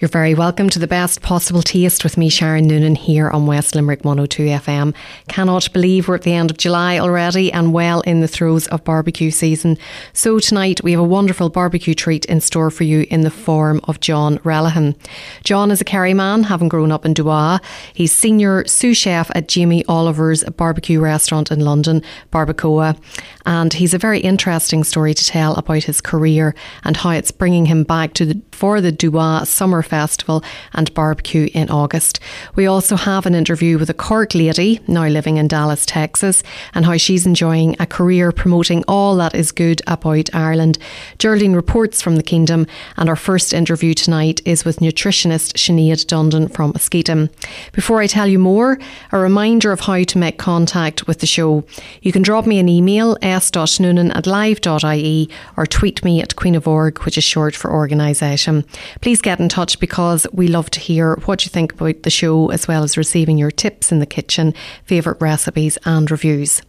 You're 0.00 0.08
very 0.08 0.32
welcome 0.32 0.70
to 0.70 0.78
the 0.78 0.86
best 0.86 1.20
possible 1.20 1.60
taste 1.60 2.04
with 2.04 2.16
me, 2.16 2.30
Sharon 2.30 2.66
Noonan, 2.66 2.94
here 2.94 3.28
on 3.28 3.46
West 3.46 3.74
Limerick 3.74 4.02
102 4.02 4.44
FM. 4.44 4.94
Cannot 5.28 5.70
believe 5.74 6.08
we're 6.08 6.14
at 6.14 6.22
the 6.22 6.32
end 6.32 6.50
of 6.50 6.56
July 6.56 6.98
already 6.98 7.52
and 7.52 7.74
well 7.74 8.00
in 8.00 8.22
the 8.22 8.26
throes 8.26 8.66
of 8.68 8.82
barbecue 8.82 9.30
season. 9.30 9.76
So 10.14 10.38
tonight 10.38 10.82
we 10.82 10.92
have 10.92 11.00
a 11.00 11.04
wonderful 11.04 11.50
barbecue 11.50 11.92
treat 11.92 12.24
in 12.24 12.40
store 12.40 12.70
for 12.70 12.84
you 12.84 13.06
in 13.10 13.20
the 13.20 13.30
form 13.30 13.78
of 13.84 14.00
John 14.00 14.38
Relihan. 14.38 14.96
John 15.44 15.70
is 15.70 15.82
a 15.82 15.84
Kerry 15.84 16.14
man, 16.14 16.44
having 16.44 16.70
grown 16.70 16.92
up 16.92 17.04
in 17.04 17.12
Duagh. 17.12 17.62
He's 17.92 18.10
senior 18.10 18.66
sous 18.66 18.96
chef 18.96 19.30
at 19.34 19.48
Jamie 19.48 19.84
Oliver's 19.84 20.44
barbecue 20.44 20.98
restaurant 20.98 21.50
in 21.50 21.60
London, 21.60 22.02
Barbacoa, 22.32 22.98
and 23.44 23.74
he's 23.74 23.92
a 23.92 23.98
very 23.98 24.20
interesting 24.20 24.82
story 24.82 25.12
to 25.12 25.26
tell 25.26 25.56
about 25.56 25.84
his 25.84 26.00
career 26.00 26.54
and 26.84 26.96
how 26.96 27.10
it's 27.10 27.30
bringing 27.30 27.66
him 27.66 27.84
back 27.84 28.14
to 28.14 28.24
the, 28.24 28.40
for 28.50 28.80
the 28.80 28.92
Duagh 28.92 29.46
summer 29.46 29.82
Festival 29.90 30.42
and 30.72 30.94
barbecue 30.94 31.48
in 31.52 31.68
August. 31.68 32.20
We 32.54 32.66
also 32.66 32.96
have 32.96 33.26
an 33.26 33.34
interview 33.34 33.78
with 33.78 33.90
a 33.90 33.94
Cork 33.94 34.34
lady 34.34 34.80
now 34.86 35.08
living 35.08 35.36
in 35.36 35.48
Dallas, 35.48 35.84
Texas, 35.84 36.42
and 36.72 36.86
how 36.86 36.96
she's 36.96 37.26
enjoying 37.26 37.76
a 37.78 37.86
career 37.86 38.32
promoting 38.32 38.84
all 38.86 39.16
that 39.16 39.34
is 39.34 39.52
good 39.52 39.82
about 39.86 40.30
Ireland. 40.32 40.78
Geraldine 41.18 41.54
reports 41.54 42.00
from 42.00 42.16
the 42.16 42.22
Kingdom, 42.22 42.66
and 42.96 43.08
our 43.08 43.16
first 43.16 43.52
interview 43.52 43.92
tonight 43.94 44.40
is 44.44 44.64
with 44.64 44.78
nutritionist 44.78 45.54
Sinead 45.54 46.06
Dundon 46.06 46.52
from 46.54 46.72
Askeaton. 46.74 47.28
Before 47.72 48.00
I 48.00 48.06
tell 48.06 48.28
you 48.28 48.38
more, 48.38 48.78
a 49.10 49.18
reminder 49.18 49.72
of 49.72 49.80
how 49.80 50.04
to 50.04 50.18
make 50.18 50.38
contact 50.38 51.08
with 51.08 51.18
the 51.18 51.26
show. 51.26 51.64
You 52.02 52.12
can 52.12 52.22
drop 52.22 52.46
me 52.46 52.58
an 52.60 52.68
email 52.68 53.16
s.noonan 53.22 54.12
at 54.12 54.26
live.ie 54.26 55.28
or 55.56 55.66
tweet 55.66 56.04
me 56.04 56.22
at 56.22 56.36
Queen 56.36 56.54
of 56.54 56.68
Org, 56.68 57.00
which 57.00 57.18
is 57.18 57.24
short 57.24 57.56
for 57.56 57.72
organisation. 57.72 58.64
Please 59.00 59.20
get 59.20 59.40
in 59.40 59.48
touch 59.48 59.79
because 59.80 60.26
we 60.32 60.46
love 60.46 60.70
to 60.70 60.80
hear 60.80 61.16
what 61.24 61.44
you 61.44 61.50
think 61.50 61.72
about 61.72 62.02
the 62.02 62.10
show 62.10 62.50
as 62.50 62.68
well 62.68 62.84
as 62.84 62.96
receiving 62.96 63.38
your 63.38 63.50
tips 63.50 63.90
in 63.90 63.98
the 63.98 64.06
kitchen, 64.06 64.54
favourite 64.84 65.20
recipes, 65.20 65.78
and 65.84 66.10
reviews. 66.10 66.62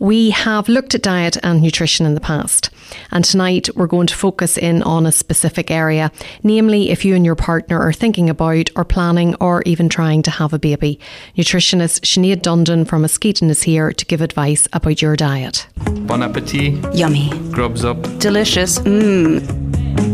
We 0.00 0.30
have 0.30 0.68
looked 0.68 0.94
at 0.94 1.02
diet 1.02 1.38
and 1.42 1.60
nutrition 1.60 2.06
in 2.06 2.14
the 2.14 2.20
past, 2.20 2.70
and 3.10 3.24
tonight 3.24 3.68
we're 3.74 3.88
going 3.88 4.06
to 4.06 4.14
focus 4.14 4.56
in 4.56 4.80
on 4.84 5.06
a 5.06 5.12
specific 5.12 5.72
area, 5.72 6.12
namely 6.44 6.90
if 6.90 7.04
you 7.04 7.16
and 7.16 7.24
your 7.24 7.34
partner 7.34 7.80
are 7.80 7.92
thinking 7.92 8.30
about 8.30 8.70
or 8.76 8.84
planning 8.84 9.34
or 9.40 9.62
even 9.66 9.88
trying 9.88 10.22
to 10.22 10.30
have 10.30 10.52
a 10.52 10.58
baby. 10.58 11.00
Nutritionist 11.36 12.02
Sinead 12.02 12.42
Dundon 12.42 12.86
from 12.86 13.02
Askeaton 13.02 13.50
is 13.50 13.64
here 13.64 13.92
to 13.92 14.06
give 14.06 14.20
advice 14.20 14.68
about 14.72 15.02
your 15.02 15.16
diet. 15.16 15.66
Bon 16.06 16.22
appetit. 16.22 16.94
Yummy. 16.94 17.30
Grubs 17.50 17.84
up. 17.84 18.00
Delicious. 18.20 18.78
Mmm. 18.78 20.07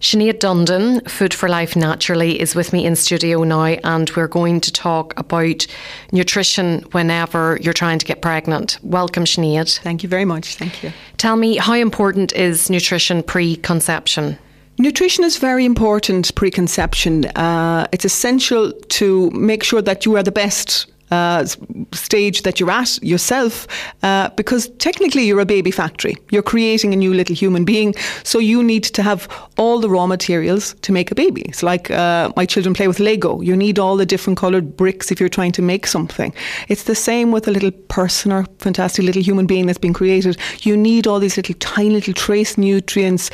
Sinead 0.00 0.38
Dundon, 0.38 1.06
Food 1.10 1.34
for 1.34 1.46
Life 1.46 1.76
Naturally, 1.76 2.40
is 2.40 2.54
with 2.54 2.72
me 2.72 2.86
in 2.86 2.96
studio 2.96 3.44
now, 3.44 3.64
and 3.64 4.10
we're 4.16 4.28
going 4.28 4.58
to 4.62 4.72
talk 4.72 5.12
about 5.18 5.66
nutrition 6.10 6.80
whenever 6.92 7.58
you're 7.60 7.74
trying 7.74 7.98
to 7.98 8.06
get 8.06 8.22
pregnant. 8.22 8.78
Welcome, 8.82 9.24
Sinead. 9.24 9.78
Thank 9.80 10.02
you 10.02 10.08
very 10.08 10.24
much. 10.24 10.56
Thank 10.56 10.82
you. 10.82 10.90
Tell 11.18 11.36
me, 11.36 11.58
how 11.58 11.74
important 11.74 12.32
is 12.32 12.70
nutrition 12.70 13.22
pre 13.22 13.56
conception? 13.56 14.38
Nutrition 14.78 15.24
is 15.24 15.36
very 15.36 15.66
important 15.66 16.34
pre-conception. 16.34 17.26
Uh, 17.36 17.86
it's 17.92 18.06
essential 18.06 18.72
to 18.72 19.30
make 19.32 19.62
sure 19.62 19.82
that 19.82 20.06
you 20.06 20.16
are 20.16 20.22
the 20.22 20.32
best 20.32 20.86
uh, 21.10 21.44
stage 21.92 22.42
that 22.42 22.60
you're 22.60 22.70
at 22.70 23.02
yourself, 23.02 23.66
uh, 24.02 24.30
because 24.36 24.68
technically 24.78 25.24
you're 25.24 25.40
a 25.40 25.46
baby 25.46 25.70
factory. 25.70 26.16
You're 26.30 26.42
creating 26.42 26.92
a 26.92 26.96
new 26.96 27.12
little 27.14 27.34
human 27.34 27.64
being, 27.64 27.94
so 28.22 28.38
you 28.38 28.62
need 28.62 28.84
to 28.84 29.02
have 29.02 29.28
all 29.56 29.80
the 29.80 29.88
raw 29.88 30.06
materials 30.06 30.74
to 30.82 30.92
make 30.92 31.10
a 31.10 31.14
baby. 31.14 31.42
It's 31.42 31.62
like 31.62 31.90
uh, 31.90 32.32
my 32.36 32.46
children 32.46 32.74
play 32.74 32.88
with 32.88 33.00
Lego. 33.00 33.40
You 33.40 33.56
need 33.56 33.78
all 33.78 33.96
the 33.96 34.06
different 34.06 34.38
coloured 34.38 34.76
bricks 34.76 35.10
if 35.10 35.20
you're 35.20 35.28
trying 35.28 35.52
to 35.52 35.62
make 35.62 35.86
something. 35.86 36.32
It's 36.68 36.84
the 36.84 36.94
same 36.94 37.32
with 37.32 37.48
a 37.48 37.50
little 37.50 37.72
person 37.88 38.32
or 38.32 38.46
fantastic 38.58 39.04
little 39.04 39.22
human 39.22 39.46
being 39.46 39.66
that's 39.66 39.78
been 39.78 39.94
created. 39.94 40.36
You 40.60 40.76
need 40.76 41.06
all 41.06 41.20
these 41.20 41.36
little 41.36 41.54
tiny 41.58 41.90
little 41.90 42.14
trace 42.14 42.56
nutrients 42.56 43.30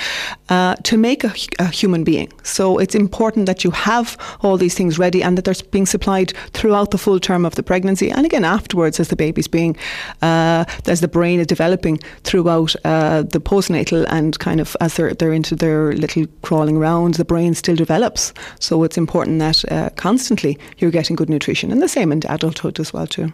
uh, 0.48 0.74
to 0.84 0.96
make 0.96 1.24
a, 1.24 1.34
a 1.58 1.66
human 1.66 2.04
being. 2.04 2.32
So 2.42 2.78
it's 2.78 2.94
important 2.94 3.46
that 3.46 3.64
you 3.64 3.70
have 3.72 4.16
all 4.42 4.56
these 4.56 4.74
things 4.74 4.98
ready 4.98 5.22
and 5.22 5.36
that 5.36 5.44
they're 5.44 5.70
being 5.70 5.86
supplied 5.86 6.32
throughout 6.52 6.90
the 6.90 6.98
full 6.98 7.20
term 7.20 7.44
of 7.44 7.54
the 7.54 7.62
pregnancy 7.66 8.10
and 8.10 8.24
again 8.24 8.44
afterwards 8.44 8.98
as 9.00 9.08
the 9.08 9.16
baby's 9.16 9.48
being, 9.48 9.76
uh, 10.22 10.64
as 10.86 11.00
the 11.00 11.08
brain 11.08 11.40
is 11.40 11.46
developing 11.46 11.98
throughout 12.22 12.74
uh, 12.84 13.22
the 13.22 13.40
postnatal 13.40 14.06
and 14.08 14.38
kind 14.38 14.60
of 14.60 14.76
as 14.80 14.94
they're, 14.94 15.14
they're 15.14 15.32
into 15.32 15.54
their 15.54 15.92
little 15.92 16.26
crawling 16.42 16.76
around, 16.76 17.14
the 17.14 17.24
brain 17.24 17.54
still 17.54 17.76
develops. 17.76 18.32
So 18.60 18.82
it's 18.84 18.96
important 18.96 19.38
that 19.40 19.70
uh, 19.70 19.90
constantly 19.96 20.58
you're 20.78 20.90
getting 20.90 21.16
good 21.16 21.28
nutrition 21.28 21.70
and 21.72 21.82
the 21.82 21.88
same 21.88 22.12
in 22.12 22.22
adulthood 22.28 22.80
as 22.80 22.92
well 22.92 23.06
too. 23.06 23.32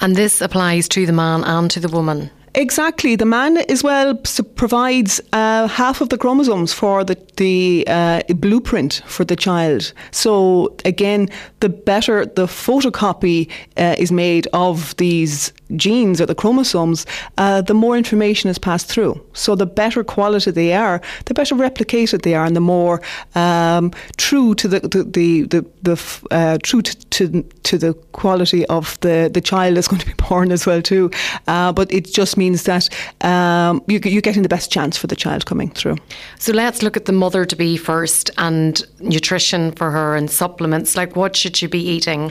And 0.00 0.16
this 0.16 0.40
applies 0.40 0.88
to 0.88 1.06
the 1.06 1.12
man 1.12 1.42
and 1.44 1.70
to 1.70 1.80
the 1.80 1.88
woman. 1.88 2.30
Exactly. 2.54 3.16
The 3.16 3.24
man 3.26 3.58
as 3.68 3.82
well 3.82 4.14
provides 4.54 5.20
uh, 5.32 5.66
half 5.66 6.00
of 6.00 6.08
the 6.10 6.18
chromosomes 6.18 6.72
for 6.72 7.02
the, 7.02 7.16
the 7.36 7.84
uh, 7.88 8.22
blueprint 8.36 9.02
for 9.06 9.24
the 9.24 9.34
child. 9.34 9.92
So, 10.12 10.76
again, 10.84 11.28
the 11.60 11.68
better 11.68 12.24
the 12.26 12.46
photocopy 12.46 13.50
uh, 13.76 13.96
is 13.98 14.12
made 14.12 14.46
of 14.52 14.96
these 14.96 15.52
genes 15.76 16.20
or 16.20 16.26
the 16.26 16.34
chromosomes, 16.34 17.06
uh, 17.38 17.60
the 17.62 17.74
more 17.74 17.96
information 17.96 18.50
is 18.50 18.58
passed 18.58 18.86
through. 18.86 19.20
So, 19.34 19.54
the 19.54 19.66
better 19.66 20.02
quality 20.04 20.50
they 20.50 20.72
are, 20.72 21.00
the 21.26 21.34
better 21.34 21.54
replicated 21.54 22.22
they 22.22 22.34
are, 22.34 22.44
and 22.44 22.56
the 22.56 22.60
more 22.60 23.02
um, 23.34 23.92
true 24.16 24.54
to 24.54 24.68
the, 24.68 24.80
the, 24.80 25.04
the, 25.04 25.42
the, 25.42 25.66
the 25.82 26.26
uh, 26.30 26.58
true 26.62 26.82
to, 26.82 26.96
to, 27.10 27.42
to, 27.42 27.78
the 27.78 27.94
quality 28.12 28.64
of 28.66 28.98
the, 29.00 29.30
the 29.32 29.40
child 29.40 29.76
is 29.76 29.88
going 29.88 30.00
to 30.00 30.06
be 30.06 30.14
born 30.28 30.50
as 30.52 30.66
well, 30.66 30.80
too. 30.80 31.10
Uh, 31.46 31.72
but 31.72 31.92
it 31.92 32.12
just 32.12 32.36
means 32.36 32.54
means 32.54 32.64
that 32.64 32.88
um, 33.26 33.82
you, 33.88 34.00
you're 34.04 34.22
getting 34.22 34.42
the 34.42 34.48
best 34.48 34.70
chance 34.70 34.96
for 34.96 35.06
the 35.06 35.16
child 35.16 35.46
coming 35.46 35.70
through. 35.70 35.96
So 36.38 36.52
let's 36.52 36.82
look 36.82 36.96
at 36.96 37.06
the 37.06 37.12
mother 37.12 37.44
to 37.44 37.56
be 37.56 37.76
first 37.76 38.30
and 38.38 38.82
nutrition 39.00 39.72
for 39.72 39.90
her 39.90 40.16
and 40.16 40.30
supplements. 40.30 40.96
Like, 40.96 41.16
what 41.16 41.36
should 41.36 41.56
she 41.56 41.66
be 41.66 41.80
eating? 41.80 42.30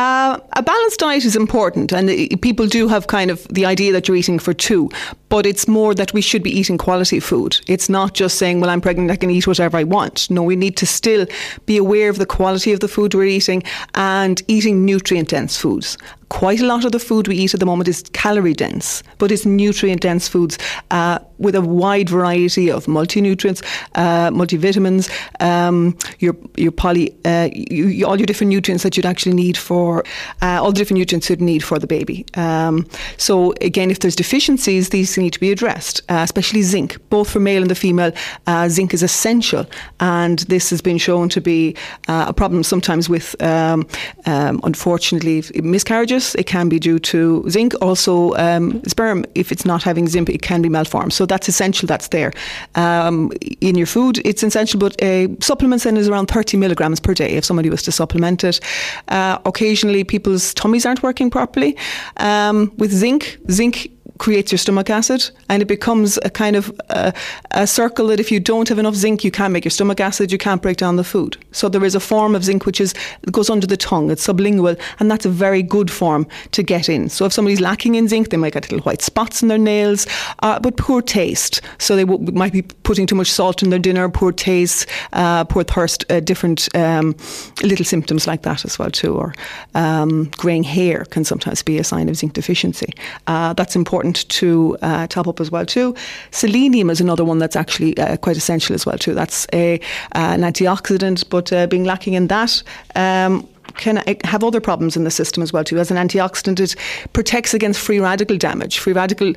Uh, 0.00 0.40
a 0.54 0.62
balanced 0.62 0.98
diet 0.98 1.26
is 1.26 1.36
important, 1.36 1.92
and 1.92 2.08
people 2.40 2.66
do 2.66 2.88
have 2.88 3.06
kind 3.06 3.30
of 3.30 3.46
the 3.48 3.66
idea 3.66 3.92
that 3.92 4.08
you're 4.08 4.16
eating 4.16 4.38
for 4.38 4.54
two, 4.54 4.88
but 5.30 5.46
it's 5.46 5.66
more 5.66 5.94
that 5.94 6.12
we 6.12 6.20
should 6.20 6.42
be 6.42 6.50
eating 6.50 6.76
quality 6.76 7.20
food. 7.20 7.58
It's 7.66 7.88
not 7.88 8.12
just 8.12 8.36
saying, 8.36 8.60
well, 8.60 8.68
I'm 8.68 8.82
pregnant, 8.82 9.10
I 9.10 9.16
can 9.16 9.30
eat 9.30 9.46
whatever 9.46 9.78
I 9.78 9.84
want. 9.84 10.28
No, 10.30 10.42
we 10.42 10.56
need 10.56 10.76
to 10.76 10.86
still 10.86 11.26
be 11.64 11.78
aware 11.78 12.10
of 12.10 12.18
the 12.18 12.26
quality 12.26 12.72
of 12.72 12.80
the 12.80 12.88
food 12.88 13.14
we're 13.14 13.24
eating 13.24 13.62
and 13.94 14.42
eating 14.48 14.84
nutrient 14.84 15.28
dense 15.30 15.56
foods 15.56 15.96
quite 16.30 16.60
a 16.60 16.66
lot 16.66 16.84
of 16.84 16.92
the 16.92 16.98
food 16.98 17.28
we 17.28 17.36
eat 17.36 17.52
at 17.52 17.60
the 17.60 17.66
moment 17.66 17.88
is 17.88 18.04
calorie 18.12 18.54
dense, 18.54 19.02
but 19.18 19.30
it's 19.30 19.44
nutrient 19.44 20.00
dense 20.00 20.28
foods 20.28 20.58
uh, 20.90 21.18
with 21.38 21.54
a 21.54 21.60
wide 21.60 22.08
variety 22.08 22.70
of 22.70 22.88
multi 22.88 23.20
nutrients, 23.20 23.62
uh, 23.96 24.30
multivitamins, 24.30 25.10
um, 25.40 25.96
your 26.20 26.34
your 26.56 26.72
poly, 26.72 27.14
uh, 27.24 27.48
you, 27.52 28.06
all 28.06 28.16
your 28.16 28.26
different 28.26 28.48
nutrients 28.48 28.82
that 28.84 28.96
you'd 28.96 29.06
actually 29.06 29.34
need 29.34 29.56
for 29.56 30.04
uh, 30.40 30.62
all 30.62 30.72
the 30.72 30.78
different 30.78 30.98
nutrients 30.98 31.28
you'd 31.28 31.40
need 31.40 31.62
for 31.62 31.78
the 31.78 31.86
baby. 31.86 32.24
Um, 32.34 32.86
so 33.16 33.52
again, 33.60 33.90
if 33.90 33.98
there's 33.98 34.16
deficiencies, 34.16 34.90
these 34.90 35.12
need 35.20 35.32
to 35.32 35.40
be 35.40 35.52
addressed, 35.52 36.02
uh, 36.08 36.22
especially 36.24 36.62
zinc, 36.62 36.98
both 37.10 37.30
for 37.30 37.40
male 37.40 37.62
and 37.62 37.70
the 37.70 37.74
female. 37.74 38.12
Uh, 38.46 38.68
zinc 38.68 38.92
is 38.92 39.02
essential, 39.02 39.64
and 40.00 40.40
this 40.40 40.70
has 40.70 40.80
been 40.80 40.98
shown 40.98 41.28
to 41.28 41.40
be 41.40 41.76
a 42.08 42.32
problem 42.32 42.62
sometimes 42.62 43.08
with, 43.08 43.40
um, 43.42 43.86
um 44.26 44.60
unfortunately, 44.64 45.44
miscarriages 45.62 46.34
it 46.34 46.46
can 46.46 46.68
be 46.68 46.78
due 46.78 46.98
to 46.98 47.44
zinc. 47.48 47.74
Also, 47.80 48.34
um, 48.36 48.82
sperm, 48.84 49.24
if 49.34 49.52
it's 49.52 49.64
not 49.64 49.82
having 49.82 50.08
zinc, 50.08 50.28
it 50.28 50.42
can 50.42 50.62
be 50.62 50.68
malformed. 50.68 51.12
So 51.12 51.26
that's 51.26 51.48
essential. 51.48 51.86
That's 51.86 52.08
there 52.08 52.32
um, 52.74 53.32
in 53.60 53.76
your 53.76 53.86
food. 53.86 54.18
It's 54.24 54.42
essential, 54.42 54.80
but 54.80 55.00
uh, 55.02 55.28
supplements 55.40 55.84
then 55.84 55.96
is 55.96 56.08
around 56.08 56.26
30 56.26 56.56
milligrams 56.56 57.00
per 57.00 57.14
day 57.14 57.30
if 57.30 57.44
somebody 57.44 57.70
was 57.70 57.82
to 57.82 57.92
supplement 57.92 58.44
it. 58.44 58.60
Uh, 59.08 59.38
occasionally, 59.44 60.04
people's 60.04 60.54
tummies 60.54 60.86
aren't 60.86 61.02
working 61.02 61.30
properly. 61.30 61.76
Um, 62.16 62.72
with 62.78 62.92
zinc, 62.92 63.38
zinc 63.50 63.90
creates 64.20 64.52
your 64.52 64.58
stomach 64.58 64.90
acid 64.90 65.30
and 65.48 65.62
it 65.62 65.66
becomes 65.66 66.18
a 66.24 66.30
kind 66.30 66.54
of 66.54 66.70
a, 66.90 67.12
a, 67.52 67.66
circle 67.66 68.06
that 68.08 68.20
if 68.20 68.30
you 68.30 68.38
don't 68.38 68.68
have 68.68 68.78
enough 68.78 68.94
zinc 68.94 69.24
you 69.24 69.30
can't 69.30 69.50
make 69.50 69.64
your 69.64 69.70
stomach 69.70 69.98
acid 69.98 70.30
you 70.30 70.36
can't 70.36 70.60
break 70.60 70.76
down 70.76 70.96
the 70.96 71.02
food. 71.02 71.38
So 71.52 71.70
there 71.70 71.82
is 71.84 71.94
a 71.94 72.00
form 72.00 72.34
of 72.34 72.44
zinc 72.44 72.66
which 72.66 72.82
is 72.82 72.94
goes 73.32 73.48
under 73.48 73.66
the 73.66 73.78
tongue 73.78 74.10
it's 74.10 74.26
sublingual 74.26 74.78
and 74.98 75.10
that's 75.10 75.24
a 75.24 75.30
very 75.30 75.62
good 75.62 75.90
form 75.90 76.26
to 76.52 76.62
get 76.62 76.90
in. 76.90 77.08
So 77.08 77.24
if 77.24 77.32
somebody's 77.32 77.62
lacking 77.62 77.94
in 77.94 78.08
zinc 78.08 78.28
they 78.28 78.36
might 78.36 78.52
get 78.52 78.70
little 78.70 78.84
white 78.84 79.00
spots 79.00 79.40
in 79.42 79.48
their 79.48 79.58
nails 79.58 80.06
uh, 80.40 80.60
but 80.60 80.76
poor 80.76 81.00
taste. 81.00 81.62
So 81.78 81.96
they 81.96 82.04
w- 82.04 82.30
might 82.32 82.52
be 82.52 82.62
putting 82.62 83.06
too 83.06 83.16
much 83.16 83.30
salt 83.32 83.62
in 83.62 83.70
their 83.70 83.78
dinner 83.78 84.06
poor 84.10 84.32
taste 84.32 84.86
uh, 85.14 85.44
poor 85.44 85.64
thirst 85.64 86.04
uh, 86.12 86.20
different 86.20 86.68
um, 86.76 87.16
little 87.62 87.86
symptoms 87.86 88.26
like 88.26 88.42
that 88.42 88.66
as 88.66 88.78
well 88.78 88.90
too 88.90 89.16
or 89.16 89.32
um, 89.74 90.30
greying 90.36 90.62
hair 90.62 91.06
can 91.06 91.24
sometimes 91.24 91.62
be 91.62 91.78
a 91.78 91.84
sign 91.84 92.10
of 92.10 92.16
zinc 92.16 92.34
deficiency. 92.34 92.92
Uh, 93.26 93.54
that's 93.54 93.74
important 93.74 94.09
to 94.16 94.76
uh, 94.82 95.06
top 95.06 95.26
up 95.28 95.40
as 95.40 95.50
well 95.50 95.66
too. 95.66 95.94
Selenium 96.30 96.90
is 96.90 97.00
another 97.00 97.24
one 97.24 97.38
that's 97.38 97.56
actually 97.56 97.96
uh, 97.98 98.16
quite 98.16 98.36
essential 98.36 98.74
as 98.74 98.86
well 98.86 98.98
too. 98.98 99.14
That's 99.14 99.46
a, 99.52 99.78
uh, 99.78 99.78
an 100.14 100.40
antioxidant, 100.40 101.28
but 101.28 101.52
uh, 101.52 101.66
being 101.66 101.84
lacking 101.84 102.14
in 102.14 102.28
that. 102.28 102.62
Um, 102.94 103.48
can 103.76 104.02
have 104.24 104.44
other 104.44 104.60
problems 104.60 104.96
in 104.96 105.04
the 105.04 105.10
system 105.10 105.42
as 105.42 105.52
well 105.52 105.64
too. 105.64 105.78
As 105.78 105.90
an 105.90 105.96
antioxidant, 105.96 106.60
it 106.60 106.76
protects 107.12 107.54
against 107.54 107.80
free 107.80 108.00
radical 108.00 108.36
damage. 108.36 108.78
Free 108.78 108.92
radical, 108.92 109.32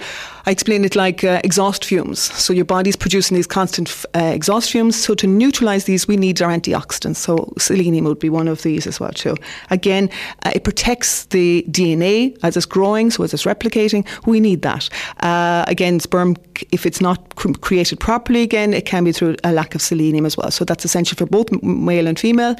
I 0.45 0.51
explain 0.51 0.85
it 0.85 0.95
like 0.95 1.23
uh, 1.23 1.41
exhaust 1.43 1.85
fumes. 1.85 2.19
So 2.19 2.53
your 2.53 2.65
body's 2.65 2.95
producing 2.95 3.35
these 3.35 3.47
constant 3.47 4.05
uh, 4.15 4.19
exhaust 4.19 4.71
fumes. 4.71 5.01
So 5.01 5.15
to 5.15 5.27
neutralize 5.27 5.85
these, 5.85 6.07
we 6.07 6.17
need 6.17 6.41
our 6.41 6.51
antioxidants. 6.51 7.17
So 7.17 7.53
selenium 7.57 8.05
would 8.05 8.19
be 8.19 8.29
one 8.29 8.47
of 8.47 8.63
these 8.63 8.87
as 8.87 8.99
well 8.99 9.11
too. 9.11 9.35
Again, 9.69 10.09
uh, 10.45 10.51
it 10.55 10.63
protects 10.63 11.25
the 11.25 11.65
DNA 11.69 12.37
as 12.43 12.57
it's 12.57 12.65
growing, 12.65 13.11
so 13.11 13.23
as 13.23 13.33
it's 13.33 13.43
replicating. 13.43 14.05
We 14.25 14.39
need 14.39 14.61
that. 14.61 14.89
Uh, 15.19 15.65
again, 15.67 15.99
sperm, 15.99 16.35
if 16.71 16.85
it's 16.85 17.01
not 17.01 17.35
created 17.35 17.99
properly, 17.99 18.41
again, 18.41 18.73
it 18.73 18.85
can 18.85 19.03
be 19.03 19.11
through 19.11 19.35
a 19.43 19.51
lack 19.51 19.75
of 19.75 19.81
selenium 19.81 20.25
as 20.25 20.37
well. 20.37 20.51
So 20.51 20.65
that's 20.65 20.85
essential 20.85 21.17
for 21.17 21.25
both 21.25 21.51
male 21.63 22.07
and 22.07 22.19
female, 22.19 22.55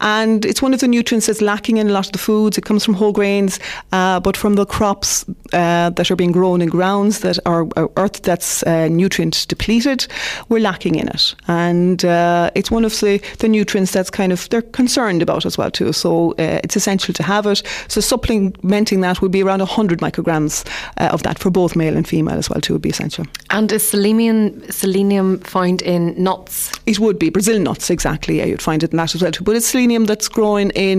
and 0.00 0.44
it's 0.44 0.62
one 0.62 0.74
of 0.74 0.80
the 0.80 0.88
nutrients 0.88 1.07
nutrients 1.08 1.28
is 1.30 1.40
lacking 1.40 1.78
in 1.78 1.88
a 1.88 1.92
lot 1.92 2.04
of 2.04 2.12
the 2.12 2.18
foods. 2.18 2.58
It 2.58 2.66
comes 2.66 2.84
from 2.84 2.92
whole 2.92 3.12
grains, 3.12 3.58
uh, 3.92 4.20
but 4.20 4.36
from 4.36 4.56
the 4.56 4.66
crops 4.66 5.24
uh, 5.54 5.88
that 5.88 6.10
are 6.10 6.16
being 6.16 6.32
grown 6.32 6.60
in 6.60 6.68
grounds 6.68 7.20
that 7.20 7.38
are, 7.46 7.66
are 7.76 7.90
earth 7.96 8.20
that's 8.24 8.62
uh, 8.64 8.88
nutrient 8.88 9.46
depleted, 9.48 10.06
we're 10.50 10.60
lacking 10.60 10.96
in 10.96 11.08
it. 11.08 11.34
And 11.46 12.04
uh, 12.04 12.50
it's 12.54 12.70
one 12.70 12.84
of 12.84 12.92
the, 13.00 13.22
the 13.38 13.48
nutrients 13.48 13.92
that's 13.92 14.10
kind 14.10 14.32
of 14.32 14.50
they're 14.50 14.60
concerned 14.60 15.22
about 15.22 15.46
as 15.46 15.56
well 15.56 15.70
too. 15.70 15.94
So 15.94 16.32
uh, 16.32 16.60
it's 16.62 16.76
essential 16.76 17.14
to 17.14 17.22
have 17.22 17.46
it. 17.46 17.62
So 17.88 18.02
supplementing 18.02 19.00
that 19.00 19.22
would 19.22 19.32
be 19.32 19.42
around 19.42 19.60
100 19.60 20.00
micrograms 20.00 20.68
uh, 20.98 21.04
of 21.04 21.22
that 21.22 21.38
for 21.38 21.48
both 21.48 21.74
male 21.74 21.96
and 21.96 22.06
female 22.06 22.36
as 22.36 22.50
well 22.50 22.60
too 22.60 22.74
would 22.74 22.82
be 22.82 22.90
essential. 22.90 23.24
And 23.48 23.72
is 23.72 23.88
selenium 23.88 24.70
selenium 24.70 25.40
found 25.40 25.80
in 25.80 26.22
nuts? 26.22 26.70
It 26.84 26.98
would 26.98 27.18
be 27.18 27.30
Brazil 27.30 27.58
nuts 27.58 27.88
exactly. 27.88 28.36
Yeah, 28.36 28.44
you'd 28.44 28.60
find 28.60 28.82
it 28.82 28.90
in 28.90 28.98
that 28.98 29.14
as 29.14 29.22
well 29.22 29.32
too. 29.32 29.44
But 29.44 29.56
it's 29.56 29.66
selenium 29.66 30.04
that's 30.04 30.28
growing 30.28 30.68
in 30.70 30.97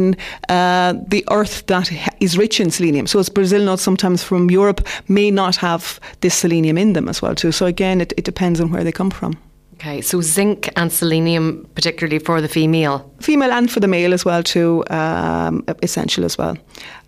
uh, 0.50 0.94
the 1.08 1.24
earth 1.32 1.66
that 1.68 1.92
is 2.20 2.38
rich 2.38 2.60
in 2.60 2.72
selenium. 2.72 3.08
So 3.08 3.20
as 3.20 3.30
Brazil 3.30 3.64
nuts 3.66 3.84
sometimes 3.84 4.24
from 4.24 4.50
Europe 4.50 4.82
may 5.08 5.32
not 5.32 5.56
have 5.58 6.00
this 6.22 6.36
selenium 6.36 6.78
in 6.78 6.94
them 6.94 7.08
as 7.10 7.22
well 7.22 7.36
too. 7.36 7.52
So 7.52 7.66
again, 7.66 8.02
it, 8.02 8.14
it 8.18 8.26
depends 8.26 8.60
on 8.62 8.72
where 8.72 8.84
they 8.84 8.92
come 8.92 9.12
from. 9.12 9.34
Okay, 9.76 10.02
so 10.02 10.20
zinc 10.20 10.68
and 10.76 10.92
selenium, 10.92 11.66
particularly 11.74 12.20
for 12.20 12.42
the 12.42 12.50
female, 12.50 13.10
female 13.22 13.52
and 13.52 13.72
for 13.72 13.80
the 13.80 13.88
male 13.88 14.14
as 14.14 14.26
well 14.26 14.44
too, 14.44 14.84
um, 14.90 15.64
essential 15.82 16.26
as 16.26 16.38
well. 16.38 16.58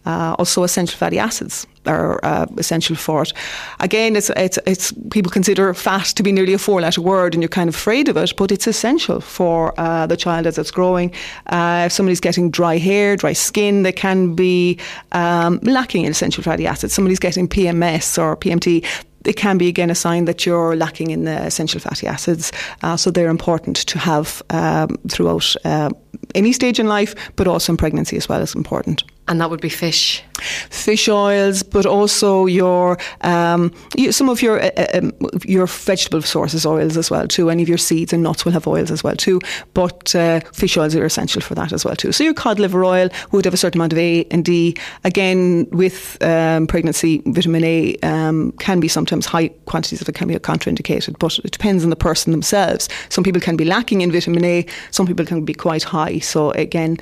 Uh, 0.05 0.35
also, 0.39 0.63
essential 0.63 0.97
fatty 0.97 1.19
acids 1.19 1.67
are 1.85 2.19
uh, 2.23 2.45
essential 2.57 2.95
for 2.95 3.23
it. 3.23 3.33
Again, 3.79 4.15
it's, 4.15 4.29
it's, 4.31 4.57
it's 4.65 4.93
people 5.11 5.31
consider 5.31 5.73
fat 5.73 6.05
to 6.05 6.23
be 6.23 6.31
nearly 6.31 6.53
a 6.53 6.57
four-letter 6.57 7.01
word, 7.01 7.33
and 7.33 7.41
you're 7.41 7.49
kind 7.49 7.69
of 7.69 7.75
afraid 7.75 8.09
of 8.09 8.17
it, 8.17 8.33
but 8.37 8.51
it's 8.51 8.67
essential 8.67 9.21
for 9.21 9.79
uh, 9.79 10.07
the 10.07 10.17
child 10.17 10.47
as 10.47 10.57
it's 10.57 10.71
growing. 10.71 11.13
Uh, 11.47 11.83
if 11.85 11.91
somebody's 11.91 12.19
getting 12.19 12.49
dry 12.49 12.77
hair, 12.77 13.15
dry 13.15 13.33
skin, 13.33 13.83
they 13.83 13.91
can 13.91 14.35
be 14.35 14.79
um, 15.11 15.59
lacking 15.63 16.05
in 16.05 16.11
essential 16.11 16.43
fatty 16.43 16.67
acids. 16.67 16.93
Somebody's 16.93 17.19
getting 17.19 17.47
PMS 17.47 18.21
or 18.21 18.35
PMT 18.35 18.85
it 19.25 19.35
can 19.35 19.57
be 19.57 19.67
again 19.67 19.89
a 19.89 19.95
sign 19.95 20.25
that 20.25 20.45
you're 20.45 20.75
lacking 20.75 21.11
in 21.11 21.25
the 21.25 21.45
essential 21.45 21.79
fatty 21.79 22.07
acids. 22.07 22.51
Uh, 22.81 22.97
so 22.97 23.11
they're 23.11 23.29
important 23.29 23.77
to 23.77 23.99
have 23.99 24.41
um, 24.49 24.97
throughout 25.09 25.55
uh, 25.63 25.89
any 26.35 26.51
stage 26.51 26.79
in 26.79 26.87
life, 26.87 27.13
but 27.35 27.47
also 27.47 27.73
in 27.73 27.77
pregnancy 27.77 28.17
as 28.17 28.27
well 28.27 28.41
is 28.41 28.55
important. 28.55 29.03
And 29.27 29.39
that 29.39 29.49
would 29.49 29.61
be 29.61 29.69
fish. 29.69 30.23
Fish 30.69 31.07
oils, 31.07 31.63
but 31.63 31.85
also 31.85 32.47
your 32.47 32.97
um, 33.21 33.71
some 34.09 34.27
of 34.27 34.41
your 34.41 34.59
uh, 34.59 34.71
uh, 34.75 34.87
um, 34.95 35.11
your 35.45 35.67
vegetable 35.67 36.23
sources 36.23 36.65
oils 36.65 36.97
as 36.97 37.11
well 37.11 37.27
too. 37.27 37.49
Any 37.49 37.61
of 37.61 37.69
your 37.69 37.77
seeds 37.77 38.11
and 38.11 38.23
nuts 38.23 38.43
will 38.43 38.51
have 38.51 38.67
oils 38.67 38.89
as 38.89 39.03
well 39.03 39.15
too. 39.15 39.39
But 39.75 40.15
uh, 40.15 40.39
fish 40.53 40.75
oils 40.77 40.95
are 40.95 41.05
essential 41.05 41.41
for 41.41 41.53
that 41.55 41.71
as 41.71 41.85
well 41.85 41.95
too. 41.95 42.11
So 42.11 42.23
your 42.23 42.33
cod 42.33 42.59
liver 42.59 42.83
oil 42.83 43.09
would 43.31 43.45
have 43.45 43.53
a 43.53 43.57
certain 43.57 43.79
amount 43.79 43.93
of 43.93 43.99
A 43.99 44.25
and 44.31 44.43
D. 44.43 44.75
Again, 45.03 45.67
with 45.71 46.17
um, 46.23 46.65
pregnancy, 46.65 47.21
vitamin 47.27 47.63
A 47.63 47.95
um, 47.97 48.51
can 48.53 48.79
be 48.79 48.87
sometimes 48.87 49.27
high 49.27 49.49
quantities 49.65 50.01
of 50.01 50.09
it 50.09 50.15
can 50.15 50.27
be 50.27 50.35
contraindicated, 50.35 51.19
but 51.19 51.37
it 51.39 51.51
depends 51.51 51.83
on 51.83 51.91
the 51.91 51.95
person 51.95 52.31
themselves. 52.31 52.89
Some 53.09 53.23
people 53.23 53.41
can 53.41 53.55
be 53.55 53.65
lacking 53.65 54.01
in 54.01 54.11
vitamin 54.11 54.43
A. 54.43 54.65
Some 54.89 55.05
people 55.05 55.25
can 55.25 55.45
be 55.45 55.53
quite 55.53 55.83
high. 55.83 56.19
So 56.19 56.51
again, 56.51 56.97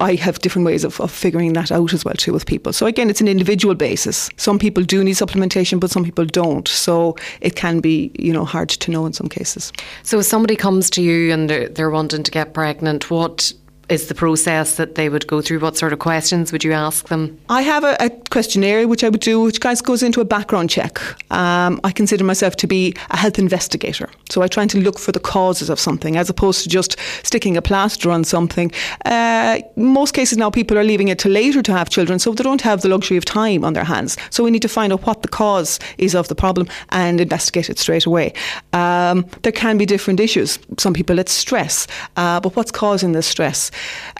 I 0.00 0.14
have 0.14 0.38
different 0.40 0.66
ways 0.66 0.84
of, 0.84 1.00
of 1.00 1.10
figuring 1.10 1.52
that 1.54 1.70
out 1.70 1.92
as 1.92 2.04
well 2.04 2.14
too 2.14 2.32
with 2.32 2.46
people. 2.46 2.72
So 2.72 2.86
again, 2.86 3.10
it's 3.10 3.20
an 3.20 3.28
individual 3.28 3.74
basis. 3.74 4.30
Some 4.36 4.58
people 4.58 4.82
do 4.82 5.02
need 5.04 5.16
supplementation, 5.16 5.80
but 5.80 5.90
some 5.90 6.04
people 6.04 6.24
don't. 6.24 6.66
So 6.68 7.16
it 7.40 7.56
can 7.56 7.80
be, 7.80 8.10
you 8.18 8.32
know, 8.32 8.44
hard 8.44 8.68
to 8.70 8.90
know 8.90 9.06
in 9.06 9.12
some 9.12 9.28
cases. 9.28 9.72
So 10.02 10.18
if 10.18 10.26
somebody 10.26 10.56
comes 10.56 10.90
to 10.90 11.02
you 11.02 11.32
and 11.32 11.50
they're, 11.50 11.68
they're 11.68 11.90
wanting 11.90 12.22
to 12.22 12.30
get 12.30 12.54
pregnant, 12.54 13.10
what 13.10 13.52
is 13.88 14.08
the 14.08 14.14
process 14.14 14.76
that 14.76 14.96
they 14.96 15.08
would 15.08 15.26
go 15.26 15.40
through? 15.40 15.60
What 15.60 15.76
sort 15.76 15.92
of 15.92 15.98
questions 15.98 16.52
would 16.52 16.64
you 16.64 16.72
ask 16.72 17.08
them? 17.08 17.38
I 17.48 17.62
have 17.62 17.84
a, 17.84 17.96
a 18.00 18.10
questionnaire 18.30 18.88
which 18.88 19.04
I 19.04 19.08
would 19.08 19.20
do, 19.20 19.40
which 19.40 19.60
guys 19.60 19.80
goes 19.80 20.02
into 20.02 20.20
a 20.20 20.24
background 20.24 20.70
check. 20.70 21.00
Um, 21.32 21.80
I 21.84 21.92
consider 21.92 22.24
myself 22.24 22.56
to 22.56 22.66
be 22.66 22.94
a 23.10 23.16
health 23.16 23.38
investigator, 23.38 24.10
so 24.28 24.42
I 24.42 24.48
try 24.48 24.62
and 24.62 24.70
to 24.72 24.80
look 24.80 24.98
for 24.98 25.12
the 25.12 25.20
causes 25.20 25.70
of 25.70 25.78
something 25.78 26.16
as 26.16 26.28
opposed 26.28 26.62
to 26.64 26.68
just 26.68 26.96
sticking 27.22 27.56
a 27.56 27.62
plaster 27.62 28.10
on 28.10 28.24
something. 28.24 28.72
Uh, 29.04 29.60
most 29.76 30.14
cases 30.14 30.36
now, 30.38 30.50
people 30.50 30.76
are 30.78 30.84
leaving 30.84 31.08
it 31.08 31.18
to 31.20 31.28
later 31.28 31.62
to 31.62 31.72
have 31.72 31.88
children, 31.88 32.18
so 32.18 32.32
they 32.32 32.42
don't 32.42 32.62
have 32.62 32.82
the 32.82 32.88
luxury 32.88 33.16
of 33.16 33.24
time 33.24 33.64
on 33.64 33.72
their 33.74 33.84
hands. 33.84 34.16
So 34.30 34.42
we 34.42 34.50
need 34.50 34.62
to 34.62 34.68
find 34.68 34.92
out 34.92 35.06
what 35.06 35.22
the 35.22 35.28
cause 35.28 35.78
is 35.98 36.14
of 36.14 36.28
the 36.28 36.34
problem 36.34 36.66
and 36.90 37.20
investigate 37.20 37.70
it 37.70 37.78
straight 37.78 38.06
away. 38.06 38.32
Um, 38.72 39.26
there 39.42 39.52
can 39.52 39.78
be 39.78 39.86
different 39.86 40.18
issues. 40.20 40.58
Some 40.78 40.92
people 40.92 41.18
it's 41.18 41.32
stress, 41.32 41.86
uh, 42.16 42.40
but 42.40 42.56
what's 42.56 42.72
causing 42.72 43.12
this 43.12 43.26
stress? 43.26 43.70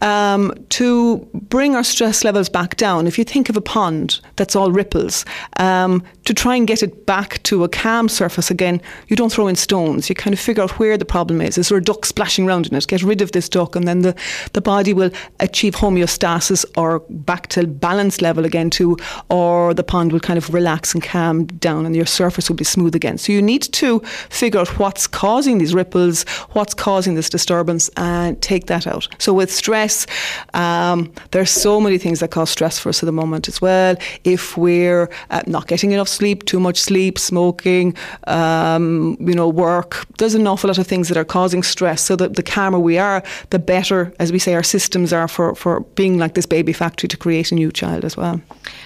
Um, 0.03 0.53
to 0.71 1.19
bring 1.35 1.75
our 1.75 1.85
stress 1.85 2.25
levels 2.25 2.49
back 2.49 2.77
down. 2.77 3.07
If 3.07 3.19
you 3.19 3.25
think 3.25 3.49
of 3.49 3.57
a 3.57 3.61
pond 3.61 4.21
that's 4.37 4.57
all 4.57 4.71
ripples, 4.73 5.25
um, 5.59 6.03
to 6.25 6.35
try 6.35 6.57
and 6.57 6.67
get 6.67 6.83
it 6.83 7.07
back 7.07 7.43
to 7.45 7.65
a 7.65 7.69
calm 7.69 8.09
surface 8.09 8.51
again, 8.51 8.81
you 9.09 9.17
don't 9.17 9.33
throw 9.33 9.47
in 9.47 9.57
stones. 9.57 10.09
You 10.09 10.15
kind 10.15 10.35
of 10.35 10.41
figure 10.41 10.63
out 10.63 10.79
where 10.79 10.99
the 10.99 11.05
problem 11.05 11.41
is. 11.41 11.57
Is 11.57 11.69
there 11.69 11.79
a 11.79 11.83
duck 11.83 12.05
splashing 12.05 12.47
around 12.47 12.67
in 12.67 12.75
it? 12.75 12.87
Get 12.87 13.03
rid 13.03 13.23
of 13.23 13.33
this 13.33 13.49
duck, 13.49 13.77
and 13.77 13.87
then 13.87 14.03
the, 14.03 14.15
the 14.53 14.61
body 14.61 14.93
will 14.93 15.11
achieve 15.41 15.75
homeostasis 15.75 16.65
or 16.77 17.01
back 17.11 17.47
to 17.49 17.67
balance 17.67 18.21
level 18.21 18.45
again 18.45 18.71
too, 18.71 18.97
or 19.31 19.73
the 19.75 19.85
pond 19.85 20.13
will 20.13 20.21
kind 20.21 20.37
of 20.37 20.53
relax 20.53 20.95
and 20.95 21.03
calm 21.03 21.47
down, 21.47 21.87
and 21.87 21.95
your 21.95 22.07
surface 22.07 22.49
will 22.49 22.57
be 22.57 22.65
smooth 22.65 22.95
again. 22.95 23.19
So 23.19 23.33
you 23.33 23.43
need 23.43 23.63
to 23.63 24.01
figure 24.31 24.61
out 24.61 24.79
what's 24.79 25.07
causing 25.07 25.59
these 25.59 25.75
ripples, 25.75 26.25
what's 26.53 26.75
causing 26.75 27.15
this 27.15 27.31
disturbance, 27.31 27.89
and 27.97 28.41
take 28.43 28.67
that 28.67 28.87
out. 28.87 29.09
So 29.19 29.33
with 29.47 29.55
stress, 29.55 30.07
um, 30.55 31.13
there's 31.31 31.51
so 31.51 31.81
many 31.81 31.99
things 31.99 32.19
that 32.21 32.31
cause 32.33 32.51
stress 32.51 32.79
for 32.81 32.89
us 32.89 33.03
at 33.03 33.07
the 33.07 33.13
moment 33.13 33.47
as 33.47 33.61
well. 33.61 33.95
If 34.25 34.57
we're 34.57 35.09
uh, 35.31 35.43
not 35.47 35.69
getting 35.69 35.93
enough 35.93 36.09
sleep, 36.09 36.45
too 36.47 36.59
much 36.59 36.79
sleep, 36.81 37.17
smoking, 37.19 37.95
um, 38.27 39.17
you 39.21 39.35
know, 39.35 39.49
work. 39.49 40.05
There's 40.19 40.35
an 40.35 40.47
awful 40.47 40.69
lot 40.69 40.79
of 40.79 40.87
things 40.87 41.09
that 41.09 41.17
are 41.17 41.25
causing 41.25 41.63
stress. 41.63 42.03
So 42.03 42.17
the, 42.17 42.29
the 42.29 42.43
calmer 42.43 42.81
we 42.81 42.99
are, 42.99 43.23
the 43.51 43.61
better, 43.61 44.13
as 44.19 44.33
we 44.33 44.41
say, 44.41 44.55
our 44.55 44.65
systems 44.65 45.13
are 45.13 45.29
for, 45.29 45.55
for 45.55 45.81
being 45.95 46.19
like 46.19 46.35
this 46.35 46.47
baby 46.47 46.73
factory 46.73 47.09
to 47.09 47.17
create 47.17 47.53
a 47.53 47.55
new 47.55 47.71
child 47.71 48.05
as 48.05 48.17
well. 48.17 48.41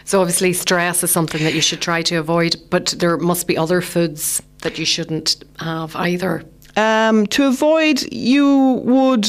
So 0.04 0.20
obviously 0.20 0.52
stress 0.52 1.02
is 1.02 1.10
something 1.10 1.42
that 1.44 1.54
you 1.54 1.62
should 1.62 1.80
try 1.80 2.02
to 2.02 2.16
avoid, 2.16 2.56
but 2.68 2.94
there 2.98 3.16
must 3.16 3.46
be 3.46 3.56
other 3.56 3.80
foods 3.80 4.42
that 4.60 4.78
you 4.78 4.84
shouldn't 4.84 5.42
have 5.58 5.96
either. 5.96 6.44
Um, 6.76 7.26
to 7.28 7.46
avoid, 7.46 8.02
you 8.12 8.82
would 8.84 9.26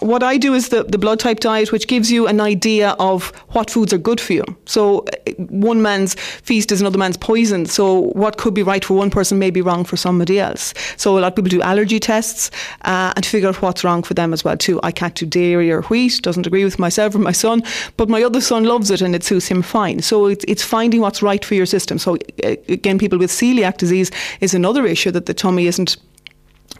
what 0.00 0.22
I 0.22 0.36
do 0.36 0.54
is 0.54 0.68
the, 0.68 0.84
the 0.84 0.98
blood 0.98 1.20
type 1.20 1.40
diet, 1.40 1.72
which 1.72 1.86
gives 1.86 2.10
you 2.10 2.26
an 2.26 2.40
idea 2.40 2.90
of 2.98 3.28
what 3.50 3.70
foods 3.70 3.92
are 3.92 3.98
good 3.98 4.20
for 4.20 4.32
you. 4.32 4.44
So, 4.66 5.00
uh, 5.00 5.32
one 5.48 5.82
man's 5.82 6.14
feast 6.14 6.72
is 6.72 6.80
another 6.80 6.98
man's 6.98 7.16
poison. 7.16 7.66
So, 7.66 8.00
what 8.12 8.38
could 8.38 8.54
be 8.54 8.62
right 8.62 8.84
for 8.84 8.94
one 8.94 9.10
person 9.10 9.38
may 9.38 9.50
be 9.50 9.60
wrong 9.60 9.84
for 9.84 9.96
somebody 9.96 10.38
else. 10.38 10.74
So, 10.96 11.18
a 11.18 11.20
lot 11.20 11.28
of 11.28 11.36
people 11.36 11.50
do 11.50 11.62
allergy 11.62 12.00
tests 12.00 12.50
uh, 12.82 13.12
and 13.16 13.24
figure 13.24 13.48
out 13.48 13.60
what's 13.62 13.84
wrong 13.84 14.02
for 14.02 14.14
them 14.14 14.32
as 14.32 14.44
well 14.44 14.56
too. 14.56 14.80
I 14.82 14.92
can't 14.92 15.14
do 15.14 15.26
dairy 15.26 15.70
or 15.70 15.82
wheat; 15.82 16.22
doesn't 16.22 16.46
agree 16.46 16.64
with 16.64 16.78
myself 16.78 17.14
or 17.14 17.18
my 17.18 17.32
son, 17.32 17.62
but 17.96 18.08
my 18.08 18.22
other 18.22 18.40
son 18.40 18.64
loves 18.64 18.90
it 18.90 19.00
and 19.00 19.14
it 19.14 19.24
suits 19.24 19.48
him 19.48 19.62
fine. 19.62 20.00
So, 20.02 20.26
it's 20.26 20.44
it's 20.48 20.62
finding 20.62 21.00
what's 21.00 21.22
right 21.22 21.44
for 21.44 21.54
your 21.54 21.66
system. 21.66 21.98
So, 21.98 22.16
uh, 22.44 22.56
again, 22.68 22.98
people 22.98 23.18
with 23.18 23.30
celiac 23.30 23.78
disease 23.78 24.10
is 24.40 24.54
another 24.54 24.86
issue 24.86 25.10
that 25.12 25.26
the 25.26 25.34
tummy 25.34 25.66
isn't 25.66 25.96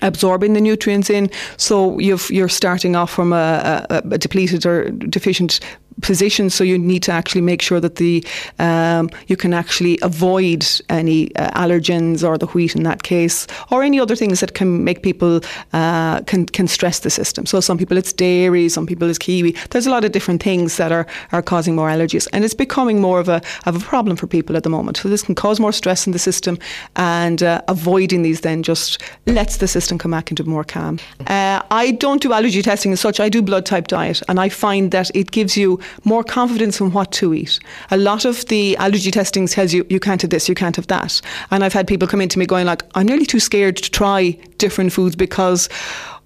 absorbing 0.03 0.55
the 0.55 0.61
nutrients 0.61 1.11
in. 1.11 1.31
So 1.57 1.99
you 1.99 2.45
are 2.45 2.49
starting 2.49 2.97
off 2.97 3.11
from 3.11 3.33
a, 3.33 3.87
a, 3.91 4.03
a, 4.11 4.19
depleted 4.19 4.67
or 4.67 4.91
deficient 4.91 5.61
position. 6.01 6.51
So 6.51 6.65
you 6.65 6.79
need 6.79 7.03
to 7.05 7.13
actually 7.13 7.43
make 7.43 7.63
sure 7.63 7.81
that 7.81 7.97
the 7.97 8.25
um, 8.59 9.11
you 9.27 9.37
can 9.37 9.55
actually 9.55 9.99
avoid 10.03 10.67
any 10.89 11.35
uh, 11.37 11.51
allergens 11.61 12.23
or 12.29 12.39
the 12.39 12.47
wheat 12.47 12.77
in 12.77 12.83
that 12.85 13.03
case, 13.03 13.47
or 13.71 13.83
any 13.83 14.01
other 14.01 14.17
things 14.17 14.41
that 14.41 14.55
can 14.55 14.85
make 14.85 15.03
people 15.03 15.41
uh, 15.73 16.21
can 16.23 16.47
can 16.47 16.69
stress 16.69 17.01
the 17.01 17.11
system. 17.11 17.47
So 17.47 17.61
some 17.61 17.79
people 17.79 17.97
it's 17.97 18.13
dairy, 18.13 18.69
some 18.69 18.87
people 18.87 19.09
it's 19.09 19.19
kiwi. 19.19 19.57
There's 19.71 19.87
a 19.87 19.91
lot 19.91 20.05
of 20.05 20.13
different 20.13 20.43
things 20.43 20.77
that 20.77 20.93
are 20.93 21.07
are 21.33 21.43
causing 21.43 21.75
more 21.75 21.89
allergies, 21.89 22.29
and 22.33 22.45
it's 22.45 22.55
becoming 22.55 23.01
more 23.01 23.21
of 23.21 23.29
a 23.29 23.41
of 23.67 23.77
a 23.77 23.81
problem 23.81 24.17
for 24.17 24.27
people 24.27 24.57
at 24.57 24.63
the 24.63 24.71
moment. 24.71 24.97
So 24.97 25.09
this 25.09 25.23
can 25.23 25.35
cause 25.35 25.61
more 25.61 25.73
stress 25.73 26.07
in 26.07 26.13
the 26.13 26.19
system, 26.19 26.59
and 26.97 27.43
uh, 27.43 27.63
avoiding 27.69 28.23
these 28.23 28.41
then 28.41 28.63
just 28.63 29.03
lets 29.27 29.57
the 29.57 29.67
system 29.67 29.99
come 29.99 30.11
back 30.11 30.31
into 30.31 30.45
more 30.45 30.65
calm. 30.65 30.99
Uh, 31.27 31.63
I 31.71 31.93
don't 31.93 32.23
do 32.23 32.33
allergy 32.33 32.63
testing 32.63 32.93
as 32.93 33.01
such. 33.01 33.21
I 33.21 33.29
do 33.29 33.43
blood 33.43 33.67
type 33.67 33.87
diet, 33.87 34.23
and 34.29 34.39
I 34.41 34.49
find 34.49 34.91
that 34.91 35.11
it 35.15 35.31
gives 35.31 35.57
you 35.57 35.81
more 36.05 36.25
confidence 36.25 36.81
in 36.81 36.93
what 36.93 37.13
to 37.13 37.35
eat. 37.35 37.59
A 37.91 37.97
lot 37.97 38.25
of 38.25 38.47
the 38.47 38.77
allergy 38.77 39.11
testing 39.11 39.47
tells 39.47 39.73
you 39.73 39.87
you 39.89 40.01
can't 40.01 40.23
have 40.23 40.31
this, 40.31 40.49
you 40.49 40.55
can't 40.55 40.77
have 40.77 40.87
that. 40.89 41.21
And 41.51 41.65
I've 41.65 41.73
had 41.73 41.87
people 41.87 42.09
come 42.09 42.21
into 42.21 42.39
me 42.39 42.47
going 42.47 42.67
like, 42.67 42.83
I'm 42.95 43.07
nearly 43.07 43.27
too 43.27 43.41
scared 43.41 43.77
to 43.77 43.91
try 43.91 44.39
different 44.59 44.93
foods 44.93 45.17
because 45.17 45.69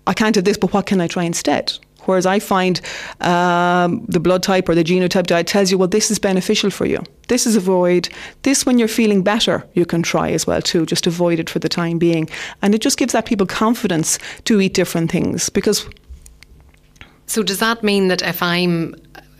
I 0.06 0.14
can't 0.14 0.34
have 0.36 0.44
this, 0.44 0.58
but 0.58 0.72
what 0.72 0.86
can 0.86 1.00
I 1.00 1.06
try 1.06 1.24
instead? 1.24 1.72
Whereas 2.04 2.26
I 2.26 2.38
find 2.38 2.80
um, 3.20 4.04
the 4.08 4.20
blood 4.20 4.42
type 4.42 4.68
or 4.68 4.74
the 4.74 4.84
genotype 4.84 5.26
diet 5.26 5.46
tells 5.46 5.70
you, 5.70 5.78
well, 5.78 5.88
this 5.88 6.10
is 6.10 6.18
beneficial 6.18 6.70
for 6.70 6.86
you. 6.86 7.02
This 7.28 7.46
is 7.46 7.56
avoid. 7.56 8.08
This, 8.42 8.66
when 8.66 8.78
you're 8.78 8.88
feeling 8.88 9.22
better, 9.22 9.64
you 9.74 9.86
can 9.86 10.02
try 10.02 10.30
as 10.30 10.46
well 10.46 10.60
too. 10.60 10.84
Just 10.84 11.06
avoid 11.06 11.38
it 11.38 11.48
for 11.48 11.58
the 11.58 11.68
time 11.68 11.98
being, 11.98 12.28
and 12.60 12.74
it 12.74 12.80
just 12.80 12.98
gives 12.98 13.12
that 13.12 13.26
people 13.26 13.46
confidence 13.46 14.18
to 14.44 14.60
eat 14.60 14.74
different 14.74 15.10
things 15.10 15.48
because. 15.48 15.88
So 17.26 17.42
does 17.42 17.60
that 17.60 17.82
mean 17.82 18.08
that 18.08 18.20
if 18.20 18.42
I'm 18.42 18.94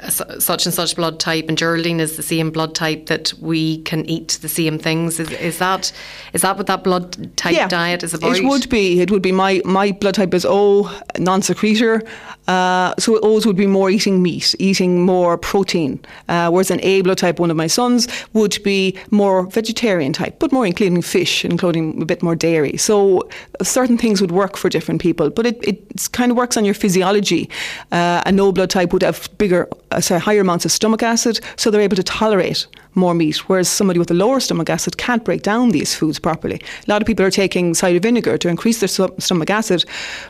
such 0.09 0.67
and 0.67 0.75
such 0.75 0.97
blood 0.97 1.21
type 1.21 1.47
and 1.49 1.57
Geraldine 1.57 2.01
is 2.01 2.17
the 2.17 2.23
same 2.23 2.51
blood 2.51 2.75
type 2.75 3.07
that 3.07 3.33
we 3.41 3.83
can 3.83 4.05
eat 4.07 4.39
the 4.43 4.49
same 4.49 4.79
things. 4.79 5.21
Is, 5.21 5.31
is 5.31 5.59
that 5.59 5.93
is 6.33 6.43
that 6.43 6.57
what 6.57 6.67
that 6.67 6.83
blood 6.83 7.37
type 7.37 7.55
yeah, 7.55 7.69
diet 7.69 8.03
is 8.03 8.15
about? 8.15 8.37
It 8.37 8.45
would 8.45 8.69
be 8.69 9.01
it 9.01 9.11
would 9.11 9.23
be 9.23 9.33
my 9.33 9.61
my 9.65 9.93
blood 9.93 10.15
type 10.15 10.35
is 10.35 10.45
O 10.45 10.91
non-secretor 11.19 12.03
uh, 12.49 12.95
so 12.99 13.21
O's 13.23 13.47
would 13.47 13.57
be 13.57 13.67
more 13.67 13.91
eating 13.91 14.23
meat 14.23 14.55
eating 14.59 15.03
more 15.03 15.39
protein. 15.39 16.01
Uh, 16.29 16.51
whereas 16.51 16.71
an 16.71 16.81
A 16.83 17.03
blood 17.03 17.19
type 17.19 17.39
one 17.39 17.51
of 17.51 17.57
my 17.57 17.69
sons 17.69 18.09
would 18.33 18.61
be 18.65 18.99
more 19.11 19.47
vegetarian 19.47 20.13
type 20.13 20.39
but 20.39 20.53
more 20.53 20.67
including 20.67 21.01
fish 21.03 21.45
including 21.45 22.03
a 22.03 22.05
bit 22.05 22.23
more 22.23 22.35
dairy. 22.35 22.77
So 22.77 23.29
certain 23.63 23.99
things 23.99 24.21
would 24.21 24.33
work 24.33 24.57
for 24.57 24.69
different 24.69 25.01
people 25.01 25.31
but 25.31 25.47
it, 25.47 25.63
it 25.67 26.09
kind 26.13 26.31
of 26.31 26.37
works 26.37 26.57
on 26.57 26.65
your 26.65 26.75
physiology. 26.75 27.49
Uh, 27.93 28.23
a 28.27 28.33
no 28.33 28.51
blood 28.53 28.71
type 28.71 28.93
would 28.93 29.03
have 29.03 29.29
bigger 29.39 29.69
uh, 29.93 30.01
sorry, 30.01 30.21
higher 30.21 30.41
amounts 30.41 30.65
of 30.65 30.73
stomach 30.73 31.03
acid, 31.03 31.41
so 31.57 31.71
they're 31.71 31.81
able 31.81 31.97
to 31.97 32.03
tolerate 32.03 32.67
more 32.95 33.15
meat, 33.15 33.49
whereas 33.49 33.69
somebody 33.69 33.99
with 33.99 34.11
a 34.11 34.15
lower 34.15 34.41
stomach 34.41 34.69
acid 34.69 34.99
can't 34.99 35.25
break 35.25 35.43
down 35.43 35.71
these 35.71 35.95
foods 35.95 36.19
properly. 36.19 36.61
A 36.87 36.91
lot 36.91 37.01
of 37.01 37.07
people 37.07 37.25
are 37.25 37.31
taking 37.31 37.75
cider 37.75 38.01
vinegar 38.01 38.37
to 38.39 38.49
increase 38.49 38.81
their 38.81 38.89
stomach 38.89 39.51
acid, 39.51 39.85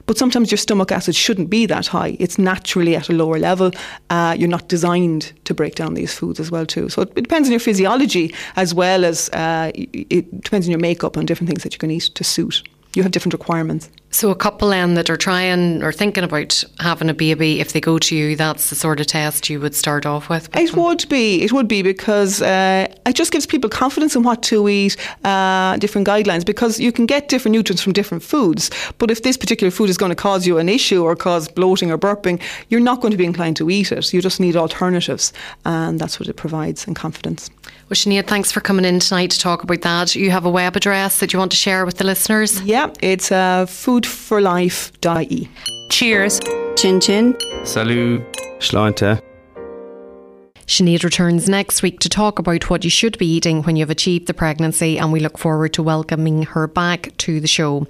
but 0.06 0.16
sometimes 0.16 0.50
your 0.50 0.58
stomach 0.58 0.92
acid 0.92 1.14
shouldn't 1.14 1.50
be 1.50 1.66
that 1.66 1.86
high. 1.86 2.16
It's 2.20 2.38
naturally 2.38 2.94
at 2.96 3.08
a 3.08 3.12
lower 3.12 3.38
level. 3.38 3.72
Uh, 4.10 4.36
you're 4.38 4.48
not 4.48 4.68
designed 4.68 5.32
to 5.44 5.54
break 5.54 5.74
down 5.74 5.94
these 5.94 6.14
foods 6.14 6.38
as 6.38 6.50
well 6.50 6.66
too. 6.66 6.88
So 6.88 7.02
it, 7.02 7.12
it 7.16 7.22
depends 7.22 7.48
on 7.48 7.52
your 7.52 7.60
physiology 7.60 8.34
as 8.56 8.74
well 8.74 9.04
as 9.04 9.28
uh, 9.30 9.72
it 9.74 10.42
depends 10.42 10.66
on 10.66 10.70
your 10.70 10.80
makeup 10.80 11.16
and 11.16 11.26
different 11.26 11.48
things 11.48 11.62
that 11.64 11.72
you 11.72 11.78
can 11.78 11.90
eat 11.90 12.10
to 12.14 12.24
suit. 12.24 12.62
You 12.94 13.02
have 13.02 13.12
different 13.12 13.32
requirements. 13.32 13.90
So 14.14 14.30
a 14.30 14.34
couple 14.34 14.68
then 14.68 14.92
that 14.94 15.08
are 15.08 15.16
trying 15.16 15.82
or 15.82 15.90
thinking 15.90 16.22
about 16.22 16.62
having 16.80 17.08
a 17.08 17.14
baby, 17.14 17.60
if 17.60 17.72
they 17.72 17.80
go 17.80 17.98
to 17.98 18.14
you, 18.14 18.36
that's 18.36 18.68
the 18.68 18.76
sort 18.76 19.00
of 19.00 19.06
test 19.06 19.48
you 19.48 19.58
would 19.58 19.74
start 19.74 20.04
off 20.04 20.28
with. 20.28 20.48
with 20.48 20.56
it 20.56 20.70
them? 20.70 20.82
would 20.82 21.08
be. 21.08 21.42
It 21.42 21.50
would 21.50 21.66
be 21.66 21.80
because 21.80 22.42
uh, 22.42 22.86
it 23.06 23.16
just 23.16 23.32
gives 23.32 23.46
people 23.46 23.70
confidence 23.70 24.14
in 24.14 24.22
what 24.22 24.42
to 24.44 24.68
eat, 24.68 24.96
uh, 25.24 25.78
different 25.78 26.06
guidelines. 26.06 26.44
Because 26.44 26.78
you 26.78 26.92
can 26.92 27.06
get 27.06 27.28
different 27.28 27.52
nutrients 27.56 27.82
from 27.82 27.94
different 27.94 28.22
foods, 28.22 28.70
but 28.98 29.10
if 29.10 29.22
this 29.22 29.38
particular 29.38 29.70
food 29.70 29.88
is 29.88 29.96
going 29.96 30.10
to 30.10 30.16
cause 30.16 30.46
you 30.46 30.58
an 30.58 30.68
issue 30.68 31.02
or 31.02 31.16
cause 31.16 31.48
bloating 31.48 31.90
or 31.90 31.96
burping, 31.96 32.40
you're 32.68 32.80
not 32.80 33.00
going 33.00 33.12
to 33.12 33.16
be 33.16 33.24
inclined 33.24 33.56
to 33.56 33.70
eat 33.70 33.92
it. 33.92 34.12
You 34.12 34.20
just 34.20 34.40
need 34.40 34.56
alternatives, 34.56 35.32
and 35.64 35.98
that's 35.98 36.20
what 36.20 36.28
it 36.28 36.36
provides 36.36 36.86
and 36.86 36.94
confidence. 36.94 37.50
Well, 37.92 37.96
Sinead, 37.96 38.26
thanks 38.26 38.50
for 38.50 38.62
coming 38.62 38.86
in 38.86 39.00
tonight 39.00 39.32
to 39.32 39.38
talk 39.38 39.64
about 39.64 39.82
that. 39.82 40.14
You 40.14 40.30
have 40.30 40.46
a 40.46 40.50
web 40.50 40.76
address 40.76 41.20
that 41.20 41.34
you 41.34 41.38
want 41.38 41.50
to 41.50 41.58
share 41.58 41.84
with 41.84 41.98
the 41.98 42.04
listeners. 42.04 42.58
Yeah, 42.62 42.88
it's 43.02 43.30
uh, 43.30 43.66
foodforlife.ie. 43.66 45.50
Cheers. 45.90 46.40
Chin 46.74 47.00
chin. 47.02 47.36
Salut. 47.64 48.22
Sláinte. 48.60 49.31
Sinead 50.66 51.04
returns 51.04 51.48
next 51.48 51.82
week 51.82 52.00
to 52.00 52.08
talk 52.08 52.38
about 52.38 52.70
what 52.70 52.84
you 52.84 52.90
should 52.90 53.18
be 53.18 53.26
eating 53.26 53.62
when 53.62 53.76
you've 53.76 53.90
achieved 53.90 54.26
the 54.26 54.34
pregnancy, 54.34 54.98
and 54.98 55.12
we 55.12 55.20
look 55.20 55.36
forward 55.38 55.72
to 55.74 55.82
welcoming 55.82 56.44
her 56.44 56.66
back 56.66 57.16
to 57.18 57.40
the 57.40 57.48
show. 57.48 57.86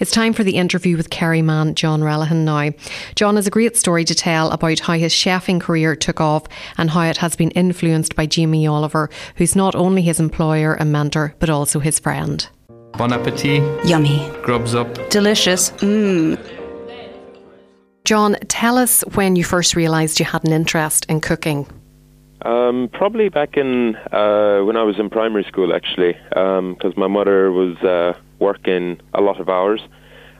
It's 0.00 0.10
time 0.10 0.32
for 0.32 0.44
the 0.44 0.56
interview 0.56 0.96
with 0.96 1.10
Kerry 1.10 1.42
man 1.42 1.74
John 1.74 2.00
Relihan 2.00 2.44
now. 2.44 2.70
John 3.14 3.36
has 3.36 3.46
a 3.46 3.50
great 3.50 3.76
story 3.76 4.04
to 4.04 4.14
tell 4.14 4.50
about 4.50 4.80
how 4.80 4.94
his 4.94 5.12
chefing 5.12 5.60
career 5.60 5.96
took 5.96 6.20
off 6.20 6.44
and 6.78 6.90
how 6.90 7.02
it 7.02 7.18
has 7.18 7.36
been 7.36 7.50
influenced 7.50 8.14
by 8.14 8.26
Jamie 8.26 8.66
Oliver, 8.66 9.10
who's 9.36 9.56
not 9.56 9.74
only 9.74 10.02
his 10.02 10.20
employer 10.20 10.74
and 10.74 10.92
mentor, 10.92 11.34
but 11.38 11.50
also 11.50 11.80
his 11.80 11.98
friend. 11.98 12.48
Bon 12.92 13.12
appetit. 13.12 13.62
Yummy. 13.86 14.30
Grubs 14.42 14.74
up. 14.74 15.10
Delicious. 15.10 15.70
Mmm. 15.72 16.38
John, 18.04 18.36
tell 18.48 18.78
us 18.78 19.02
when 19.14 19.36
you 19.36 19.44
first 19.44 19.76
realised 19.76 20.18
you 20.18 20.26
had 20.26 20.44
an 20.44 20.52
interest 20.52 21.06
in 21.08 21.20
cooking. 21.20 21.66
Um, 22.44 22.90
probably 22.92 23.28
back 23.28 23.56
in 23.56 23.94
uh, 24.10 24.62
when 24.64 24.76
I 24.76 24.82
was 24.82 24.98
in 24.98 25.10
primary 25.10 25.44
school, 25.44 25.72
actually, 25.74 26.14
because 26.28 26.92
um, 26.94 26.94
my 26.96 27.06
mother 27.06 27.52
was 27.52 27.76
uh, 27.78 28.14
working 28.40 29.00
a 29.14 29.20
lot 29.20 29.40
of 29.40 29.48
hours. 29.48 29.80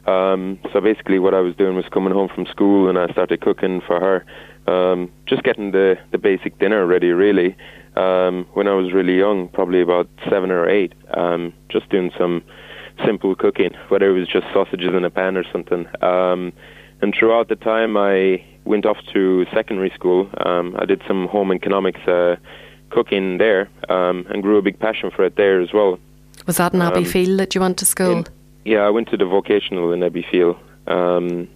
Um, 0.06 0.58
so 0.72 0.80
basically, 0.80 1.20
what 1.20 1.32
I 1.32 1.40
was 1.40 1.54
doing 1.54 1.76
was 1.76 1.84
coming 1.92 2.12
home 2.12 2.28
from 2.34 2.46
school, 2.46 2.88
and 2.88 2.98
I 2.98 3.06
started 3.12 3.40
cooking 3.40 3.80
for 3.86 4.00
her, 4.00 4.24
um, 4.72 5.12
just 5.26 5.44
getting 5.44 5.70
the 5.70 5.96
the 6.10 6.18
basic 6.18 6.58
dinner 6.58 6.84
ready. 6.86 7.10
Really, 7.10 7.56
um, 7.94 8.46
when 8.54 8.66
I 8.66 8.74
was 8.74 8.92
really 8.92 9.16
young, 9.16 9.48
probably 9.48 9.80
about 9.80 10.08
seven 10.28 10.50
or 10.50 10.68
eight, 10.68 10.94
um, 11.14 11.52
just 11.68 11.88
doing 11.88 12.10
some 12.18 12.42
simple 13.06 13.36
cooking, 13.36 13.70
whether 13.88 14.08
it 14.10 14.18
was 14.18 14.28
just 14.28 14.46
sausages 14.52 14.92
in 14.92 15.04
a 15.04 15.10
pan 15.10 15.36
or 15.36 15.44
something. 15.52 15.86
Um, 16.02 16.52
and 17.00 17.14
throughout 17.16 17.48
the 17.48 17.56
time, 17.56 17.96
I 17.96 18.44
went 18.64 18.86
off 18.86 18.98
to 19.12 19.44
secondary 19.52 19.90
school. 19.90 20.30
Um, 20.44 20.76
I 20.78 20.84
did 20.84 21.02
some 21.06 21.28
home 21.28 21.52
economics 21.52 22.00
uh, 22.06 22.36
cooking 22.90 23.38
there 23.38 23.68
um, 23.88 24.26
and 24.30 24.42
grew 24.42 24.58
a 24.58 24.62
big 24.62 24.78
passion 24.78 25.10
for 25.10 25.24
it 25.24 25.36
there 25.36 25.60
as 25.60 25.72
well. 25.72 25.98
Was 26.46 26.56
that 26.56 26.74
in 26.74 26.80
Abbeyfeale 26.80 27.30
um, 27.30 27.36
that 27.38 27.54
you 27.54 27.60
went 27.60 27.78
to 27.78 27.84
school? 27.84 28.18
In, 28.18 28.26
yeah, 28.64 28.80
I 28.80 28.90
went 28.90 29.08
to 29.10 29.16
the 29.16 29.24
vocational 29.24 29.92
in 29.92 30.00
Abbeyfeale. 30.00 30.58
Um, 30.86 31.48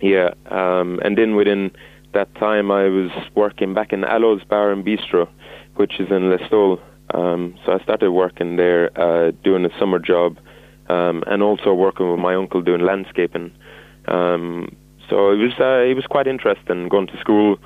yeah, 0.00 0.30
um, 0.50 1.00
and 1.04 1.16
then 1.16 1.36
within 1.36 1.70
that 2.12 2.34
time, 2.36 2.70
I 2.70 2.84
was 2.88 3.10
working 3.34 3.74
back 3.74 3.92
in 3.92 4.04
Allo's 4.04 4.42
Bar 4.44 4.72
and 4.72 4.84
Bistro, 4.84 5.28
which 5.76 6.00
is 6.00 6.10
in 6.10 6.30
Listowel. 6.30 6.80
Um, 7.14 7.54
so 7.64 7.72
I 7.72 7.82
started 7.82 8.10
working 8.12 8.56
there, 8.56 8.90
uh, 8.98 9.32
doing 9.44 9.64
a 9.64 9.78
summer 9.78 9.98
job, 9.98 10.38
um, 10.88 11.22
and 11.26 11.42
also 11.42 11.74
working 11.74 12.10
with 12.10 12.20
my 12.20 12.34
uncle 12.34 12.62
doing 12.62 12.82
landscaping. 12.82 13.52
Um, 14.08 14.74
so 15.12 15.30
it 15.30 15.36
was 15.36 15.52
uh, 15.60 15.84
it 15.84 15.94
was 15.94 16.06
quite 16.06 16.26
interesting 16.26 16.88
going 16.88 17.06
to 17.08 17.18
school 17.18 17.58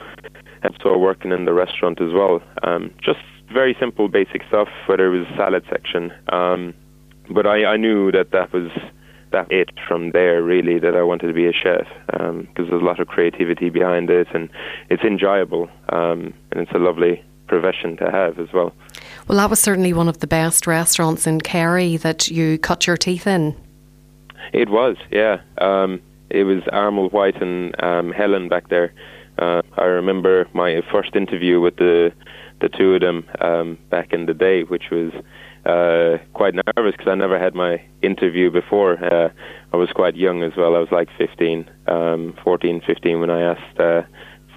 and 0.62 0.76
so 0.82 0.98
working 0.98 1.30
in 1.30 1.44
the 1.44 1.52
restaurant 1.52 2.00
as 2.00 2.12
well. 2.12 2.42
Um, 2.64 2.92
just 3.00 3.20
very 3.52 3.76
simple, 3.78 4.08
basic 4.08 4.42
stuff. 4.48 4.68
Whether 4.86 5.06
it 5.14 5.18
was 5.20 5.28
a 5.28 5.36
salad 5.36 5.64
section, 5.70 6.12
um, 6.32 6.74
but 7.30 7.46
I, 7.46 7.64
I 7.64 7.76
knew 7.76 8.10
that 8.10 8.32
that 8.32 8.52
was 8.52 8.72
that 9.30 9.50
it 9.52 9.70
from 9.86 10.10
there 10.10 10.42
really 10.42 10.80
that 10.80 10.96
I 10.96 11.02
wanted 11.04 11.28
to 11.28 11.32
be 11.32 11.46
a 11.46 11.52
chef 11.52 11.86
because 12.06 12.30
um, 12.30 12.48
there's 12.56 12.70
a 12.70 12.84
lot 12.84 12.98
of 12.98 13.06
creativity 13.06 13.70
behind 13.70 14.10
it 14.10 14.26
and 14.34 14.48
it's 14.90 15.02
enjoyable 15.04 15.68
um, 15.90 16.34
and 16.50 16.60
it's 16.62 16.72
a 16.72 16.78
lovely 16.78 17.24
profession 17.46 17.96
to 17.98 18.10
have 18.10 18.40
as 18.40 18.52
well. 18.52 18.72
Well, 19.28 19.38
that 19.38 19.50
was 19.50 19.60
certainly 19.60 19.92
one 19.92 20.08
of 20.08 20.18
the 20.18 20.26
best 20.26 20.66
restaurants 20.66 21.28
in 21.28 21.40
Kerry 21.40 21.96
that 21.98 22.28
you 22.28 22.58
cut 22.58 22.88
your 22.88 22.96
teeth 22.96 23.26
in. 23.26 23.54
It 24.52 24.68
was, 24.68 24.96
yeah. 25.10 25.40
Um, 25.58 26.00
it 26.30 26.44
was 26.44 26.62
Armel 26.72 27.08
Whyte 27.10 27.40
and 27.40 27.74
um, 27.82 28.12
Helen 28.12 28.48
back 28.48 28.68
there. 28.68 28.92
Uh, 29.38 29.62
I 29.76 29.84
remember 29.84 30.48
my 30.54 30.80
first 30.90 31.14
interview 31.14 31.60
with 31.60 31.76
the 31.76 32.12
the 32.60 32.70
two 32.70 32.94
of 32.94 33.02
them 33.02 33.28
um, 33.40 33.78
back 33.90 34.12
in 34.12 34.24
the 34.24 34.32
day, 34.32 34.62
which 34.62 34.84
was 34.90 35.12
uh, 35.66 36.16
quite 36.32 36.54
nervous 36.54 36.92
because 36.92 37.08
I 37.08 37.14
never 37.14 37.38
had 37.38 37.54
my 37.54 37.82
interview 38.00 38.50
before. 38.50 38.92
Uh, 38.92 39.28
I 39.74 39.76
was 39.76 39.90
quite 39.94 40.16
young 40.16 40.42
as 40.42 40.52
well. 40.56 40.74
I 40.74 40.78
was 40.78 40.88
like 40.90 41.08
15, 41.18 41.68
um, 41.86 42.34
14, 42.42 42.80
15 42.86 43.20
when 43.20 43.30
I 43.30 43.42
asked 43.42 43.78
uh, 43.78 44.02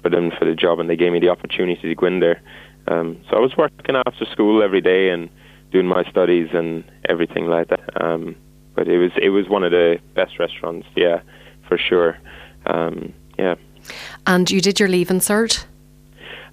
for 0.00 0.08
them 0.08 0.30
for 0.38 0.46
the 0.46 0.54
job, 0.54 0.80
and 0.80 0.88
they 0.88 0.96
gave 0.96 1.12
me 1.12 1.20
the 1.20 1.28
opportunity 1.28 1.82
to 1.82 1.94
go 1.94 2.06
in 2.06 2.20
there. 2.20 2.40
Um, 2.88 3.20
so 3.28 3.36
I 3.36 3.40
was 3.40 3.54
working 3.58 3.96
after 3.96 4.24
school 4.32 4.62
every 4.62 4.80
day 4.80 5.10
and 5.10 5.28
doing 5.72 5.86
my 5.86 6.04
studies 6.10 6.48
and 6.54 6.84
everything 7.08 7.46
like 7.46 7.68
that. 7.68 8.02
Um, 8.02 8.34
but 8.74 8.88
it 8.88 8.98
was 8.98 9.10
it 9.20 9.28
was 9.28 9.48
one 9.48 9.62
of 9.62 9.72
the 9.72 9.98
best 10.14 10.38
restaurants, 10.38 10.86
yeah, 10.96 11.20
for 11.70 11.78
sure. 11.78 12.18
Um, 12.66 13.14
yeah. 13.38 13.54
And 14.26 14.50
you 14.50 14.60
did 14.60 14.78
your 14.80 14.88
Leaving 14.88 15.20
Cert? 15.20 15.64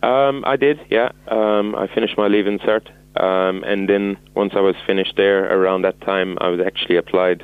Um, 0.04 0.44
I 0.46 0.56
did, 0.56 0.80
yeah. 0.90 1.12
Um, 1.28 1.76
I 1.76 1.88
finished 1.94 2.18
my 2.18 2.28
Leaving 2.28 2.60
Cert. 2.60 2.88
um, 3.20 3.64
and 3.64 3.90
then 3.90 4.16
once 4.36 4.54
I 4.56 4.62
was 4.62 4.76
finished 4.86 5.16
there, 5.18 5.52
around 5.52 5.82
that 5.82 6.00
time, 6.02 6.38
I 6.40 6.50
was 6.50 6.62
actually 6.64 6.98
applied 6.98 7.44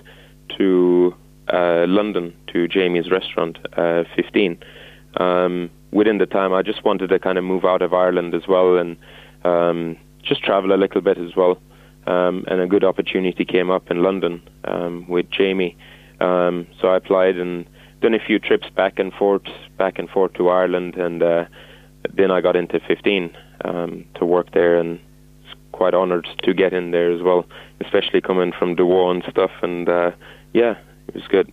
to 0.57 1.15
uh, 1.51 1.85
London 1.87 2.31
to 2.53 2.67
Jamie's 2.67 3.09
restaurant, 3.09 3.57
uh, 3.75 4.03
15. 4.15 4.57
Um, 5.17 5.71
within 5.91 6.19
the 6.19 6.27
time, 6.27 6.53
I 6.53 6.61
just 6.61 6.85
wanted 6.85 7.07
to 7.07 7.17
kind 7.17 7.39
of 7.39 7.43
move 7.43 7.65
out 7.65 7.81
of 7.81 7.91
Ireland 7.91 8.35
as 8.35 8.47
well 8.47 8.77
and 8.77 8.97
um, 9.43 9.97
just 10.21 10.43
travel 10.43 10.73
a 10.73 10.77
little 10.77 11.01
bit 11.01 11.17
as 11.17 11.35
well. 11.35 11.57
Um, 12.05 12.45
and 12.47 12.61
a 12.61 12.67
good 12.67 12.83
opportunity 12.83 13.45
came 13.45 13.71
up 13.71 13.89
in 13.89 14.03
London 14.03 14.41
um, 14.65 15.07
with 15.07 15.25
Jamie. 15.31 15.75
Um, 16.23 16.67
so 16.79 16.87
I 16.87 16.97
applied 16.97 17.37
and 17.37 17.65
done 18.01 18.13
a 18.13 18.19
few 18.19 18.39
trips 18.39 18.69
back 18.69 18.97
and 18.97 19.13
forth, 19.13 19.43
back 19.77 19.99
and 19.99 20.09
forth 20.09 20.33
to 20.33 20.49
Ireland, 20.49 20.95
and 20.95 21.21
uh, 21.21 21.45
then 22.13 22.31
I 22.31 22.41
got 22.41 22.55
into 22.55 22.79
15 22.87 23.35
um, 23.65 24.05
to 24.15 24.25
work 24.25 24.51
there, 24.53 24.77
and 24.77 24.99
was 25.43 25.55
quite 25.73 25.93
honoured 25.93 26.27
to 26.43 26.53
get 26.53 26.73
in 26.73 26.91
there 26.91 27.11
as 27.11 27.21
well, 27.21 27.45
especially 27.81 28.21
coming 28.21 28.53
from 28.57 28.75
Duagh 28.75 29.11
and 29.11 29.23
stuff. 29.29 29.51
And 29.61 29.89
uh, 29.89 30.11
yeah, 30.53 30.77
it 31.09 31.15
was 31.15 31.27
good. 31.27 31.51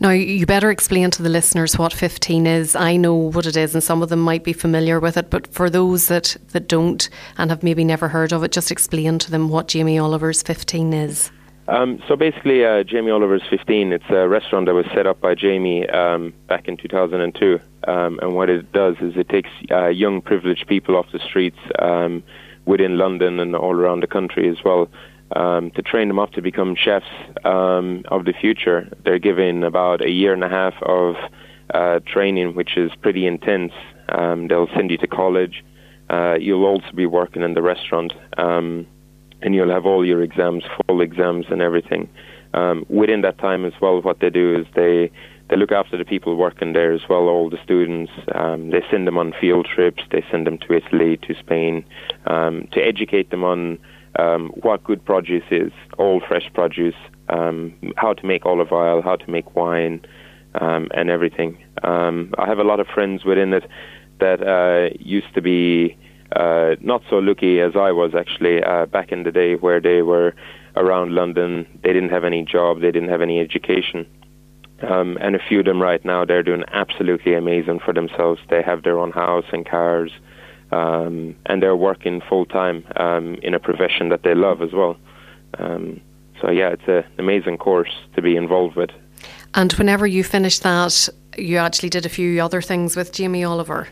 Now, 0.00 0.10
you 0.10 0.46
better 0.46 0.70
explain 0.70 1.10
to 1.12 1.22
the 1.22 1.28
listeners 1.28 1.78
what 1.78 1.92
15 1.92 2.46
is. 2.46 2.74
I 2.74 2.96
know 2.96 3.14
what 3.14 3.46
it 3.46 3.56
is, 3.56 3.72
and 3.72 3.82
some 3.82 4.02
of 4.02 4.08
them 4.08 4.20
might 4.20 4.42
be 4.42 4.52
familiar 4.52 4.98
with 4.98 5.16
it, 5.16 5.30
but 5.30 5.46
for 5.46 5.70
those 5.70 6.08
that, 6.08 6.36
that 6.48 6.68
don't 6.68 7.08
and 7.36 7.50
have 7.50 7.62
maybe 7.62 7.84
never 7.84 8.08
heard 8.08 8.32
of 8.32 8.42
it, 8.42 8.50
just 8.50 8.72
explain 8.72 9.20
to 9.20 9.30
them 9.30 9.48
what 9.48 9.68
Jamie 9.68 9.98
Oliver's 9.98 10.42
15 10.42 10.92
is. 10.92 11.30
Um, 11.68 12.02
so 12.08 12.16
basically, 12.16 12.64
uh, 12.64 12.82
Jamie 12.82 13.10
Oliver's 13.10 13.42
15, 13.50 13.92
it's 13.92 14.04
a 14.08 14.26
restaurant 14.26 14.64
that 14.66 14.74
was 14.74 14.86
set 14.94 15.06
up 15.06 15.20
by 15.20 15.34
Jamie 15.34 15.86
um, 15.90 16.32
back 16.48 16.66
in 16.66 16.78
2002. 16.78 17.60
Um, 17.86 18.18
and 18.22 18.34
what 18.34 18.48
it 18.48 18.72
does 18.72 18.96
is 19.02 19.16
it 19.16 19.28
takes 19.28 19.50
uh, 19.70 19.88
young, 19.88 20.22
privileged 20.22 20.66
people 20.66 20.96
off 20.96 21.06
the 21.12 21.18
streets 21.18 21.58
um, 21.78 22.22
within 22.64 22.96
London 22.96 23.38
and 23.38 23.54
all 23.54 23.74
around 23.74 24.00
the 24.00 24.06
country 24.06 24.48
as 24.48 24.56
well 24.64 24.88
um, 25.36 25.70
to 25.72 25.82
train 25.82 26.08
them 26.08 26.18
up 26.18 26.32
to 26.32 26.40
become 26.40 26.74
chefs 26.74 27.04
um, 27.44 28.02
of 28.08 28.24
the 28.24 28.32
future. 28.32 28.88
They're 29.04 29.18
given 29.18 29.62
about 29.62 30.00
a 30.00 30.10
year 30.10 30.32
and 30.32 30.42
a 30.42 30.48
half 30.48 30.74
of 30.82 31.16
uh, 31.74 32.00
training, 32.06 32.54
which 32.54 32.78
is 32.78 32.90
pretty 33.02 33.26
intense. 33.26 33.72
they'll 34.08 34.70
send 34.74 34.90
you 34.90 34.96
to 34.96 35.06
college. 35.06 35.62
Uh, 36.08 36.36
you'll 36.40 36.64
also 36.64 36.90
be 36.94 37.04
working 37.04 37.42
in 37.42 37.52
the 37.52 37.60
restaurant. 37.60 38.14
And 39.42 39.54
you'll 39.54 39.70
have 39.70 39.86
all 39.86 40.04
your 40.04 40.22
exams, 40.22 40.64
full 40.86 41.00
exams, 41.00 41.46
and 41.50 41.62
everything. 41.62 42.08
Um, 42.54 42.84
within 42.88 43.20
that 43.22 43.38
time 43.38 43.64
as 43.64 43.72
well, 43.80 44.00
what 44.00 44.20
they 44.20 44.30
do 44.30 44.58
is 44.58 44.66
they 44.74 45.10
they 45.48 45.56
look 45.56 45.72
after 45.72 45.96
the 45.96 46.04
people 46.04 46.36
working 46.36 46.74
there 46.74 46.92
as 46.92 47.00
well, 47.08 47.28
all 47.28 47.48
the 47.48 47.58
students. 47.64 48.12
Um, 48.34 48.70
they 48.70 48.82
send 48.90 49.06
them 49.06 49.16
on 49.16 49.32
field 49.40 49.66
trips. 49.72 50.02
They 50.10 50.22
send 50.30 50.46
them 50.46 50.58
to 50.58 50.74
Italy, 50.74 51.16
to 51.18 51.34
Spain, 51.38 51.84
um, 52.26 52.68
to 52.72 52.80
educate 52.80 53.30
them 53.30 53.44
on 53.44 53.78
um, 54.18 54.50
what 54.60 54.84
good 54.84 55.04
produce 55.04 55.44
is, 55.50 55.72
all 55.96 56.20
fresh 56.26 56.50
produce, 56.52 56.94
um, 57.28 57.74
how 57.96 58.12
to 58.12 58.26
make 58.26 58.44
olive 58.44 58.72
oil, 58.72 59.00
how 59.00 59.16
to 59.16 59.30
make 59.30 59.54
wine, 59.54 60.04
um, 60.60 60.88
and 60.94 61.08
everything. 61.08 61.56
Um, 61.82 62.34
I 62.36 62.46
have 62.46 62.58
a 62.58 62.64
lot 62.64 62.80
of 62.80 62.86
friends 62.88 63.24
within 63.24 63.52
it 63.54 63.64
that 64.20 64.42
uh, 64.42 64.94
used 64.98 65.32
to 65.34 65.40
be 65.40 65.96
uh, 66.32 66.76
not 66.80 67.02
so 67.08 67.18
lucky 67.18 67.60
as 67.60 67.76
I 67.76 67.92
was 67.92 68.14
actually 68.14 68.62
uh, 68.62 68.86
back 68.86 69.12
in 69.12 69.22
the 69.22 69.32
day, 69.32 69.54
where 69.54 69.80
they 69.80 70.02
were 70.02 70.34
around 70.76 71.14
London. 71.14 71.66
They 71.82 71.92
didn't 71.92 72.10
have 72.10 72.24
any 72.24 72.44
job, 72.44 72.80
they 72.80 72.90
didn't 72.90 73.08
have 73.08 73.22
any 73.22 73.40
education. 73.40 74.06
Um, 74.82 75.18
and 75.20 75.34
a 75.34 75.40
few 75.40 75.60
of 75.60 75.64
them 75.64 75.82
right 75.82 76.04
now, 76.04 76.24
they're 76.24 76.42
doing 76.42 76.62
absolutely 76.68 77.34
amazing 77.34 77.80
for 77.80 77.92
themselves. 77.92 78.40
They 78.48 78.62
have 78.62 78.84
their 78.84 78.98
own 78.98 79.10
house 79.10 79.46
and 79.52 79.66
cars, 79.66 80.12
um, 80.70 81.34
and 81.46 81.62
they're 81.62 81.76
working 81.76 82.20
full 82.28 82.46
time 82.46 82.84
um, 82.96 83.34
in 83.42 83.54
a 83.54 83.58
profession 83.58 84.08
that 84.10 84.22
they 84.22 84.34
love 84.34 84.62
as 84.62 84.72
well. 84.72 84.96
Um, 85.58 86.00
so 86.40 86.50
yeah, 86.50 86.68
it's 86.68 86.86
an 86.86 87.04
amazing 87.18 87.58
course 87.58 87.92
to 88.14 88.22
be 88.22 88.36
involved 88.36 88.76
with. 88.76 88.90
And 89.54 89.72
whenever 89.72 90.06
you 90.06 90.22
finished 90.22 90.62
that, 90.62 91.08
you 91.36 91.56
actually 91.56 91.88
did 91.88 92.06
a 92.06 92.08
few 92.08 92.40
other 92.40 92.62
things 92.62 92.96
with 92.96 93.12
Jamie 93.12 93.44
Oliver. 93.44 93.88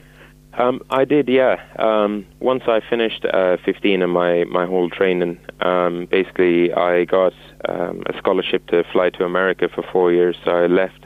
Um, 0.59 0.81
I 0.89 1.05
did, 1.05 1.29
yeah. 1.29 1.57
Um, 1.79 2.27
once 2.41 2.63
I 2.67 2.81
finished 2.89 3.27
uh, 3.27 3.59
15 3.65 4.01
and 4.01 4.11
my, 4.11 4.45
my 4.45 4.65
whole 4.65 4.89
training, 4.89 5.39
um, 5.61 6.09
basically 6.11 6.73
I 6.73 7.04
got 7.04 7.35
um, 7.69 8.02
a 8.07 8.17
scholarship 8.17 8.67
to 8.69 8.83
fly 8.91 9.11
to 9.11 9.25
America 9.25 9.69
for 9.73 9.85
four 9.93 10.13
years. 10.13 10.35
So 10.45 10.52
I 10.52 10.67
left 10.67 11.04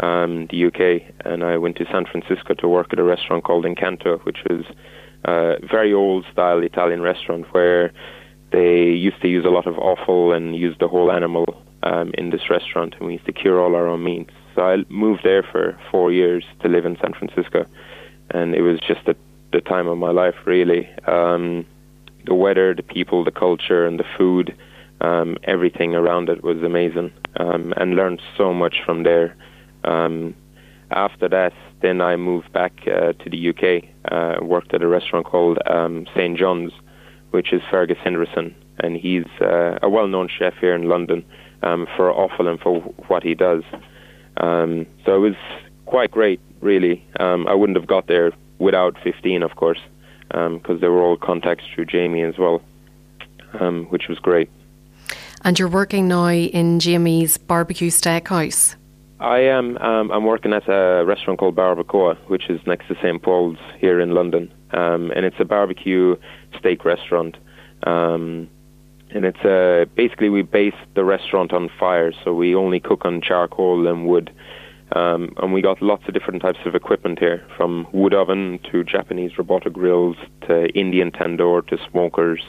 um, 0.00 0.48
the 0.50 0.66
UK 0.66 1.14
and 1.24 1.44
I 1.44 1.58
went 1.58 1.76
to 1.76 1.84
San 1.92 2.06
Francisco 2.06 2.54
to 2.54 2.68
work 2.68 2.88
at 2.92 2.98
a 2.98 3.04
restaurant 3.04 3.44
called 3.44 3.64
Incanto, 3.64 4.24
which 4.24 4.38
was 4.50 4.64
a 5.24 5.56
very 5.70 5.92
old 5.92 6.24
style 6.32 6.60
Italian 6.60 7.00
restaurant 7.00 7.46
where 7.54 7.92
they 8.50 8.86
used 8.86 9.20
to 9.22 9.28
use 9.28 9.44
a 9.44 9.50
lot 9.50 9.68
of 9.68 9.78
offal 9.78 10.32
and 10.32 10.56
use 10.56 10.76
the 10.80 10.88
whole 10.88 11.12
animal 11.12 11.62
um, 11.84 12.10
in 12.18 12.30
this 12.30 12.50
restaurant, 12.50 12.94
and 12.98 13.06
we 13.06 13.12
used 13.14 13.26
to 13.26 13.32
cure 13.32 13.60
all 13.60 13.76
our 13.76 13.86
own 13.86 14.02
meats. 14.02 14.32
So 14.56 14.62
I 14.62 14.76
moved 14.88 15.20
there 15.22 15.44
for 15.44 15.78
four 15.90 16.10
years 16.10 16.44
to 16.62 16.68
live 16.68 16.84
in 16.84 16.96
San 17.00 17.12
Francisco 17.12 17.66
and 18.30 18.54
it 18.54 18.62
was 18.62 18.78
just 18.80 19.04
the 19.06 19.16
the 19.52 19.60
time 19.60 19.86
of 19.86 19.98
my 19.98 20.10
life 20.10 20.34
really. 20.44 20.88
Um, 21.06 21.66
the 22.26 22.34
weather, 22.34 22.74
the 22.74 22.82
people, 22.82 23.24
the 23.24 23.30
culture, 23.30 23.86
and 23.86 23.98
the 23.98 24.04
food, 24.18 24.54
um, 25.00 25.38
everything 25.44 25.94
around 25.94 26.28
it 26.28 26.44
was 26.44 26.62
amazing, 26.62 27.10
um, 27.36 27.72
and 27.76 27.96
learned 27.96 28.20
so 28.36 28.52
much 28.52 28.76
from 28.84 29.04
there. 29.04 29.34
Um, 29.84 30.34
after 30.90 31.28
that, 31.28 31.52
then 31.80 32.00
I 32.00 32.16
moved 32.16 32.52
back 32.52 32.72
uh, 32.86 33.12
to 33.12 33.30
the 33.30 33.50
UK. 33.50 33.84
Uh, 34.10 34.44
worked 34.44 34.74
at 34.74 34.82
a 34.82 34.86
restaurant 34.86 35.26
called 35.26 35.58
um, 35.66 36.06
St 36.14 36.36
John's, 36.36 36.72
which 37.30 37.52
is 37.52 37.62
Fergus 37.70 37.98
Henderson, 38.02 38.54
and 38.78 38.96
he's 38.96 39.26
uh, 39.40 39.78
a 39.82 39.88
well-known 39.88 40.28
chef 40.28 40.54
here 40.60 40.74
in 40.74 40.88
London 40.88 41.24
um, 41.62 41.86
for 41.96 42.10
offal 42.10 42.48
and 42.48 42.58
for 42.60 42.80
what 43.08 43.22
he 43.22 43.34
does. 43.34 43.62
Um, 44.38 44.86
so 45.04 45.16
it 45.16 45.20
was 45.20 45.34
quite 45.86 46.10
great 46.10 46.40
really. 46.60 47.04
Um, 47.18 47.46
I 47.46 47.54
wouldn't 47.54 47.78
have 47.78 47.86
got 47.86 48.06
there 48.06 48.32
without 48.58 48.96
15, 49.02 49.42
of 49.42 49.56
course, 49.56 49.80
because 50.28 50.60
um, 50.68 50.80
they 50.80 50.88
were 50.88 51.02
all 51.02 51.16
contacts 51.16 51.64
through 51.74 51.86
Jamie 51.86 52.22
as 52.22 52.38
well, 52.38 52.62
um, 53.60 53.86
which 53.86 54.08
was 54.08 54.18
great. 54.18 54.50
And 55.44 55.58
you're 55.58 55.68
working 55.68 56.08
now 56.08 56.28
in 56.30 56.80
Jamie's 56.80 57.38
Barbecue 57.38 57.90
Steakhouse. 57.90 58.76
I 59.20 59.38
am. 59.40 59.76
Um, 59.78 60.10
I'm 60.12 60.24
working 60.24 60.52
at 60.52 60.68
a 60.68 61.04
restaurant 61.04 61.40
called 61.40 61.56
Barbacoa, 61.56 62.16
which 62.28 62.48
is 62.48 62.60
next 62.66 62.86
to 62.88 62.94
St 62.96 63.20
Paul's 63.20 63.58
here 63.78 64.00
in 64.00 64.12
London, 64.12 64.52
um, 64.70 65.10
and 65.10 65.24
it's 65.24 65.40
a 65.40 65.44
barbecue 65.44 66.14
steak 66.56 66.84
restaurant. 66.84 67.36
Um, 67.84 68.48
and 69.10 69.24
it's 69.24 69.40
uh, 69.40 69.86
basically 69.96 70.28
we 70.28 70.42
base 70.42 70.74
the 70.94 71.04
restaurant 71.04 71.52
on 71.52 71.68
fire, 71.80 72.12
so 72.24 72.32
we 72.32 72.54
only 72.54 72.78
cook 72.78 73.04
on 73.04 73.20
charcoal 73.20 73.86
and 73.86 74.06
wood. 74.06 74.30
Um, 74.92 75.34
and 75.36 75.52
we 75.52 75.60
got 75.60 75.82
lots 75.82 76.04
of 76.08 76.14
different 76.14 76.40
types 76.40 76.60
of 76.64 76.74
equipment 76.74 77.18
here, 77.18 77.46
from 77.56 77.86
wood 77.92 78.14
oven 78.14 78.58
to 78.72 78.82
Japanese 78.84 79.36
robotic 79.36 79.74
grills 79.74 80.16
to 80.46 80.66
Indian 80.68 81.10
tandoor 81.10 81.66
to 81.68 81.78
smokers 81.90 82.42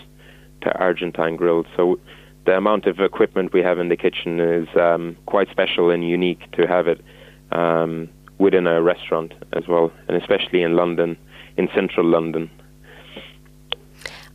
to 0.61 0.77
Argentine 0.77 1.35
grills. 1.35 1.65
So 1.75 1.99
the 2.45 2.55
amount 2.55 2.85
of 2.85 2.99
equipment 2.99 3.53
we 3.53 3.61
have 3.61 3.79
in 3.79 3.89
the 3.89 3.97
kitchen 3.97 4.39
is 4.39 4.67
um, 4.75 5.17
quite 5.25 5.49
special 5.49 5.89
and 5.89 6.07
unique 6.07 6.49
to 6.53 6.65
have 6.65 6.87
it 6.87 7.01
um, 7.51 8.09
within 8.37 8.67
a 8.67 8.81
restaurant 8.81 9.33
as 9.53 9.67
well, 9.67 9.91
and 10.07 10.15
especially 10.15 10.61
in 10.61 10.75
London, 10.75 11.17
in 11.57 11.67
central 11.75 12.05
London. 12.05 12.49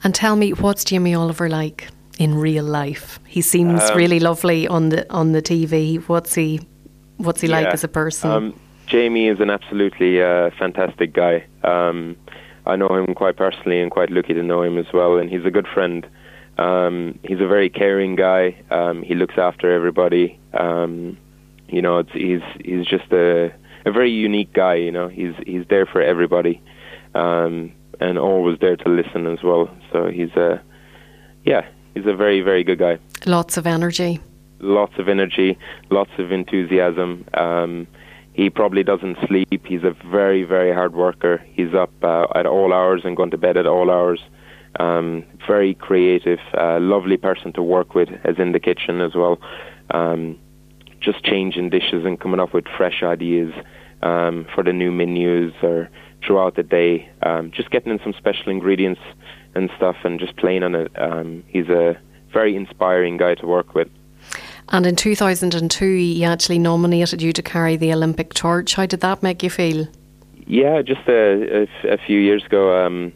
And 0.02 0.14
tell 0.14 0.36
me, 0.36 0.52
what's 0.52 0.84
Jimmy 0.84 1.14
Oliver 1.14 1.48
like 1.48 1.88
in 2.18 2.34
real 2.34 2.64
life? 2.64 3.18
He 3.26 3.40
seems 3.40 3.82
um, 3.82 3.96
really 3.96 4.20
lovely 4.20 4.68
on 4.68 4.90
the 4.90 5.10
on 5.10 5.32
the 5.32 5.40
TV. 5.40 6.06
What's 6.06 6.34
he 6.34 6.60
What's 7.16 7.40
he 7.40 7.48
yeah. 7.48 7.60
like 7.60 7.66
as 7.68 7.84
a 7.84 7.88
person? 7.88 8.30
Um, 8.30 8.60
Jamie 8.86 9.28
is 9.28 9.40
an 9.40 9.50
absolutely 9.50 10.22
uh, 10.22 10.50
fantastic 10.58 11.12
guy. 11.12 11.44
Um, 11.62 12.16
I 12.66 12.76
know 12.76 12.88
him 12.88 13.14
quite 13.14 13.36
personally 13.36 13.80
and 13.80 13.90
quite 13.90 14.10
lucky 14.10 14.34
to 14.34 14.42
know 14.42 14.62
him 14.62 14.78
as 14.78 14.86
well, 14.92 15.18
and 15.18 15.30
he's 15.30 15.44
a 15.44 15.50
good 15.50 15.66
friend. 15.66 16.06
Um, 16.58 17.18
he's 17.22 17.40
a 17.40 17.46
very 17.46 17.68
caring 17.70 18.14
guy. 18.16 18.62
Um, 18.70 19.02
he 19.02 19.14
looks 19.14 19.34
after 19.38 19.72
everybody. 19.72 20.38
Um, 20.52 21.16
You 21.68 21.82
know, 21.82 21.98
it's, 21.98 22.12
he's 22.12 22.42
he's 22.64 22.86
just 22.86 23.10
a 23.10 23.50
a 23.86 23.90
very 23.90 24.10
unique 24.10 24.52
guy. 24.52 24.74
You 24.74 24.92
know, 24.92 25.08
he's 25.08 25.34
he's 25.46 25.66
there 25.68 25.86
for 25.86 26.00
everybody, 26.02 26.60
um, 27.14 27.72
and 28.00 28.18
always 28.18 28.58
there 28.60 28.76
to 28.76 28.88
listen 28.88 29.26
as 29.26 29.42
well. 29.42 29.68
So 29.90 30.08
he's 30.10 30.30
a 30.36 30.60
yeah, 31.44 31.62
he's 31.94 32.06
a 32.06 32.14
very 32.14 32.42
very 32.42 32.62
good 32.62 32.78
guy. 32.78 32.98
Lots 33.26 33.56
of 33.56 33.66
energy. 33.66 34.20
Lots 34.64 34.94
of 34.98 35.08
energy, 35.08 35.58
lots 35.90 36.10
of 36.18 36.32
enthusiasm. 36.32 37.26
Um, 37.34 37.86
he 38.32 38.48
probably 38.48 38.82
doesn't 38.82 39.18
sleep. 39.28 39.66
He's 39.66 39.84
a 39.84 39.94
very, 40.10 40.42
very 40.42 40.72
hard 40.72 40.94
worker. 40.94 41.44
He's 41.52 41.74
up 41.74 41.92
uh, 42.02 42.26
at 42.34 42.46
all 42.46 42.72
hours 42.72 43.02
and 43.04 43.16
going 43.16 43.30
to 43.30 43.38
bed 43.38 43.56
at 43.58 43.66
all 43.66 43.90
hours. 43.90 44.20
Um, 44.80 45.24
very 45.46 45.74
creative, 45.74 46.40
uh, 46.58 46.80
lovely 46.80 47.16
person 47.16 47.52
to 47.52 47.62
work 47.62 47.94
with, 47.94 48.08
as 48.24 48.36
in 48.38 48.52
the 48.52 48.58
kitchen 48.58 49.00
as 49.00 49.14
well. 49.14 49.38
Um, 49.90 50.38
just 50.98 51.22
changing 51.22 51.68
dishes 51.68 52.04
and 52.06 52.18
coming 52.18 52.40
up 52.40 52.54
with 52.54 52.64
fresh 52.76 53.02
ideas 53.02 53.52
um, 54.02 54.46
for 54.54 54.64
the 54.64 54.72
new 54.72 54.90
menus 54.90 55.52
or 55.62 55.90
throughout 56.26 56.56
the 56.56 56.62
day. 56.62 57.08
Um, 57.22 57.52
just 57.54 57.70
getting 57.70 57.92
in 57.92 58.00
some 58.02 58.14
special 58.16 58.50
ingredients 58.50 59.02
and 59.54 59.70
stuff 59.76 59.96
and 60.04 60.18
just 60.18 60.36
playing 60.36 60.62
on 60.62 60.74
it. 60.74 60.90
Um, 60.96 61.44
he's 61.48 61.68
a 61.68 61.96
very 62.32 62.56
inspiring 62.56 63.18
guy 63.18 63.34
to 63.36 63.46
work 63.46 63.74
with. 63.74 63.88
And 64.70 64.86
in 64.86 64.96
2002, 64.96 65.96
he 65.96 66.24
actually 66.24 66.58
nominated 66.58 67.20
you 67.20 67.32
to 67.32 67.42
carry 67.42 67.76
the 67.76 67.92
Olympic 67.92 68.34
torch. 68.34 68.74
How 68.74 68.86
did 68.86 69.00
that 69.00 69.22
make 69.22 69.42
you 69.42 69.50
feel? 69.50 69.86
Yeah, 70.46 70.82
just 70.82 71.06
a, 71.08 71.62
a, 71.62 71.92
a 71.94 71.98
few 71.98 72.18
years 72.18 72.44
ago, 72.44 72.84
um, 72.84 73.12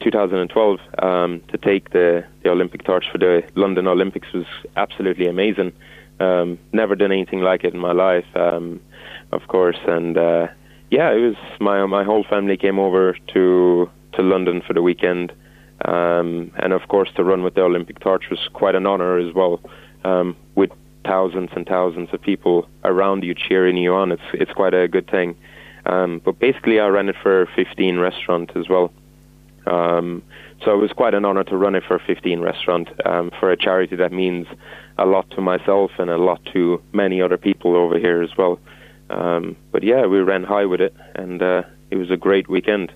2012, 0.00 0.78
um, 0.98 1.42
to 1.48 1.58
take 1.58 1.90
the, 1.90 2.24
the 2.42 2.50
Olympic 2.50 2.84
torch 2.84 3.06
for 3.10 3.18
the 3.18 3.42
London 3.54 3.86
Olympics 3.86 4.32
was 4.32 4.46
absolutely 4.76 5.26
amazing. 5.26 5.72
Um, 6.20 6.58
never 6.72 6.94
done 6.94 7.12
anything 7.12 7.40
like 7.40 7.64
it 7.64 7.74
in 7.74 7.80
my 7.80 7.92
life, 7.92 8.26
um, 8.34 8.80
of 9.32 9.48
course, 9.48 9.78
and 9.86 10.16
uh, 10.16 10.48
yeah, 10.90 11.10
it 11.12 11.20
was 11.20 11.36
my 11.60 11.84
my 11.84 12.04
whole 12.04 12.24
family 12.24 12.56
came 12.56 12.78
over 12.78 13.16
to 13.34 13.90
to 14.14 14.22
London 14.22 14.62
for 14.66 14.72
the 14.72 14.80
weekend, 14.80 15.32
um, 15.84 16.52
and 16.56 16.72
of 16.72 16.88
course 16.88 17.10
to 17.16 17.24
run 17.24 17.42
with 17.42 17.54
the 17.54 17.62
Olympic 17.62 18.00
torch 18.00 18.30
was 18.30 18.48
quite 18.54 18.74
an 18.74 18.86
honour 18.86 19.18
as 19.18 19.34
well. 19.34 19.60
Um, 20.04 20.36
with 20.54 20.70
thousands 21.06 21.50
and 21.54 21.66
thousands 21.66 22.08
of 22.12 22.20
people 22.20 22.68
around 22.84 23.24
you 23.24 23.34
cheering 23.34 23.76
you 23.76 23.94
on, 23.94 24.12
it's 24.12 24.28
it's 24.34 24.52
quite 24.52 24.74
a 24.74 24.88
good 24.88 25.08
thing. 25.10 25.36
Um, 25.86 26.20
but 26.24 26.38
basically, 26.38 26.80
I 26.80 26.88
ran 26.88 27.08
it 27.08 27.16
for 27.22 27.48
15 27.54 27.98
restaurant 27.98 28.50
as 28.56 28.68
well. 28.68 28.92
Um, 29.66 30.22
so 30.64 30.72
it 30.74 30.78
was 30.78 30.92
quite 30.92 31.14
an 31.14 31.24
honor 31.24 31.44
to 31.44 31.56
run 31.56 31.74
it 31.74 31.84
for 31.86 31.98
15 31.98 32.40
restaurant 32.40 32.88
um, 33.06 33.30
for 33.38 33.50
a 33.50 33.56
charity 33.56 33.96
that 33.96 34.12
means 34.12 34.46
a 34.98 35.06
lot 35.06 35.28
to 35.30 35.40
myself 35.40 35.90
and 35.98 36.10
a 36.10 36.16
lot 36.16 36.40
to 36.52 36.82
many 36.92 37.20
other 37.20 37.36
people 37.36 37.76
over 37.76 37.98
here 37.98 38.22
as 38.22 38.36
well. 38.36 38.58
Um, 39.10 39.56
but 39.70 39.82
yeah, 39.82 40.06
we 40.06 40.18
ran 40.20 40.42
high 40.44 40.66
with 40.66 40.80
it, 40.80 40.94
and 41.14 41.42
uh, 41.42 41.62
it 41.90 41.96
was 41.96 42.10
a 42.10 42.16
great 42.16 42.48
weekend. 42.48 42.92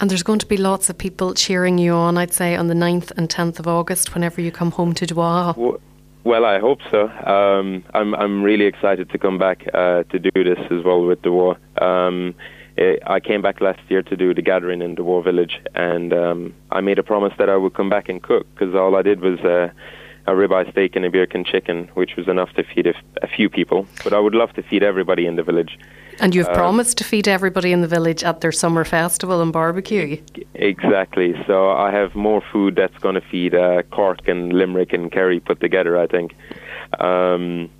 And 0.00 0.10
there's 0.10 0.22
going 0.22 0.38
to 0.38 0.46
be 0.46 0.56
lots 0.56 0.88
of 0.90 0.98
people 0.98 1.34
cheering 1.34 1.78
you 1.78 1.92
on, 1.92 2.16
I'd 2.16 2.32
say, 2.32 2.56
on 2.56 2.68
the 2.68 2.74
9th 2.74 3.12
and 3.16 3.28
10th 3.28 3.58
of 3.58 3.66
August 3.66 4.14
whenever 4.14 4.40
you 4.40 4.50
come 4.50 4.70
home 4.70 4.94
to 4.94 5.06
Duagh. 5.06 5.56
Well, 5.56 5.80
well 6.24 6.44
I 6.44 6.58
hope 6.58 6.80
so. 6.90 7.08
Um, 7.08 7.84
I'm 7.94 8.14
I'm 8.14 8.42
really 8.42 8.66
excited 8.66 9.10
to 9.10 9.18
come 9.18 9.38
back 9.38 9.66
uh, 9.72 10.04
to 10.04 10.18
do 10.18 10.44
this 10.44 10.58
as 10.70 10.84
well 10.84 11.04
with 11.04 11.22
Duagh. 11.22 11.58
Um, 11.80 12.34
it, 12.76 13.02
I 13.06 13.20
came 13.20 13.42
back 13.42 13.60
last 13.60 13.80
year 13.88 14.02
to 14.02 14.16
do 14.16 14.32
the 14.32 14.42
gathering 14.42 14.80
in 14.80 14.94
the 14.94 15.04
war 15.04 15.22
village, 15.22 15.60
and 15.74 16.12
um, 16.12 16.54
I 16.70 16.80
made 16.80 16.98
a 16.98 17.02
promise 17.02 17.32
that 17.38 17.50
I 17.50 17.56
would 17.56 17.74
come 17.74 17.90
back 17.90 18.08
and 18.08 18.22
cook 18.22 18.46
because 18.54 18.74
all 18.74 18.96
I 18.96 19.02
did 19.02 19.20
was. 19.20 19.38
Uh, 19.40 19.68
a 20.26 20.32
ribeye 20.32 20.70
steak 20.70 20.94
and 20.96 21.04
a 21.04 21.10
beer 21.10 21.26
can 21.26 21.44
chicken, 21.44 21.88
which 21.94 22.16
was 22.16 22.28
enough 22.28 22.52
to 22.54 22.62
feed 22.62 22.86
a, 22.86 22.94
a, 23.22 23.26
few 23.26 23.48
people. 23.48 23.86
But 24.04 24.12
I 24.12 24.20
would 24.20 24.34
love 24.34 24.52
to 24.54 24.62
feed 24.62 24.82
everybody 24.82 25.26
in 25.26 25.36
the 25.36 25.42
village. 25.42 25.78
And 26.20 26.34
you've 26.34 26.48
um, 26.48 26.54
promised 26.54 26.98
to 26.98 27.04
feed 27.04 27.26
everybody 27.26 27.72
in 27.72 27.80
the 27.80 27.88
village 27.88 28.22
at 28.22 28.40
their 28.40 28.52
summer 28.52 28.84
festival 28.84 29.40
and 29.40 29.52
barbecue. 29.52 30.22
Exactly. 30.54 31.34
So 31.46 31.70
I 31.70 31.90
have 31.90 32.14
more 32.14 32.42
food 32.52 32.76
that's 32.76 32.96
going 32.98 33.16
to 33.16 33.20
feed 33.20 33.54
uh, 33.54 33.82
Cork 33.90 34.28
and 34.28 34.52
Limerick 34.52 34.92
and 34.92 35.10
Kerry 35.10 35.40
put 35.40 35.60
together. 35.60 35.98
I 35.98 36.06
think. 36.06 36.34
Um, 37.00 37.70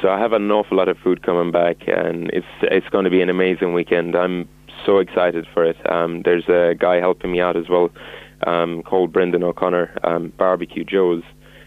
so 0.00 0.08
I 0.08 0.18
have 0.18 0.32
an 0.32 0.50
awful 0.50 0.76
lot 0.76 0.88
of 0.88 0.98
food 0.98 1.22
coming 1.22 1.52
back, 1.52 1.76
and 1.86 2.30
it's 2.32 2.46
it's 2.62 2.88
going 2.88 3.04
to 3.04 3.10
be 3.10 3.20
an 3.20 3.28
amazing 3.28 3.74
weekend. 3.74 4.16
I'm 4.16 4.48
so 4.84 4.98
excited 4.98 5.46
for 5.52 5.64
it. 5.64 5.76
Um, 5.90 6.22
there's 6.22 6.48
a 6.48 6.74
guy 6.78 6.96
helping 6.96 7.32
me 7.32 7.40
out 7.40 7.56
as 7.56 7.68
well, 7.68 7.90
um, 8.46 8.82
called 8.82 9.12
Brendan 9.12 9.42
O'Connor, 9.42 9.98
um, 10.04 10.32
Barbecue 10.36 10.84
Joe's 10.84 11.22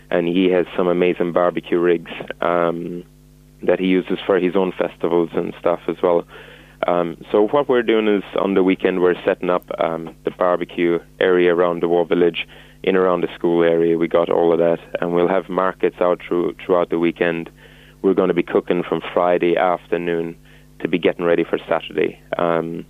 and 0.10 0.28
he 0.28 0.50
has 0.50 0.65
some 0.76 0.88
amazing 0.88 1.34
barbecue 1.34 1.80
rigs 1.80 2.12
um, 2.41 3.04
that 3.63 3.80
he 3.80 3.88
uses 3.88 4.20
for 4.26 4.39
his 4.39 4.56
own 4.56 4.72
festivals 4.78 5.30
and 5.34 5.54
stuff 5.60 5.82
as 5.88 5.98
well. 6.02 6.26
Um, 6.86 7.17
so 7.32 7.48
what 7.48 7.67
we're 7.67 7.82
doing 7.82 8.08
is 8.08 8.24
on 8.39 8.54
the 8.54 8.63
weekend 8.63 9.02
we're 9.02 9.22
setting 9.26 9.50
up 9.50 9.65
um, 9.80 10.15
the 10.26 10.32
barbecue 10.32 11.00
area 11.20 11.54
around 11.54 11.82
the 11.82 11.88
Duagh 11.88 12.08
Village, 12.08 12.48
in 12.84 12.96
around 12.96 13.22
the 13.22 13.34
school 13.36 13.63
area. 13.63 13.98
We 13.98 14.08
got 14.08 14.30
all 14.30 14.54
of 14.54 14.60
that, 14.60 14.80
and 15.02 15.13
we'll 15.13 15.28
have 15.28 15.50
markets 15.50 15.98
out 16.00 16.22
through, 16.26 16.56
throughout 16.65 16.89
the 16.89 17.00
weekend. 17.00 17.50
We're 18.02 18.13
going 18.13 18.30
to 18.30 18.34
be 18.34 18.43
cooking 18.43 18.84
from 18.88 19.02
Friday 19.13 19.58
afternoon 19.58 20.38
to 20.80 20.88
be 20.88 21.00
getting 21.00 21.26
ready 21.26 21.43
for 21.43 21.58
Saturday. 21.67 22.22
Um, 22.38 22.86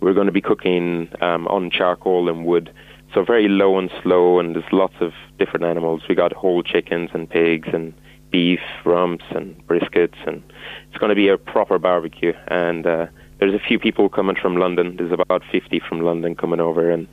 we're 0.00 0.14
going 0.14 0.26
to 0.26 0.32
be 0.32 0.40
cooking 0.40 1.08
um, 1.20 1.46
on 1.48 1.70
charcoal 1.70 2.28
and 2.28 2.46
wood 2.46 2.72
so 3.14 3.24
very 3.24 3.48
low 3.48 3.78
and 3.78 3.90
slow, 4.02 4.40
and 4.40 4.54
there's 4.54 4.72
lots 4.72 4.94
of 5.00 5.12
different 5.38 5.64
animals. 5.64 6.02
We 6.08 6.14
got 6.14 6.32
whole 6.32 6.62
chickens 6.62 7.10
and 7.14 7.30
pigs 7.30 7.68
and 7.72 7.94
beef, 8.30 8.60
rumps 8.84 9.24
and 9.30 9.56
briskets, 9.68 10.16
and 10.26 10.42
it's 10.88 10.98
going 10.98 11.10
to 11.10 11.14
be 11.14 11.28
a 11.28 11.38
proper 11.38 11.78
barbecue. 11.78 12.32
And 12.48 12.84
uh, 12.84 13.06
there's 13.38 13.54
a 13.54 13.60
few 13.60 13.78
people 13.78 14.08
coming 14.08 14.34
from 14.34 14.56
London. 14.56 14.96
There's 14.96 15.12
about 15.12 15.42
50 15.52 15.80
from 15.88 16.00
London 16.00 16.34
coming 16.34 16.58
over, 16.58 16.90
and 16.90 17.06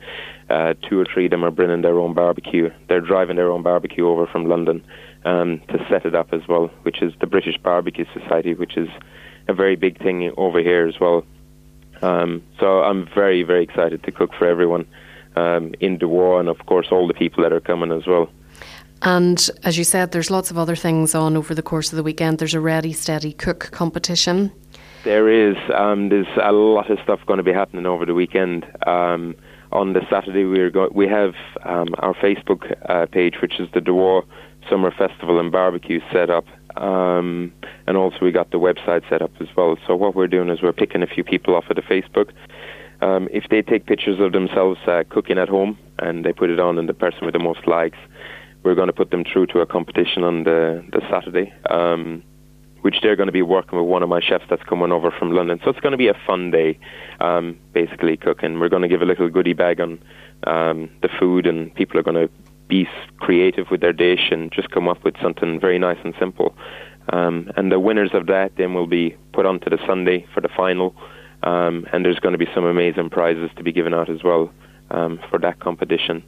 uh, 0.50 0.74
two 0.88 0.98
or 0.98 1.04
three 1.04 1.26
of 1.26 1.30
them 1.30 1.44
are 1.44 1.52
bringing 1.52 1.82
their 1.82 1.98
own 2.00 2.14
barbecue. 2.14 2.70
They're 2.88 3.00
driving 3.00 3.36
their 3.36 3.52
own 3.52 3.62
barbecue 3.62 4.08
over 4.08 4.26
from 4.26 4.46
London 4.46 4.84
um, 5.24 5.60
to 5.68 5.86
set 5.88 6.04
it 6.04 6.16
up 6.16 6.32
as 6.32 6.42
well, 6.48 6.68
which 6.82 7.00
is 7.02 7.12
the 7.20 7.26
British 7.26 7.56
Barbecue 7.58 8.06
Society, 8.12 8.54
which 8.54 8.76
is 8.76 8.88
a 9.46 9.54
very 9.54 9.76
big 9.76 10.02
thing 10.02 10.32
over 10.36 10.60
here 10.60 10.88
as 10.88 10.98
well. 11.00 11.24
Um, 12.02 12.42
so 12.58 12.82
I'm 12.82 13.08
very, 13.14 13.44
very 13.44 13.62
excited 13.62 14.02
to 14.02 14.10
cook 14.10 14.32
for 14.36 14.46
everyone 14.48 14.88
um, 15.36 15.74
in 15.80 15.98
Duagh, 15.98 16.40
and 16.40 16.48
of 16.48 16.66
course 16.66 16.88
all 16.90 17.06
the 17.06 17.14
people 17.14 17.42
that 17.42 17.52
are 17.52 17.60
coming 17.60 17.92
as 17.92 18.06
well. 18.06 18.28
And 19.02 19.50
as 19.64 19.76
you 19.76 19.84
said, 19.84 20.12
there's 20.12 20.30
lots 20.30 20.50
of 20.50 20.58
other 20.58 20.76
things 20.76 21.14
on 21.14 21.36
over 21.36 21.54
the 21.54 21.62
course 21.62 21.92
of 21.92 21.96
the 21.96 22.04
weekend. 22.04 22.38
There's 22.38 22.54
a 22.54 22.60
ready, 22.60 22.92
steady 22.92 23.32
cook 23.32 23.70
competition. 23.72 24.52
There 25.04 25.28
is. 25.28 25.56
Um, 25.74 26.08
there's 26.08 26.28
a 26.40 26.52
lot 26.52 26.88
of 26.90 26.98
stuff 27.02 27.18
going 27.26 27.38
to 27.38 27.42
be 27.42 27.52
happening 27.52 27.86
over 27.86 28.06
the 28.06 28.14
weekend. 28.14 28.64
Um, 28.86 29.34
on 29.72 29.94
the 29.94 30.02
Saturday, 30.08 30.44
we're 30.44 30.70
go- 30.70 30.90
we 30.92 31.08
have 31.08 31.34
um, 31.64 31.88
our 31.98 32.14
Facebook 32.14 32.72
uh, 32.88 33.06
page, 33.06 33.36
which 33.42 33.58
is 33.58 33.68
the 33.74 33.80
Duagh 33.80 34.24
Summer 34.70 34.92
Festival 34.92 35.40
and 35.40 35.50
Barbecue 35.50 36.00
set 36.12 36.30
up. 36.30 36.44
Um, 36.76 37.52
and 37.88 37.96
also, 37.96 38.18
we 38.22 38.30
got 38.30 38.52
the 38.52 38.60
website 38.60 39.08
set 39.08 39.20
up 39.20 39.32
as 39.40 39.48
well. 39.56 39.76
So, 39.86 39.96
what 39.96 40.14
we're 40.14 40.28
doing 40.28 40.48
is 40.48 40.62
we're 40.62 40.72
picking 40.72 41.02
a 41.02 41.06
few 41.06 41.24
people 41.24 41.56
off 41.56 41.64
of 41.68 41.76
the 41.76 41.82
Facebook 41.82 42.30
um, 43.02 43.28
if 43.32 43.44
they 43.50 43.62
take 43.62 43.86
pictures 43.86 44.20
of 44.20 44.32
themselves 44.32 44.78
uh, 44.86 45.02
cooking 45.10 45.36
at 45.36 45.48
home 45.48 45.76
and 45.98 46.24
they 46.24 46.32
put 46.32 46.50
it 46.50 46.60
on, 46.60 46.78
and 46.78 46.88
the 46.88 46.94
person 46.94 47.26
with 47.26 47.32
the 47.34 47.40
most 47.40 47.66
likes, 47.66 47.98
we're 48.62 48.76
going 48.76 48.86
to 48.86 48.92
put 48.92 49.10
them 49.10 49.24
through 49.24 49.46
to 49.48 49.60
a 49.60 49.66
competition 49.66 50.22
on 50.22 50.44
the 50.44 50.84
the 50.92 51.00
Saturday, 51.10 51.52
um, 51.68 52.22
which 52.82 52.96
they're 53.02 53.16
going 53.16 53.26
to 53.26 53.32
be 53.32 53.42
working 53.42 53.78
with 53.78 53.88
one 53.88 54.02
of 54.04 54.08
my 54.08 54.20
chefs 54.20 54.44
that's 54.48 54.62
coming 54.62 54.92
over 54.92 55.10
from 55.10 55.32
London. 55.32 55.60
So 55.64 55.70
it's 55.70 55.80
going 55.80 55.92
to 55.92 55.98
be 55.98 56.08
a 56.08 56.16
fun 56.26 56.52
day, 56.52 56.78
um, 57.20 57.58
basically 57.72 58.16
cooking. 58.16 58.60
We're 58.60 58.68
going 58.68 58.82
to 58.82 58.88
give 58.88 59.02
a 59.02 59.04
little 59.04 59.28
goodie 59.28 59.52
bag 59.52 59.80
on 59.80 59.98
um, 60.46 60.88
the 61.02 61.08
food, 61.18 61.46
and 61.46 61.74
people 61.74 61.98
are 61.98 62.04
going 62.04 62.28
to 62.28 62.30
be 62.68 62.88
creative 63.18 63.66
with 63.70 63.80
their 63.80 63.92
dish 63.92 64.30
and 64.30 64.52
just 64.52 64.70
come 64.70 64.88
up 64.88 65.02
with 65.04 65.14
something 65.20 65.58
very 65.60 65.78
nice 65.78 65.98
and 66.04 66.14
simple. 66.20 66.54
Um, 67.12 67.50
and 67.56 67.72
the 67.72 67.80
winners 67.80 68.10
of 68.14 68.26
that 68.26 68.52
then 68.56 68.74
will 68.74 68.86
be 68.86 69.16
put 69.32 69.44
onto 69.44 69.68
the 69.68 69.78
Sunday 69.86 70.24
for 70.32 70.40
the 70.40 70.48
final. 70.48 70.94
Um, 71.42 71.86
and 71.92 72.04
there's 72.04 72.20
going 72.20 72.32
to 72.32 72.38
be 72.38 72.48
some 72.54 72.64
amazing 72.64 73.10
prizes 73.10 73.50
to 73.56 73.62
be 73.62 73.72
given 73.72 73.94
out 73.94 74.08
as 74.08 74.22
well 74.22 74.52
um, 74.90 75.20
for 75.28 75.38
that 75.40 75.58
competition. 75.60 76.22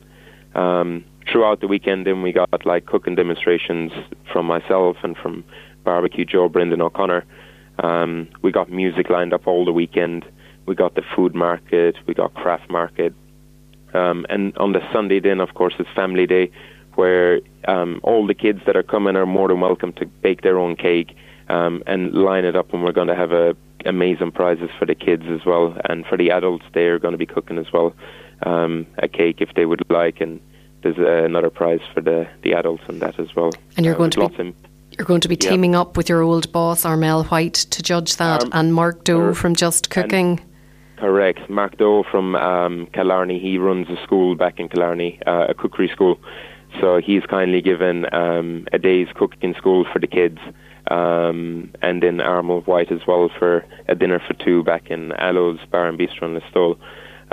Um, 0.55 1.05
throughout 1.31 1.61
the 1.61 1.69
weekend, 1.69 2.07
then 2.07 2.23
we 2.23 2.33
got 2.33 2.67
like 2.67 2.87
cooking 2.87 3.15
demonstrations 3.15 3.93
from 4.33 4.47
myself 4.47 4.97
and 5.03 5.17
from 5.17 5.45
Barbecue 5.85 6.25
Joe 6.25 6.49
Brendan 6.49 6.81
O'Connor. 6.81 7.25
Um, 7.79 8.29
we 8.43 8.53
got 8.53 8.71
music 8.71 9.11
lined 9.11 9.33
up 9.33 9.47
all 9.47 9.65
the 9.65 9.73
weekend. 9.73 10.25
We 10.67 10.75
got 10.75 10.95
the 10.95 11.03
food 11.15 11.35
market. 11.35 11.97
We 12.07 12.15
got 12.15 12.35
craft 12.35 12.71
market. 12.71 13.15
Um, 13.93 14.27
and 14.29 14.57
on 14.59 14.73
the 14.73 14.81
Sunday, 14.93 15.21
then 15.21 15.41
of 15.41 15.55
course, 15.55 15.75
it's 15.79 15.89
Family 15.95 16.27
Day, 16.27 16.51
where 16.95 17.41
um, 17.69 18.01
all 18.03 18.27
the 18.27 18.35
kids 18.35 18.61
that 18.67 18.77
are 18.77 18.83
coming 18.83 19.17
are 19.17 19.27
more 19.27 19.49
than 19.49 19.61
welcome 19.61 19.93
to 19.95 20.07
bake 20.07 20.43
their 20.43 20.59
own 20.59 20.75
cake 20.75 21.17
and 21.49 22.13
line 22.15 22.45
it 22.45 22.57
up. 22.57 22.73
And 22.73 22.83
we're 22.83 22.93
going 22.93 23.09
to 23.09 23.15
have 23.15 23.33
a 23.33 23.57
amazing 23.85 24.33
prizes 24.33 24.71
for 24.79 24.87
the 24.87 24.95
kids 24.95 25.25
as 25.29 25.45
well, 25.45 25.77
and 25.89 26.05
for 26.07 26.17
the 26.17 26.31
adults, 26.31 26.65
they 26.73 26.87
are 26.87 26.99
going 26.99 27.13
to 27.13 27.19
be 27.19 27.27
cooking 27.27 27.59
as 27.59 27.73
well 27.73 27.95
um, 28.43 28.87
a 28.99 29.09
cake 29.09 29.41
if 29.41 29.55
they 29.55 29.67
would 29.67 29.83
like, 29.91 30.21
and 30.21 30.41
there's 30.83 30.99
uh, 30.99 31.25
another 31.25 31.51
prize 31.51 31.81
for 31.93 32.01
the 32.01 32.27
the 32.43 32.53
adults 32.53 32.83
and 32.89 33.01
that 33.01 33.19
as 33.19 33.35
well. 33.35 33.51
And 33.77 33.85
you're 33.85 33.95
uh, 33.95 33.99
going 33.99 34.11
to 34.11 34.29
be. 34.29 34.55
You're 34.97 35.07
going 35.07 35.23
to 35.23 35.29
be 35.29 35.37
teaming 35.37 35.75
up 35.75 35.97
with 35.97 36.09
your 36.09 36.23
old 36.23 36.53
boss, 36.53 36.85
Armel 36.85 37.25
Whyte, 37.25 37.55
to 37.55 37.83
judge 37.83 38.17
that, 38.19 38.45
um, 38.45 38.51
and 38.53 38.73
Mark 38.73 39.03
Doe 39.03 39.35
from 39.35 39.57
Just 39.57 39.91
Cooking. 39.91 40.41
Correct. 40.99 41.51
Mark 41.51 41.77
Doe 41.79 42.05
from 42.05 42.37
um, 42.37 42.87
Killarney, 42.93 43.41
he 43.41 43.59
runs 43.59 43.89
a 43.91 44.01
school 44.05 44.37
back 44.37 44.61
in 44.61 44.69
Killarney, 44.69 45.21
uh, 45.27 45.47
a 45.49 45.55
cookery 45.55 45.89
school. 45.89 46.21
So 46.81 47.01
he's 47.01 47.23
kindly 47.25 47.63
given 47.63 48.13
um, 48.13 48.67
a 48.73 48.79
day's 48.79 49.09
cooking 49.15 49.55
school 49.55 49.87
for 49.93 49.99
the 49.99 50.07
kids, 50.07 50.39
um, 50.91 51.73
and 51.83 52.03
then 52.03 52.21
Armel 52.21 52.63
Whyte 52.63 52.91
as 52.91 53.07
well 53.07 53.31
for 53.39 53.65
a 53.89 53.95
dinner 53.95 54.21
for 54.27 54.35
two 54.35 54.63
back 54.65 54.91
in 54.91 55.13
Allo's 55.13 55.61
Bar 55.71 55.89
and 55.89 55.99
Bistro 55.99 56.23
in 56.23 56.41
Listowel. 56.41 56.79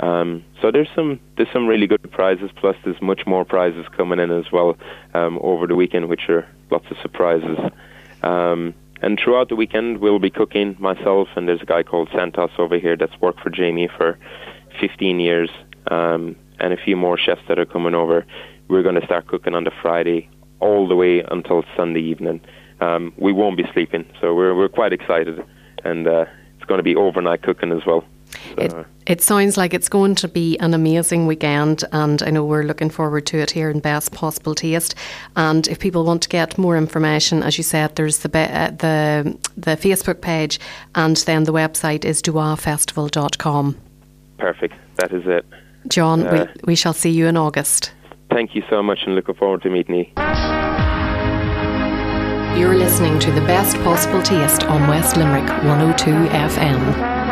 Um, 0.00 0.44
so 0.60 0.70
there's 0.70 0.88
some 0.94 1.20
there's 1.36 1.52
some 1.52 1.66
really 1.66 1.86
good 1.86 2.10
prizes. 2.10 2.50
Plus, 2.56 2.76
there's 2.84 3.00
much 3.02 3.26
more 3.26 3.44
prizes 3.44 3.86
coming 3.96 4.18
in 4.18 4.30
as 4.30 4.50
well 4.52 4.76
um, 5.14 5.38
over 5.42 5.66
the 5.66 5.76
weekend, 5.76 6.08
which 6.08 6.28
are 6.28 6.46
lots 6.70 6.86
of 6.90 6.96
surprises. 7.02 7.58
Um, 8.22 8.74
and 9.02 9.20
throughout 9.22 9.48
the 9.48 9.56
weekend, 9.56 9.98
we'll 9.98 10.20
be 10.20 10.30
cooking 10.30 10.76
myself, 10.78 11.28
and 11.34 11.48
there's 11.48 11.60
a 11.60 11.66
guy 11.66 11.82
called 11.82 12.08
Santos 12.14 12.52
over 12.56 12.78
here 12.78 12.96
that's 12.96 13.20
worked 13.20 13.40
for 13.40 13.50
Jamie 13.50 13.88
for 13.96 14.16
15 14.80 15.18
years, 15.18 15.50
um, 15.88 16.36
and 16.60 16.72
a 16.72 16.76
few 16.76 16.96
more 16.96 17.18
chefs 17.18 17.42
that 17.48 17.58
are 17.58 17.66
coming 17.66 17.96
over. 17.96 18.24
We're 18.72 18.82
going 18.82 18.98
to 18.98 19.04
start 19.04 19.26
cooking 19.26 19.54
on 19.54 19.64
the 19.64 19.70
Friday 19.82 20.30
all 20.58 20.88
the 20.88 20.96
way 20.96 21.22
until 21.30 21.62
Sunday 21.76 22.00
evening. 22.00 22.40
Um, 22.80 23.12
we 23.18 23.30
won't 23.30 23.58
be 23.58 23.64
sleeping, 23.74 24.10
so 24.18 24.34
we're 24.34 24.54
we're 24.54 24.70
quite 24.70 24.94
excited, 24.94 25.44
and 25.84 26.08
uh, 26.08 26.24
it's 26.56 26.64
going 26.64 26.78
to 26.78 26.82
be 26.82 26.96
overnight 26.96 27.42
cooking 27.42 27.70
as 27.70 27.84
well. 27.84 28.02
It, 28.56 28.72
it 29.06 29.20
sounds 29.20 29.58
like 29.58 29.74
it's 29.74 29.90
going 29.90 30.14
to 30.14 30.26
be 30.26 30.56
an 30.60 30.72
amazing 30.72 31.26
weekend, 31.26 31.84
and 31.92 32.22
I 32.22 32.30
know 32.30 32.46
we're 32.46 32.62
looking 32.62 32.88
forward 32.88 33.26
to 33.26 33.36
it 33.40 33.50
here 33.50 33.68
in 33.68 33.80
Best 33.80 34.12
Possible 34.12 34.54
Taste. 34.54 34.94
And 35.36 35.68
if 35.68 35.78
people 35.78 36.02
want 36.06 36.22
to 36.22 36.30
get 36.30 36.56
more 36.56 36.78
information, 36.78 37.42
as 37.42 37.58
you 37.58 37.64
said, 37.64 37.96
there's 37.96 38.20
the 38.20 38.30
uh, 38.38 38.70
the 38.70 39.38
the 39.54 39.76
Facebook 39.76 40.22
page, 40.22 40.58
and 40.94 41.18
then 41.18 41.44
the 41.44 41.52
website 41.52 42.06
is 42.06 42.22
duafestival.com. 42.22 43.76
Perfect. 44.38 44.74
That 44.96 45.12
is 45.12 45.24
it. 45.26 45.44
John, 45.88 46.26
uh, 46.26 46.46
we, 46.56 46.68
we 46.68 46.74
shall 46.74 46.94
see 46.94 47.10
you 47.10 47.26
in 47.26 47.36
August. 47.36 47.92
Thank 48.32 48.54
you 48.54 48.62
so 48.70 48.82
much, 48.82 49.00
and 49.04 49.14
looking 49.14 49.34
forward 49.34 49.62
to 49.62 49.68
meeting 49.68 49.94
you. 49.94 50.06
You're 52.58 52.76
listening 52.76 53.18
to 53.18 53.30
the 53.30 53.42
best 53.42 53.76
possible 53.78 54.22
taste 54.22 54.64
on 54.64 54.88
West 54.88 55.16
Limerick 55.18 55.48
102 55.64 56.10
FM. 56.10 57.22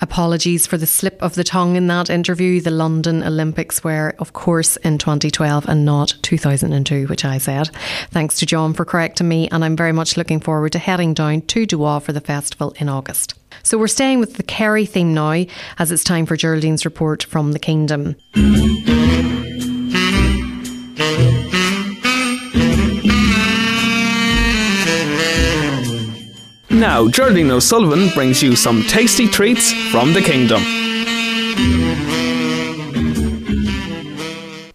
Apologies 0.00 0.66
for 0.66 0.78
the 0.78 0.86
slip 0.86 1.20
of 1.20 1.34
the 1.34 1.44
tongue 1.44 1.74
in 1.74 1.88
that 1.88 2.08
interview. 2.08 2.60
The 2.60 2.70
London 2.70 3.22
Olympics 3.24 3.82
were, 3.82 4.14
of 4.18 4.32
course, 4.32 4.76
in 4.78 4.98
2012 4.98 5.68
and 5.68 5.84
not 5.84 6.14
2002, 6.22 7.06
which 7.08 7.24
I 7.24 7.38
said. 7.38 7.70
Thanks 8.10 8.36
to 8.38 8.46
John 8.46 8.74
for 8.74 8.84
correcting 8.84 9.28
me, 9.28 9.48
and 9.48 9.64
I'm 9.64 9.76
very 9.76 9.92
much 9.92 10.16
looking 10.16 10.38
forward 10.40 10.72
to 10.72 10.78
heading 10.78 11.14
down 11.14 11.42
to 11.42 11.66
Duagh 11.66 12.02
for 12.02 12.12
the 12.12 12.20
festival 12.20 12.74
in 12.78 12.88
August. 12.88 13.34
So 13.66 13.76
we're 13.78 13.88
staying 13.88 14.20
with 14.20 14.34
the 14.34 14.44
Kerry 14.44 14.86
theme 14.86 15.12
now, 15.12 15.44
as 15.80 15.90
it's 15.90 16.04
time 16.04 16.24
for 16.24 16.36
Geraldine's 16.36 16.84
report 16.84 17.24
from 17.24 17.50
the 17.50 17.58
Kingdom. 17.58 18.14
Now, 26.70 27.08
Geraldine 27.08 27.50
O'Sullivan 27.50 28.08
brings 28.14 28.40
you 28.40 28.54
some 28.54 28.82
tasty 28.84 29.26
treats 29.26 29.72
from 29.90 30.12
the 30.12 30.22
kingdom. 30.22 30.62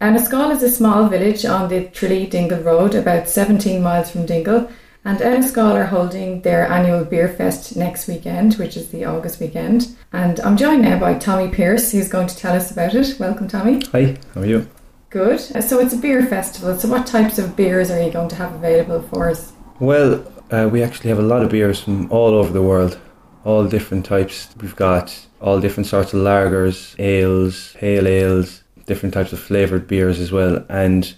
Annascaul 0.01 0.53
is 0.53 0.63
a 0.63 0.69
small 0.69 1.07
village 1.07 1.45
on 1.45 1.69
the 1.69 1.85
Tralee 1.91 2.27
Dingle 2.27 2.61
Road, 2.61 2.95
about 2.95 3.29
17 3.29 3.81
miles 3.81 4.11
from 4.11 4.25
Dingle. 4.25 4.69
And 5.03 5.17
Annascaul 5.17 5.73
are 5.73 5.87
holding 5.87 6.41
their 6.41 6.67
annual 6.67 7.03
beer 7.03 7.27
fest 7.27 7.75
next 7.75 8.07
weekend, 8.07 8.53
which 8.55 8.77
is 8.77 8.89
the 8.89 9.03
August 9.05 9.39
weekend. 9.39 9.95
And 10.13 10.39
I'm 10.41 10.55
joined 10.55 10.83
now 10.83 10.99
by 10.99 11.15
Tommy 11.15 11.49
Pierce, 11.49 11.91
who's 11.91 12.07
going 12.07 12.27
to 12.27 12.37
tell 12.37 12.55
us 12.55 12.69
about 12.69 12.93
it. 12.93 13.19
Welcome, 13.19 13.47
Tommy. 13.47 13.81
Hi, 13.93 14.17
how 14.35 14.41
are 14.41 14.45
you? 14.45 14.69
Good. 15.09 15.39
So 15.39 15.79
it's 15.79 15.93
a 15.93 15.97
beer 15.97 16.23
festival. 16.27 16.77
So 16.77 16.87
what 16.87 17.07
types 17.07 17.39
of 17.39 17.55
beers 17.55 17.89
are 17.89 18.01
you 18.01 18.11
going 18.11 18.29
to 18.29 18.35
have 18.35 18.53
available 18.53 19.01
for 19.01 19.29
us? 19.31 19.53
Well, 19.79 20.23
uh, 20.51 20.69
we 20.71 20.83
actually 20.83 21.09
have 21.09 21.19
a 21.19 21.23
lot 21.23 21.41
of 21.41 21.49
beers 21.49 21.81
from 21.81 22.11
all 22.11 22.35
over 22.35 22.53
the 22.53 22.61
world, 22.61 22.99
all 23.43 23.65
different 23.67 24.05
types. 24.05 24.49
We've 24.61 24.75
got 24.75 25.27
all 25.41 25.59
different 25.59 25.87
sorts 25.87 26.13
of 26.13 26.19
lagers, 26.19 26.95
ales, 26.99 27.75
pale 27.79 28.07
ales, 28.07 28.61
different 28.85 29.15
types 29.15 29.33
of 29.33 29.39
flavoured 29.39 29.87
beers 29.87 30.19
as 30.19 30.31
well, 30.31 30.63
and 30.69 31.11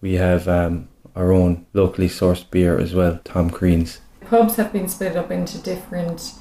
we 0.00 0.14
have 0.14 0.48
um, 0.48 0.88
our 1.18 1.32
own 1.32 1.66
locally 1.74 2.08
sourced 2.08 2.50
beer 2.50 2.78
as 2.78 2.94
well, 2.94 3.20
Tom 3.24 3.50
Crean's. 3.50 4.00
Pubs 4.24 4.56
have 4.56 4.72
been 4.72 4.88
split 4.88 5.16
up 5.16 5.30
into 5.30 5.58
different 5.58 6.34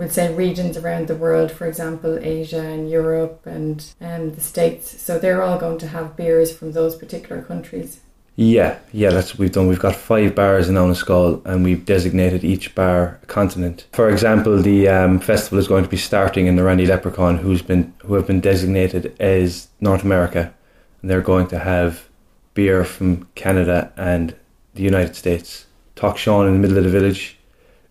we'd 0.00 0.10
say 0.10 0.34
regions 0.34 0.78
around 0.78 1.06
the 1.08 1.14
world, 1.14 1.52
for 1.52 1.66
example, 1.66 2.18
Asia 2.22 2.62
and 2.62 2.90
Europe 2.90 3.42
and 3.44 3.92
um, 4.00 4.32
the 4.32 4.40
States. 4.40 5.00
So 5.00 5.18
they're 5.18 5.42
all 5.42 5.58
going 5.58 5.78
to 5.78 5.88
have 5.88 6.16
beers 6.16 6.56
from 6.56 6.72
those 6.72 6.96
particular 6.96 7.42
countries. 7.42 8.00
Yeah, 8.36 8.78
yeah, 8.92 9.10
that's 9.10 9.32
what 9.32 9.40
we've 9.40 9.52
done. 9.52 9.66
We've 9.66 9.78
got 9.78 9.94
five 9.94 10.34
bars 10.34 10.70
in 10.70 10.76
Annascaul 10.76 11.44
and 11.44 11.62
we've 11.62 11.84
designated 11.84 12.42
each 12.42 12.74
bar 12.74 13.20
a 13.22 13.26
continent. 13.26 13.86
For 13.92 14.08
example, 14.08 14.62
the 14.62 14.88
um, 14.88 15.20
festival 15.20 15.58
is 15.58 15.68
going 15.68 15.84
to 15.84 15.90
be 15.90 15.98
starting 15.98 16.46
in 16.46 16.56
the 16.56 16.64
Randy 16.64 16.86
Leprechaun, 16.86 17.36
who's 17.36 17.60
been 17.60 17.92
who 17.98 18.14
have 18.14 18.26
been 18.26 18.40
designated 18.40 19.14
as 19.20 19.68
North 19.80 20.04
America, 20.04 20.54
and 21.02 21.10
they're 21.10 21.20
going 21.20 21.48
to 21.48 21.58
have 21.58 22.08
beer 22.54 22.84
from 22.84 23.28
Canada 23.34 23.92
and 23.96 24.34
the 24.74 24.82
United 24.82 25.16
States. 25.16 25.66
Talkshawn 25.96 26.46
in 26.46 26.54
the 26.54 26.58
middle 26.58 26.78
of 26.78 26.84
the 26.84 26.90
village 26.90 27.38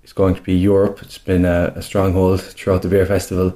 is 0.04 0.14
going 0.14 0.36
to 0.36 0.42
be 0.42 0.54
Europe. 0.54 1.02
It's 1.02 1.18
been 1.18 1.46
a, 1.46 1.74
a 1.76 1.82
stronghold 1.82 2.42
throughout 2.42 2.82
the 2.82 2.90
beer 2.90 3.06
festival 3.06 3.52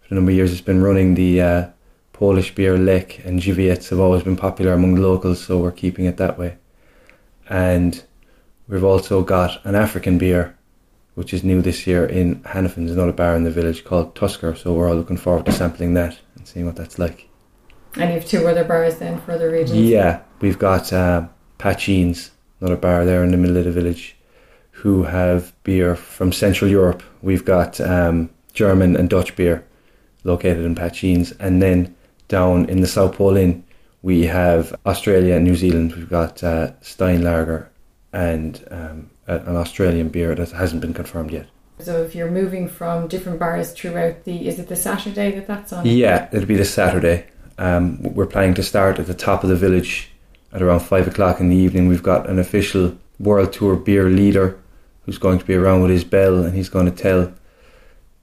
for 0.00 0.08
a 0.10 0.14
number 0.14 0.30
of 0.30 0.36
years. 0.36 0.52
It's 0.52 0.60
been 0.60 0.82
running 0.82 1.14
the 1.14 1.40
uh, 1.40 1.66
Polish 2.12 2.54
beer 2.54 2.78
Lech 2.78 3.24
and 3.24 3.40
Żywiec 3.40 3.88
have 3.88 3.98
always 3.98 4.22
been 4.22 4.36
popular 4.36 4.72
among 4.72 4.94
the 4.94 5.02
locals, 5.02 5.44
so 5.44 5.58
we're 5.58 5.72
keeping 5.72 6.04
it 6.04 6.16
that 6.18 6.38
way. 6.38 6.56
And 7.48 8.02
we've 8.68 8.84
also 8.84 9.22
got 9.22 9.64
an 9.66 9.74
African 9.74 10.16
beer, 10.16 10.56
which 11.14 11.34
is 11.34 11.42
new 11.42 11.60
this 11.60 11.86
year 11.86 12.06
in 12.06 12.40
Hannafin's, 12.42 12.92
another 12.92 13.12
bar 13.12 13.34
in 13.34 13.44
the 13.44 13.50
village 13.50 13.84
called 13.84 14.14
Tusker. 14.14 14.54
So 14.54 14.72
we're 14.72 14.88
all 14.88 14.94
looking 14.94 15.16
forward 15.16 15.46
to 15.46 15.52
sampling 15.52 15.94
that 15.94 16.18
and 16.36 16.46
seeing 16.46 16.66
what 16.66 16.76
that's 16.76 16.98
like. 16.98 17.28
And 17.96 18.10
you 18.10 18.18
have 18.18 18.26
two 18.26 18.46
other 18.46 18.64
bars 18.64 18.98
then 18.98 19.20
for 19.20 19.32
other 19.32 19.50
regions? 19.50 19.78
Yeah, 19.78 20.20
we've 20.40 20.58
got 20.58 20.92
uh, 20.92 21.28
Pachines, 21.58 22.32
another 22.60 22.76
bar 22.76 23.04
there 23.04 23.22
in 23.22 23.30
the 23.30 23.36
middle 23.36 23.56
of 23.56 23.64
the 23.64 23.72
village, 23.72 24.16
who 24.70 25.04
have 25.04 25.52
beer 25.62 25.94
from 25.94 26.32
Central 26.32 26.70
Europe. 26.70 27.02
We've 27.22 27.44
got 27.44 27.80
um, 27.80 28.30
German 28.52 28.96
and 28.96 29.08
Dutch 29.08 29.36
beer 29.36 29.64
located 30.24 30.64
in 30.64 30.74
Pachines, 30.74 31.32
and 31.32 31.62
then 31.62 31.94
down 32.28 32.68
in 32.68 32.80
the 32.80 32.86
South 32.86 33.16
Pole 33.16 33.36
Inn, 33.36 33.64
we 34.02 34.24
have 34.26 34.74
Australia 34.84 35.34
and 35.34 35.44
New 35.44 35.54
Zealand. 35.54 35.94
We've 35.94 36.10
got 36.10 36.42
uh, 36.42 36.72
Steinlager 36.82 37.68
and 38.12 38.62
um, 38.70 39.10
an 39.26 39.56
Australian 39.56 40.08
beer 40.08 40.34
that 40.34 40.50
hasn't 40.50 40.80
been 40.80 40.94
confirmed 40.94 41.30
yet. 41.30 41.46
So 41.78 42.02
if 42.02 42.14
you're 42.14 42.30
moving 42.30 42.68
from 42.68 43.08
different 43.08 43.38
bars 43.38 43.72
throughout 43.72 44.24
the, 44.24 44.46
is 44.46 44.58
it 44.58 44.68
the 44.68 44.76
Saturday 44.76 45.32
that 45.32 45.46
that's 45.46 45.72
on? 45.72 45.86
Yeah, 45.86 46.28
it'll 46.32 46.46
be 46.46 46.56
the 46.56 46.64
Saturday. 46.64 47.26
Um, 47.58 48.02
we're 48.02 48.26
planning 48.26 48.54
to 48.54 48.62
start 48.62 48.98
at 48.98 49.06
the 49.06 49.14
top 49.14 49.42
of 49.44 49.48
the 49.48 49.56
village 49.56 50.10
at 50.52 50.62
around 50.62 50.80
five 50.80 51.06
o'clock 51.06 51.40
in 51.40 51.48
the 51.48 51.56
evening. 51.56 51.88
We've 51.88 52.02
got 52.02 52.28
an 52.28 52.38
official 52.38 52.96
World 53.18 53.52
Tour 53.52 53.76
beer 53.76 54.08
leader 54.10 54.58
who's 55.04 55.18
going 55.18 55.38
to 55.38 55.44
be 55.44 55.54
around 55.54 55.82
with 55.82 55.90
his 55.90 56.04
bell 56.04 56.42
and 56.44 56.54
he's 56.54 56.68
going 56.68 56.86
to 56.86 56.92
tell 56.92 57.32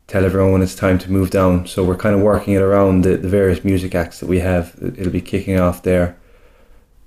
tell 0.08 0.26
everyone 0.26 0.52
when 0.52 0.62
it's 0.62 0.76
time 0.76 1.00
to 1.00 1.12
move 1.12 1.30
down. 1.30 1.66
So 1.66 1.86
we're 1.86 1.96
kind 1.96 2.14
of 2.14 2.22
working 2.22 2.54
it 2.54 2.62
around 2.62 3.04
the, 3.04 3.16
the 3.16 3.30
various 3.30 3.64
music 3.64 3.96
acts 3.96 4.20
that 4.20 4.28
we 4.28 4.40
have. 4.40 4.76
It'll 4.82 5.12
be 5.12 5.22
kicking 5.22 5.58
off 5.58 5.84
there 5.84 6.18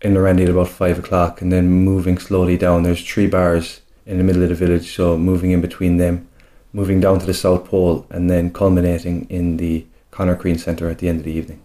in 0.00 0.14
Lorendi 0.14 0.44
at 0.44 0.48
about 0.48 0.68
five 0.68 0.98
o'clock 0.98 1.42
and 1.42 1.52
then 1.52 1.68
moving 1.68 2.18
slowly 2.18 2.56
down. 2.56 2.82
There's 2.82 3.04
three 3.04 3.26
bars 3.26 3.82
in 4.06 4.16
the 4.16 4.24
middle 4.24 4.42
of 4.42 4.48
the 4.48 4.54
village, 4.54 4.94
so 4.94 5.18
moving 5.18 5.50
in 5.50 5.60
between 5.60 5.98
them, 5.98 6.28
moving 6.72 7.00
down 7.00 7.18
to 7.20 7.26
the 7.26 7.34
South 7.34 7.66
Pole 7.66 8.06
and 8.10 8.30
then 8.30 8.52
culminating 8.52 9.26
in 9.28 9.58
the 9.58 9.86
Conor 10.10 10.36
Crean 10.36 10.58
Centre 10.58 10.88
at 10.88 10.98
the 10.98 11.08
end 11.08 11.20
of 11.20 11.24
the 11.24 11.32
evening. 11.32 11.60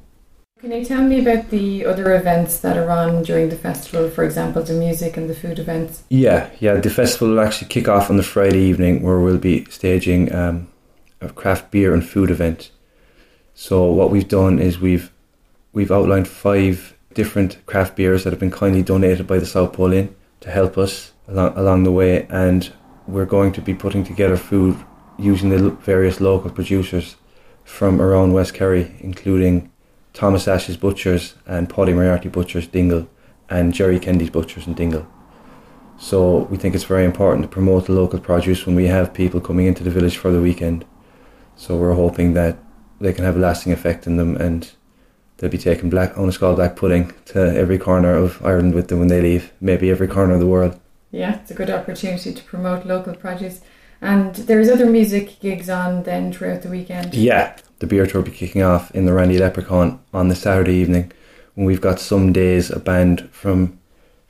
Can 0.59 0.73
you 0.73 0.83
tell 0.83 1.01
me 1.01 1.21
about 1.21 1.51
the 1.51 1.85
other 1.85 2.13
events 2.13 2.59
that 2.59 2.75
are 2.75 2.89
on 2.89 3.23
during 3.23 3.47
the 3.47 3.55
festival, 3.55 4.09
for 4.09 4.25
example, 4.25 4.61
the 4.61 4.73
music 4.73 5.15
and 5.15 5.29
the 5.29 5.33
food 5.33 5.57
events? 5.57 6.03
Yeah, 6.09 6.49
yeah, 6.59 6.73
the 6.73 6.89
festival 6.89 7.29
will 7.29 7.39
actually 7.39 7.69
kick 7.69 7.87
off 7.87 8.09
on 8.09 8.17
the 8.17 8.23
Friday 8.23 8.59
evening 8.59 9.01
where 9.01 9.19
we'll 9.19 9.37
be 9.37 9.63
staging 9.69 10.35
um, 10.35 10.67
a 11.21 11.29
craft 11.29 11.71
beer 11.71 11.93
and 11.93 12.05
food 12.05 12.29
event. 12.29 12.71
So 13.53 13.89
what 13.89 14.11
we've 14.11 14.27
done 14.27 14.59
is 14.59 14.81
we've 14.81 15.13
we've 15.71 15.93
outlined 15.93 16.27
five 16.27 16.93
different 17.13 17.65
craft 17.65 17.95
beers 17.95 18.25
that 18.25 18.33
have 18.33 18.39
been 18.41 18.51
kindly 18.51 18.83
donated 18.83 19.27
by 19.27 19.39
the 19.39 19.45
South 19.45 19.71
Pole 19.71 19.93
Inn 19.93 20.13
to 20.41 20.51
help 20.51 20.77
us 20.77 21.13
along 21.29 21.57
along 21.57 21.83
the 21.83 21.91
way, 21.93 22.27
and 22.29 22.73
we're 23.07 23.25
going 23.25 23.53
to 23.53 23.61
be 23.61 23.73
putting 23.73 24.03
together 24.03 24.35
food 24.35 24.75
using 25.17 25.51
the 25.51 25.69
various 25.69 26.19
local 26.19 26.49
producers 26.49 27.15
from 27.63 28.01
around 28.01 28.33
West 28.33 28.53
Kerry, 28.53 28.93
including 28.99 29.71
Thomas 30.19 30.47
Ashe's 30.47 30.75
Butchers 30.75 31.35
and 31.47 31.69
Paddy 31.69 31.93
Moriarty 31.93 32.27
Butchers 32.27 32.67
Dingle 32.67 33.07
and 33.47 33.73
Jerry 33.73 34.01
Kennedy's 34.01 34.29
Butchers 34.29 34.67
in 34.67 34.73
Dingle. 34.73 35.07
So 35.97 36.39
we 36.51 36.57
think 36.57 36.75
it's 36.75 36.83
very 36.83 37.05
important 37.05 37.43
to 37.43 37.47
promote 37.47 37.85
the 37.85 37.93
local 37.93 38.19
produce 38.19 38.65
when 38.65 38.75
we 38.75 38.87
have 38.87 39.13
people 39.13 39.39
coming 39.39 39.65
into 39.65 39.81
the 39.81 39.89
village 39.89 40.17
for 40.17 40.29
the 40.29 40.41
weekend. 40.41 40.83
So 41.55 41.77
we're 41.77 41.93
hoping 41.93 42.33
that 42.33 42.57
they 42.99 43.13
can 43.13 43.23
have 43.23 43.37
a 43.37 43.39
lasting 43.39 43.71
effect 43.71 44.07
in 44.07 44.17
them 44.17 44.35
and 44.35 44.69
they'll 45.37 45.49
be 45.49 45.57
taking 45.57 45.89
black 45.89 46.15
Annascaul 46.15 46.57
black 46.57 46.75
pudding 46.75 47.13
to 47.27 47.57
every 47.57 47.77
corner 47.77 48.13
of 48.13 48.45
Ireland 48.45 48.75
with 48.75 48.89
them 48.89 48.99
when 48.99 49.07
they 49.07 49.21
leave, 49.21 49.53
maybe 49.61 49.89
every 49.89 50.09
corner 50.09 50.33
of 50.33 50.41
the 50.41 50.47
world. 50.47 50.77
Yeah, 51.11 51.39
it's 51.39 51.51
a 51.51 51.53
good 51.53 51.69
opportunity 51.69 52.33
to 52.33 52.43
promote 52.43 52.85
local 52.85 53.15
produce. 53.15 53.61
And 54.01 54.35
there's 54.35 54.67
other 54.67 54.85
music 54.85 55.39
gigs 55.39 55.69
on 55.69 56.03
then 56.03 56.33
throughout 56.33 56.63
the 56.63 56.69
weekend. 56.69 57.13
Yeah, 57.15 57.55
the 57.79 57.87
beer 57.87 58.05
tour 58.05 58.21
will 58.21 58.29
be 58.29 58.35
kicking 58.35 58.61
off 58.61 58.91
in 58.91 59.05
the 59.05 59.13
Randy 59.13 59.37
Leprechaun 59.37 59.99
on 60.13 60.27
the 60.27 60.35
Saturday 60.35 60.73
evening 60.73 61.11
when 61.55 61.65
we've 61.65 61.81
got 61.81 61.99
some 61.99 62.31
days 62.31 62.69
a 62.69 62.79
band 62.79 63.29
from 63.31 63.79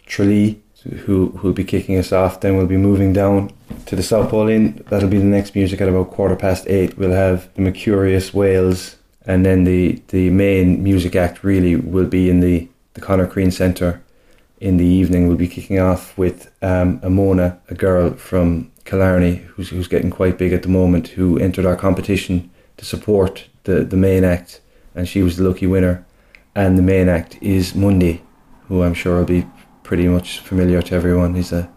Tralee 0.06 0.62
who 1.06 1.30
who'll 1.38 1.54
be 1.54 1.64
kicking 1.64 1.98
us 1.98 2.12
off. 2.12 2.40
Then 2.40 2.56
we'll 2.56 2.66
be 2.66 2.78
moving 2.78 3.14
down 3.14 3.52
to 3.86 3.96
the 3.96 4.04
South 4.04 4.30
Pole 4.30 4.48
Inn. 4.48 4.84
That'll 4.90 5.10
be 5.10 5.18
the 5.18 5.26
next 5.26 5.56
music 5.56 5.82
at 5.82 5.90
about 5.90 6.12
quarter 6.12 6.36
past 6.36 6.68
eight. 6.68 6.98
We'll 6.98 7.12
have 7.12 7.54
the 7.56 7.62
Mercurius 7.62 8.34
Wales, 8.34 8.96
and 9.26 9.46
then 9.46 9.64
the 9.64 10.02
the 10.08 10.30
main 10.30 10.84
music 10.84 11.16
act 11.16 11.44
really 11.44 11.76
will 11.76 12.08
be 12.08 12.30
in 12.30 12.40
the 12.40 12.68
the 12.94 13.02
Conor 13.02 13.28
Crean 13.28 13.52
Centre. 13.52 14.02
In 14.60 14.76
the 14.76 14.86
evening, 14.86 15.28
we'll 15.28 15.38
be 15.38 15.48
kicking 15.48 15.80
off 15.80 16.18
with 16.18 16.52
um, 16.62 17.00
Amona, 17.00 17.58
a 17.70 17.76
girl 17.76 18.12
from 18.12 18.70
Killarney 18.84 19.36
who's 19.36 19.70
who's 19.70 19.88
getting 19.88 20.10
quite 20.10 20.38
big 20.38 20.52
at 20.52 20.64
the 20.64 20.70
moment, 20.70 21.10
who 21.10 21.38
entered 21.38 21.66
our 21.66 21.78
competition 21.78 22.50
to 22.80 22.86
support 22.86 23.48
the 23.66 23.84
the 23.84 23.98
main 23.98 24.24
act, 24.24 24.62
and 24.96 25.08
she 25.08 25.22
was 25.22 25.38
the 25.38 25.44
lucky 25.44 25.68
winner. 25.68 26.06
And 26.56 26.78
the 26.78 26.82
main 26.82 27.08
act 27.08 27.38
is 27.42 27.76
Mundy, 27.76 28.24
who 28.68 28.82
I'm 28.84 28.96
sure 28.96 29.18
will 29.18 29.26
be 29.26 29.46
pretty 29.84 30.08
much 30.08 30.40
familiar 30.40 30.82
to 30.82 30.96
everyone. 30.96 31.36
He's 31.36 31.54
a 31.54 31.70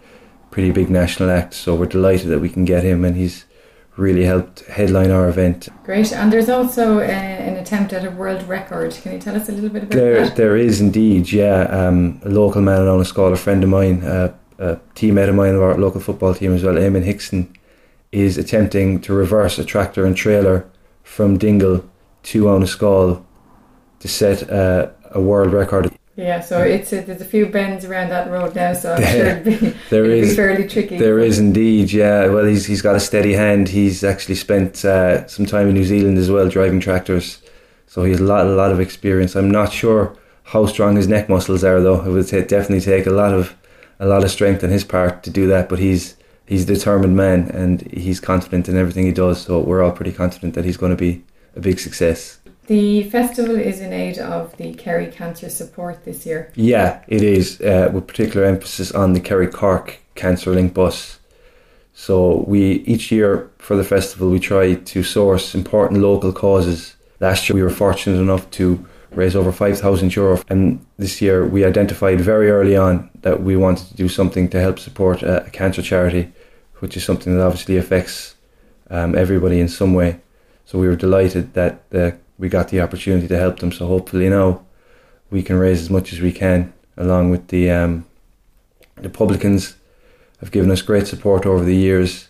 pretty 0.51 0.71
big 0.71 0.89
national 0.91 1.31
act, 1.31 1.55
so 1.55 1.75
we're 1.75 1.87
delighted 1.87 2.29
that 2.29 2.41
we 2.41 2.49
can 2.49 2.65
get 2.65 2.85
him, 2.85 3.05
and 3.05 3.17
he's 3.17 3.45
really 3.97 4.25
helped 4.25 4.61
headline 4.67 5.11
our 5.11 5.29
event. 5.29 5.69
Great, 5.85 6.13
and 6.13 6.33
there's 6.33 6.49
also 6.49 6.99
uh, 6.99 7.03
an 7.03 7.57
attempt 7.57 7.93
at 7.93 8.05
a 8.05 8.11
world 8.11 8.43
record. 8.49 8.93
Can 9.03 9.13
you 9.13 9.19
tell 9.19 9.37
us 9.37 9.49
a 9.49 9.53
little 9.53 9.71
bit 9.71 9.83
about 9.83 9.97
there, 9.97 10.25
that? 10.25 10.37
There 10.37 10.57
is 10.57 10.81
indeed, 10.81 11.31
yeah. 11.31 11.63
Um, 11.65 12.21
a 12.25 12.29
local 12.29 12.63
man 12.63 12.89
on 12.89 13.01
a 13.01 13.05
scholar, 13.05 13.35
a 13.35 13.37
friend 13.37 13.63
of 13.63 13.71
mine, 13.71 14.03
uh, 14.03 14.35
a 14.59 14.77
teammate 14.95 15.29
of 15.29 15.35
mine 15.35 15.55
of 15.55 15.63
our 15.63 15.77
local 15.77 16.01
football 16.01 16.35
team 16.35 16.55
as 16.55 16.63
well, 16.63 16.75
Eamon 16.75 17.03
Hickson, 17.03 17.55
is 18.11 18.39
attempting 18.39 19.01
to 19.03 19.13
reverse 19.13 19.59
a 19.59 19.65
tractor 19.65 20.07
and 20.07 20.17
trailer 20.17 20.67
from 21.13 21.37
Dingle 21.37 21.85
to 22.23 22.45
Annascaul 22.45 23.23
to 24.01 24.09
set 24.09 24.51
uh, 24.51 24.89
a 25.11 25.21
world 25.21 25.53
record. 25.53 25.93
Yeah, 26.17 26.41
so 26.41 26.63
it's 26.63 26.93
a, 26.93 27.01
there's 27.03 27.21
a 27.21 27.25
few 27.27 27.47
bends 27.47 27.85
around 27.85 28.09
that 28.11 28.31
road 28.31 28.55
now, 28.55 28.73
so 28.73 28.95
I'm 28.95 29.03
sure 29.13 29.27
it'd 29.27 29.45
be, 29.45 29.57
There 29.91 30.05
it'd 30.05 30.23
be 30.23 30.29
is- 30.31 30.37
fairly 30.37 30.67
tricky. 30.69 30.97
There 30.99 31.19
is 31.19 31.39
indeed, 31.39 31.93
yeah. 31.93 32.27
Well, 32.29 32.47
he's 32.47 32.65
he's 32.67 32.81
got 32.83 32.97
a 32.97 33.01
steady 33.01 33.35
hand. 33.35 33.69
He's 33.69 34.03
actually 34.05 34.37
spent 34.37 34.85
uh, 34.85 35.27
some 35.27 35.45
time 35.47 35.69
in 35.69 35.75
New 35.75 35.85
Zealand 35.85 36.17
as 36.19 36.31
well, 36.31 36.49
driving 36.49 36.81
tractors. 36.81 37.43
So 37.87 38.05
he 38.05 38.13
has 38.13 38.21
a 38.21 38.25
lot, 38.25 38.47
a 38.47 38.51
lot 38.51 38.73
of 38.73 38.81
experience. 38.81 39.37
I'm 39.37 39.51
not 39.51 39.71
sure 39.73 40.17
how 40.45 40.65
strong 40.67 40.97
his 40.97 41.09
neck 41.09 41.29
muscles 41.29 41.63
are, 41.63 41.81
though. 41.81 42.03
It 42.05 42.11
would 42.11 42.27
ta- 42.29 42.41
definitely 42.41 42.81
take 42.81 43.07
a 43.07 43.11
lot 43.11 43.35
of 43.35 43.55
a 44.01 44.07
lot 44.07 44.25
of 44.25 44.31
strength 44.31 44.65
on 44.65 44.71
his 44.71 44.85
part 44.85 45.23
to 45.25 45.31
do 45.31 45.47
that. 45.49 45.69
But 45.69 45.79
he's 45.79 46.17
he's 46.47 46.65
a 46.65 46.75
determined 46.75 47.17
man, 47.17 47.51
and 47.51 47.83
he's 47.93 48.21
confident 48.21 48.69
in 48.69 48.77
everything 48.77 49.07
he 49.07 49.13
does. 49.13 49.43
So 49.43 49.61
we're 49.61 49.83
all 49.83 49.93
pretty 49.93 50.13
confident 50.13 50.55
that 50.55 50.65
he's 50.65 50.77
going 50.77 50.91
to 50.91 50.97
be 50.97 51.25
a 51.57 51.61
big 51.61 51.79
success. 51.79 52.39
The 52.67 53.03
festival 53.11 53.57
is 53.57 53.81
in 53.81 53.93
aid 53.93 54.19
of 54.19 54.57
the 54.57 54.73
Kerry 54.75 55.09
Cancer 55.09 55.49
Support 55.49 56.05
this 56.05 56.25
year. 56.25 56.53
Yeah, 56.55 57.03
it 57.09 57.23
is, 57.23 57.61
uh, 57.61 57.91
with 57.93 58.07
particular 58.07 58.47
emphasis 58.47 58.93
on 58.93 59.15
the 59.15 59.21
Kerry 59.21 59.49
Cork 59.49 59.99
Cancer 60.15 60.53
Link 60.53 60.73
bus. 60.73 61.19
So 61.93 62.45
we 62.47 62.85
each 62.87 63.13
year 63.13 63.51
for 63.59 63.77
the 63.77 63.85
festival 63.85 64.31
we 64.31 64.41
try 64.41 64.75
to 64.75 65.03
source 65.03 65.55
important 65.55 66.01
local 66.01 66.33
causes. 66.33 66.97
Last 67.21 67.49
year 67.49 67.57
we 67.57 67.63
were 67.63 67.71
fortunate 67.71 68.19
enough 68.19 68.51
to 68.53 68.87
raise 69.15 69.37
over 69.37 69.53
five 69.53 69.79
thousand 69.79 70.15
euro, 70.17 70.41
and 70.49 70.85
this 70.99 71.21
year 71.21 71.47
we 71.47 71.65
identified 71.65 72.21
very 72.21 72.51
early 72.51 72.77
on 72.77 73.11
that 73.23 73.43
we 73.43 73.57
wanted 73.57 73.87
to 73.89 73.95
do 73.95 74.09
something 74.09 74.49
to 74.51 74.61
help 74.61 74.79
support 74.79 75.23
a, 75.23 75.47
a 75.47 75.51
cancer 75.51 75.83
charity, 75.83 76.33
which 76.81 76.97
is 76.97 77.05
something 77.05 77.37
that 77.37 77.45
obviously 77.45 77.77
affects 77.77 78.35
um, 78.91 79.15
everybody 79.15 79.61
in 79.61 79.69
some 79.69 79.95
way. 79.95 80.21
So 80.65 80.79
we 80.79 80.89
were 80.89 80.97
delighted 80.97 81.55
that 81.55 81.83
uh, 81.93 82.13
we 82.39 82.49
got 82.49 82.69
the 82.69 82.81
opportunity 82.81 83.29
to 83.29 83.39
help 83.39 83.59
them. 83.59 83.73
So 83.73 83.87
hopefully 83.87 84.29
now 84.29 84.63
we 85.31 85.43
can 85.43 85.57
raise 85.57 85.81
as 85.81 85.91
much 85.91 86.13
as 86.13 86.21
we 86.21 86.33
can, 86.33 86.73
along 86.97 87.31
with 87.31 87.49
the 87.49 87.71
um, 87.71 88.05
the 88.97 89.11
publicans 89.11 89.77
have 90.41 90.51
given 90.51 90.71
us 90.71 90.83
great 90.83 91.07
support 91.07 91.47
over 91.47 91.65
the 91.65 91.77
years. 91.77 92.29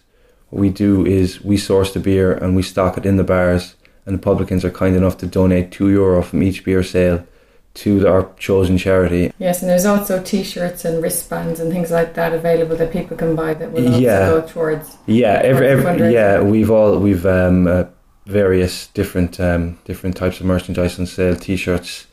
What 0.51 0.61
we 0.61 0.71
do 0.71 1.07
is 1.07 1.42
we 1.42 1.57
source 1.57 1.92
the 1.92 2.01
beer 2.01 2.33
and 2.33 2.55
we 2.55 2.62
stock 2.62 2.99
it 2.99 3.07
in 3.07 3.16
the 3.16 3.25
bars, 3.25 3.75
and 4.07 4.15
the 4.17 4.19
publicans 4.23 4.65
are 4.65 4.71
kind 4.71 4.97
enough 4.97 5.17
to 5.19 5.27
donate 5.27 5.71
two 5.71 5.88
euro 5.91 6.23
from 6.23 6.43
each 6.43 6.65
beer 6.65 6.83
sale 6.83 7.27
to 7.75 8.07
our 8.07 8.31
chosen 8.38 8.77
charity. 8.77 9.33
Yes, 9.38 9.62
and 9.62 9.71
there's 9.71 9.87
also 9.87 10.23
T-shirts 10.23 10.85
and 10.85 11.03
wristbands 11.03 11.59
and 11.59 11.73
things 11.73 11.91
like 11.91 12.15
that 12.15 12.35
available 12.35 12.77
that 12.77 12.93
people 12.93 13.17
can 13.17 13.35
buy 13.35 13.55
that 13.55 13.73
will 13.73 13.87
also 13.87 13.99
Yeah. 13.99 14.29
go 14.29 14.41
towards. 14.43 14.97
Yeah, 15.07 15.41
every, 15.43 15.69
every 15.69 16.12
yeah, 16.12 16.41
we've 16.43 16.71
all 16.71 16.99
we've 16.99 17.25
um, 17.25 17.67
uh, 17.67 17.85
various 18.27 18.88
different 18.88 19.41
um, 19.41 19.79
different 19.85 20.17
types 20.17 20.38
of 20.41 20.47
merchandise 20.47 20.99
on 20.99 21.07
sale, 21.07 21.35
t-shirts 21.35 22.07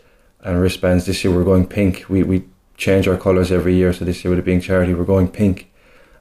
and 0.43 0.61
wristbands. 0.61 1.05
This 1.05 1.23
year 1.23 1.33
we're 1.35 1.43
going 1.43 1.67
pink. 1.67 2.05
We 2.07 2.23
we 2.23 2.45
change 2.77 3.09
our 3.09 3.17
colours 3.17 3.51
every 3.51 3.75
year, 3.75 3.91
so 3.91 4.05
this 4.05 4.23
year 4.23 4.29
with 4.29 4.39
it 4.39 4.45
being 4.45 4.61
charity, 4.61 4.93
we're 4.93 5.03
going 5.03 5.27
pink, 5.27 5.69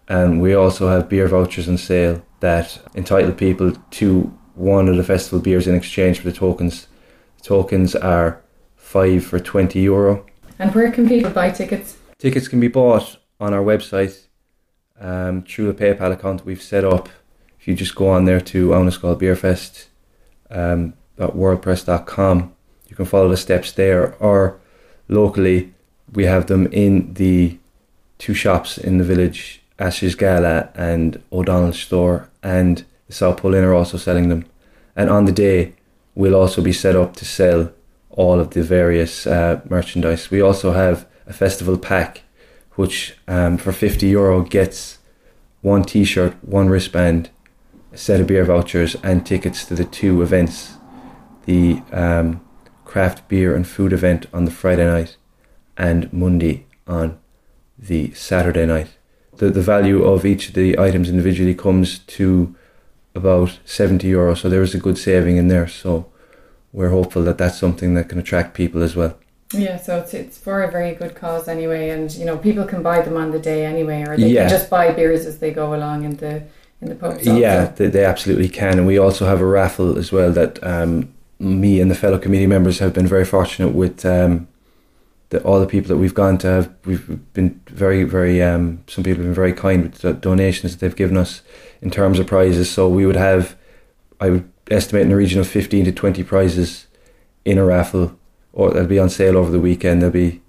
and 0.09 0.43
we 0.43 0.53
also 0.55 0.89
have 0.89 1.09
beer 1.09 1.29
vouchers 1.29 1.69
on 1.69 1.79
sale 1.79 2.21
that 2.41 2.81
entitle 2.95 3.33
people 3.33 3.73
to 3.93 4.37
one 4.59 4.89
of 4.89 4.97
the 4.97 5.05
festival 5.05 5.41
beers 5.41 5.67
in 5.67 5.75
exchange 5.75 6.19
for 6.19 6.31
the 6.31 6.37
tokens. 6.37 6.87
The 7.39 7.45
tokens 7.45 7.95
are 7.95 8.43
five 8.77 9.25
for 9.25 9.39
twenty 9.39 9.81
euro. 9.81 10.27
And 10.59 10.75
where 10.75 10.91
can 10.91 11.09
people 11.09 11.31
buy 11.31 11.51
tickets? 11.51 11.97
Tickets 12.19 12.49
can 12.49 12.61
be 12.61 12.69
bought 12.69 13.17
on 13.39 13.55
our 13.55 13.63
website 13.63 14.27
um, 15.01 15.43
through 15.43 15.71
a 15.71 15.75
PayPal 15.75 16.13
account 16.13 16.45
we've 16.45 16.63
set 16.63 16.85
up. 16.85 17.09
If 17.61 17.69
you 17.69 17.75
just 17.75 17.95
go 17.95 18.09
on 18.09 18.25
there 18.25 18.41
to 18.41 18.69
Annascaul 18.71 19.21
Beerfest 19.21 19.87
um, 20.51 20.95
.wordpress.com, 21.19 22.55
you 22.89 22.97
can 22.97 23.05
follow 23.05 23.29
the 23.29 23.37
steps 23.37 23.73
there. 23.73 24.15
Or 24.17 24.59
locally, 25.09 25.75
we 26.13 26.25
have 26.25 26.47
them 26.47 26.67
in 26.73 27.15
the 27.15 27.59
two 28.19 28.35
shops 28.35 28.79
in 28.79 28.99
the 28.99 29.05
village, 29.05 29.63
Ashe's 29.79 30.15
Gala 30.15 30.71
and 30.75 31.23
O'Donnell's 31.31 31.79
store, 31.79 32.29
and 32.43 32.85
the 33.09 33.15
South 33.15 33.39
Pole 33.39 33.57
are 33.57 33.75
also 33.75 33.99
selling 33.99 34.29
them. 34.29 34.45
And 34.95 35.11
on 35.11 35.25
the 35.25 35.33
day, 35.33 35.75
we'll 36.15 36.37
also 36.37 36.63
be 36.63 36.73
set 36.73 36.95
up 36.95 37.17
to 37.17 37.25
sell 37.25 37.73
all 38.11 38.39
of 38.41 38.51
the 38.51 38.63
various 38.63 39.27
uh, 39.27 39.61
merchandise. 39.69 40.31
We 40.31 40.41
also 40.41 40.73
have 40.73 41.07
a 41.27 41.33
festival 41.33 41.77
pack, 41.77 42.23
which 42.77 43.17
um, 43.27 43.59
for 43.59 43.73
50 43.73 44.07
euro 44.07 44.43
gets 44.43 44.99
one 45.61 45.83
t 45.83 46.05
shirt, 46.05 46.37
one 46.43 46.69
wristband, 46.69 47.31
a 47.93 47.99
set 47.99 48.21
of 48.21 48.27
beer 48.27 48.45
vouchers, 48.45 48.97
and 49.03 49.27
tickets 49.27 49.65
to 49.67 49.75
the 49.75 49.85
two 49.85 50.23
events 50.23 50.75
the 51.49 51.81
um, 51.93 52.43
craft 52.85 53.27
beer 53.27 53.57
and 53.57 53.67
food 53.67 53.91
event 53.91 54.27
on 54.35 54.45
the 54.45 54.51
Friday 54.51 54.85
night 54.85 55.17
and 55.79 56.13
Mundy 56.13 56.67
on 56.87 57.19
the 57.79 58.13
Saturday 58.13 58.67
night. 58.67 58.89
The, 59.37 59.49
the 59.49 59.63
value 59.63 60.05
of 60.05 60.27
each 60.27 60.49
of 60.49 60.55
the 60.55 60.79
items 60.79 61.09
individually 61.09 61.55
comes 61.55 62.01
to 62.01 62.55
about 63.19 63.59
70 63.65 64.07
euro, 64.09 64.35
so 64.35 64.49
there 64.49 64.63
is 64.63 64.75
a 64.75 64.79
good 64.79 64.97
saving 64.99 65.37
in 65.37 65.49
there. 65.49 65.69
So 65.69 66.07
we're 66.73 66.91
hopeful 66.99 67.23
that 67.25 67.39
that's 67.39 67.59
something 67.59 67.95
that 67.95 68.09
can 68.09 68.19
attract 68.19 68.55
people 68.55 68.83
as 68.83 68.95
well. 68.97 69.13
Yeah, 69.53 69.79
so 69.79 69.99
it's 69.99 70.13
it's 70.13 70.37
for 70.39 70.63
a 70.63 70.71
very 70.71 70.95
good 70.95 71.15
cause 71.15 71.49
anyway, 71.49 71.89
and 71.91 72.07
you 72.15 72.27
know 72.27 72.37
people 72.37 72.65
can 72.73 72.83
buy 72.83 73.01
them 73.07 73.17
on 73.17 73.31
the 73.31 73.39
day 73.39 73.65
anyway, 73.65 74.01
or 74.07 74.17
they 74.17 74.29
Yeah. 74.29 74.43
can 74.43 74.51
just 74.59 74.69
buy 74.71 74.93
beers 74.93 75.25
as 75.27 75.39
they 75.39 75.53
go 75.53 75.75
along 75.75 76.05
in 76.05 76.17
the 76.17 76.43
in 76.83 76.89
the 76.91 76.95
pubs. 76.95 77.27
also. 77.27 77.41
Yeah, 77.41 77.65
they, 77.77 77.89
they 77.89 78.05
absolutely 78.05 78.49
can. 78.49 78.79
And 78.79 78.87
we 78.87 78.99
also 78.99 79.25
have 79.27 79.41
a 79.41 79.47
raffle 79.47 79.99
as 79.99 80.13
well 80.13 80.31
that 80.33 80.63
um, 80.63 81.09
me 81.39 81.81
and 81.81 81.91
the 81.91 81.95
fellow 81.95 82.19
committee 82.19 82.47
members 82.47 82.79
have 82.79 82.93
been 82.93 83.07
very 83.07 83.25
fortunate 83.25 83.75
with 83.75 84.05
um, 84.05 84.47
the, 85.31 85.43
all 85.43 85.61
the 85.61 85.67
people 85.67 85.89
that 85.89 85.97
we've 85.97 86.15
gone 86.15 86.39
to 86.39 86.47
have. 86.47 86.75
We've 86.85 87.33
been 87.33 87.61
very, 87.67 88.05
very, 88.05 88.43
um, 88.43 88.83
some 88.87 89.05
people 89.05 89.19
have 89.19 89.27
been 89.27 89.35
very 89.35 89.53
kind 89.53 89.85
with 89.85 89.99
the 89.99 90.13
donations 90.13 90.73
that 90.73 90.81
they've 90.81 90.97
given 90.97 91.17
us 91.17 91.43
in 91.83 91.91
terms 91.91 92.19
of 92.19 92.27
prizes. 92.27 92.71
So 92.71 92.89
we 92.89 93.07
would 93.07 93.17
have, 93.17 93.57
I 94.21 94.31
would 94.31 94.51
estimate 94.71 95.03
in 95.03 95.11
the 95.11 95.17
region 95.17 95.41
of 95.41 95.49
15 95.49 95.85
to 95.87 95.93
20 95.93 96.25
prizes 96.25 96.87
in 97.45 97.59
a 97.59 97.65
raffle 97.65 98.19
or 98.53 98.71
they'll 98.71 98.87
be 98.87 98.99
on 98.99 99.11
sale 99.11 99.37
over 99.37 99.51
the 99.51 99.61
weekend. 99.61 100.03
They'll 100.03 100.11
be, 100.11 100.43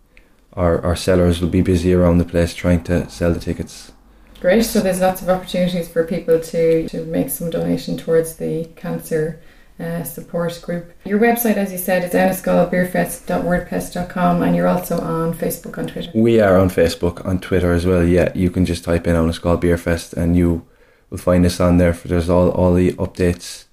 our, 0.53 0.81
our 0.83 0.95
sellers 0.95 1.41
will 1.41 1.49
be 1.49 1.61
busy 1.61 1.93
around 1.93 2.17
the 2.17 2.25
place 2.25 2.53
trying 2.53 2.83
to 2.85 3.09
sell 3.09 3.33
the 3.33 3.39
tickets. 3.39 3.91
Great. 4.39 4.63
So 4.63 4.79
there's 4.79 5.01
lots 5.01 5.21
of 5.21 5.29
opportunities 5.29 5.89
for 5.89 6.05
people 6.05 6.39
to 6.39 6.87
to 6.87 7.05
make 7.05 7.29
some 7.29 7.49
donation 7.49 7.97
towards 7.97 8.37
the 8.37 8.65
cancer 8.77 9.41
uh, 9.79 10.03
support 10.03 10.59
group. 10.61 10.91
Your 11.05 11.19
website, 11.19 11.55
as 11.55 11.71
you 11.71 11.77
said, 11.77 12.03
is 12.03 12.11
annascaulbeerfest.wordpress.com 12.11 14.43
and 14.43 14.53
you're 14.55 14.67
also 14.67 14.99
on 14.99 15.33
Facebook 15.33 15.77
and 15.77 15.87
Twitter. 15.89 16.11
We 16.13 16.41
are 16.41 16.57
on 16.57 16.69
Facebook, 16.69 17.25
on 17.25 17.39
Twitter 17.39 17.71
as 17.71 17.86
well. 17.86 18.03
Yeah, 18.03 18.34
you 18.36 18.51
can 18.51 18.65
just 18.65 18.84
type 18.84 19.07
in 19.07 19.15
Annascaul 19.15 19.61
Beer 19.61 19.77
Fest 19.77 20.13
and 20.13 20.36
you 20.36 20.67
will 21.09 21.17
find 21.17 21.45
us 21.45 21.59
on 21.59 21.77
there. 21.77 21.93
For 21.93 22.07
there's 22.07 22.30
all, 22.30 22.49
all 22.51 22.73
the 22.73 22.93
updates 22.93 23.65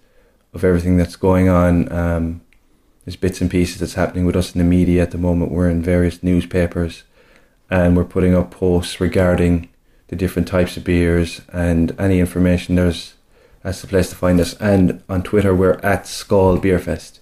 of 0.53 0.65
everything 0.65 0.97
that's 0.97 1.17
going 1.17 1.49
on. 1.49 1.91
Um, 1.93 2.41
there's 3.05 3.17
bits 3.17 3.41
and 3.41 3.51
pieces 3.51 3.81
that's 3.81 3.95
happening 3.95 4.27
with 4.27 4.37
us 4.37 4.55
in 4.55 4.59
the 4.59 4.65
media 4.65 5.03
at 5.03 5.11
the 5.11 5.19
moment. 5.19 5.53
We're 5.53 5.71
in 5.71 5.83
various 5.83 6.23
newspapers 6.23 7.03
and 7.71 7.97
we're 7.97 8.05
putting 8.05 8.35
up 8.35 8.51
posts 8.51 9.01
regarding 9.01 9.71
the 10.09 10.17
different 10.17 10.47
types 10.47 10.77
of 10.77 10.85
beers 10.85 11.41
and 11.53 11.99
any 11.99 12.21
information. 12.21 12.77
There's 12.77 13.15
that's 13.67 13.81
the 13.81 13.89
place 13.89 14.09
to 14.11 14.15
find 14.15 14.39
us. 14.41 14.55
And 14.55 15.03
on 15.09 15.25
Twitter, 15.25 15.53
we're 15.53 15.81
at 15.83 16.05
Skål 16.05 16.63
Beerfest. 16.63 17.19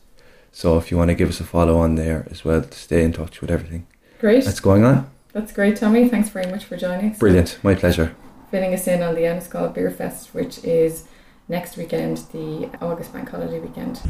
So 0.53 0.77
if 0.77 0.91
you 0.91 0.99
want 0.99 1.09
to 1.09 1.15
give 1.15 1.31
us 1.31 1.41
a 1.41 1.45
follow 1.45 1.79
on 1.79 1.95
there 1.95 2.29
as 2.31 2.45
well 2.45 2.61
to 2.61 2.79
stay 2.79 3.03
in 3.03 3.15
touch 3.15 3.41
with 3.41 3.51
everything 3.51 3.87
Great. 4.21 4.45
that's 4.45 4.61
going 4.61 4.85
on. 4.85 5.11
That's 5.33 5.53
great, 5.53 5.77
Tommy. 5.77 6.07
Thanks 6.09 6.29
very 6.29 6.47
much 6.47 6.67
for 6.67 6.77
joining 6.77 7.13
us. 7.13 7.19
Brilliant. 7.19 7.59
My 7.63 7.75
pleasure. 7.75 8.15
Filling 8.51 8.75
us 8.75 8.87
in 8.87 9.03
on 9.03 9.15
the 9.15 9.23
Annascaul 9.23 9.75
Beer 9.75 9.91
Fest, 9.91 10.35
which 10.35 10.63
is 10.63 11.05
next 11.49 11.79
weekend, 11.79 12.19
the 12.33 12.71
August 12.83 13.15
Bank 13.15 13.31
Holiday 13.31 13.59
weekend. 13.59 14.01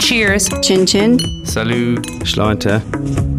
Cheers. 0.00 0.48
Chin 0.62 0.86
chin. 0.86 1.18
Salut. 1.44 2.02
Sláinte. 2.24 3.33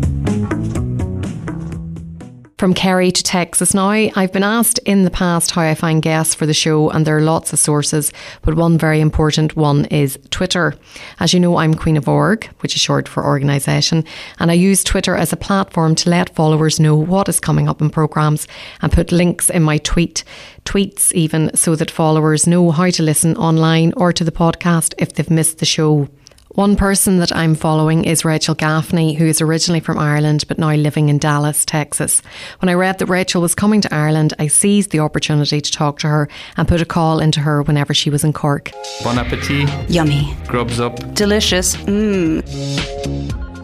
From 2.66 2.74
Kerry 2.74 3.12
to 3.12 3.22
Texas 3.22 3.76
now, 3.76 3.90
I've 3.92 4.34
been 4.34 4.42
asked 4.42 4.80
in 4.88 5.04
the 5.04 5.12
past 5.12 5.52
how 5.52 5.62
I 5.62 5.76
find 5.76 6.02
guests 6.02 6.34
for 6.34 6.48
the 6.48 6.54
show, 6.56 6.90
and 6.90 7.06
there 7.06 7.16
are 7.16 7.22
lots 7.22 7.54
of 7.54 7.60
sources, 7.60 8.12
but 8.42 8.56
one 8.56 8.76
very 8.80 9.02
important 9.02 9.56
one 9.56 9.86
is 9.86 10.18
Twitter. 10.32 10.74
As 11.20 11.32
you 11.32 11.40
know, 11.40 11.58
I'm 11.58 11.76
Queen 11.76 11.96
of 11.96 12.08
Org, 12.08 12.46
which 12.62 12.74
is 12.74 12.82
short 12.82 13.08
for 13.08 13.24
organisation, 13.24 14.04
and 14.40 14.50
I 14.50 14.56
use 14.56 14.84
Twitter 14.84 15.16
as 15.16 15.32
a 15.32 15.38
platform 15.38 15.94
to 15.94 16.10
let 16.10 16.34
followers 16.34 16.80
know 16.80 16.96
what 16.96 17.30
is 17.30 17.40
coming 17.40 17.70
up 17.70 17.82
in 17.82 17.92
programmes 17.92 18.48
and 18.82 18.92
put 18.92 19.12
links 19.12 19.52
in 19.52 19.62
my 19.62 19.78
tweet, 19.78 20.24
tweets 20.66 21.12
even, 21.12 21.56
so 21.56 21.76
that 21.76 21.92
followers 21.92 22.48
know 22.48 22.72
how 22.72 22.90
to 22.90 23.04
listen 23.04 23.38
online 23.38 23.94
or 23.96 24.12
to 24.12 24.24
the 24.24 24.32
podcast 24.32 24.96
if 24.98 25.14
they've 25.14 25.30
missed 25.30 25.60
the 25.60 25.68
show. 25.68 26.10
One 26.56 26.78
person 26.78 27.18
that 27.20 27.36
I'm 27.36 27.54
following 27.54 28.06
is 28.06 28.24
Rachel 28.24 28.56
Gaffney, 28.56 29.14
who 29.14 29.26
is 29.26 29.42
originally 29.42 29.82
from 29.82 30.00
Ireland 30.00 30.46
but 30.48 30.58
now 30.58 30.74
living 30.74 31.10
in 31.10 31.18
Dallas, 31.18 31.66
Texas. 31.66 32.22
When 32.60 32.70
I 32.70 32.76
read 32.76 33.00
that 33.00 33.08
Rachel 33.08 33.42
was 33.42 33.54
coming 33.54 33.82
to 33.82 33.94
Ireland, 33.94 34.34
I 34.40 34.48
seized 34.48 34.92
the 34.92 35.00
opportunity 35.00 35.60
to 35.60 35.72
talk 35.72 36.00
to 36.00 36.08
her 36.08 36.30
and 36.56 36.66
put 36.66 36.80
a 36.80 36.86
call 36.86 37.20
into 37.20 37.42
her 37.42 37.62
whenever 37.62 37.94
she 37.94 38.10
was 38.10 38.24
in 38.24 38.32
Cork. 38.32 38.72
Bon 39.04 39.20
appetit. 39.20 39.70
Yummy. 39.90 40.34
Grubs 40.48 40.80
up. 40.80 40.96
Delicious. 41.14 41.76
Mmm. 41.76 43.55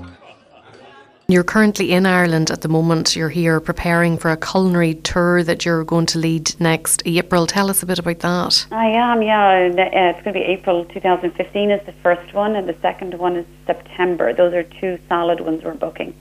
You're 1.32 1.46
currently 1.46 1.94
in 1.94 2.06
Ireland 2.06 2.52
at 2.52 2.60
the 2.60 2.68
moment. 2.68 3.16
You're 3.16 3.30
here 3.30 3.62
preparing 3.62 4.18
for 4.18 4.32
a 4.32 4.36
culinary 4.36 4.96
tour 4.96 5.44
that 5.44 5.64
you're 5.64 5.86
going 5.86 6.06
to 6.08 6.20
lead 6.20 6.60
next 6.60 7.02
April. 7.06 7.48
Tell 7.48 7.70
us 7.70 7.82
a 7.82 7.86
bit 7.86 8.00
about 8.00 8.20
that. 8.20 8.68
I 8.70 8.88
am, 8.88 9.22
yeah. 9.22 9.70
Uh, 9.72 10.10
it's 10.10 10.22
going 10.26 10.34
to 10.34 10.40
be 10.42 10.46
April 10.46 10.84
2015 10.84 11.72
is 11.72 11.86
the 11.86 11.94
first 11.94 12.34
one, 12.34 12.58
and 12.58 12.68
the 12.68 12.76
second 12.82 13.14
one 13.14 13.38
is 13.38 13.46
September. 13.66 14.34
Those 14.34 14.54
are 14.54 14.64
two 14.64 15.00
solid 15.08 15.40
ones 15.40 15.64
we're 15.64 15.74
booking. 15.74 16.14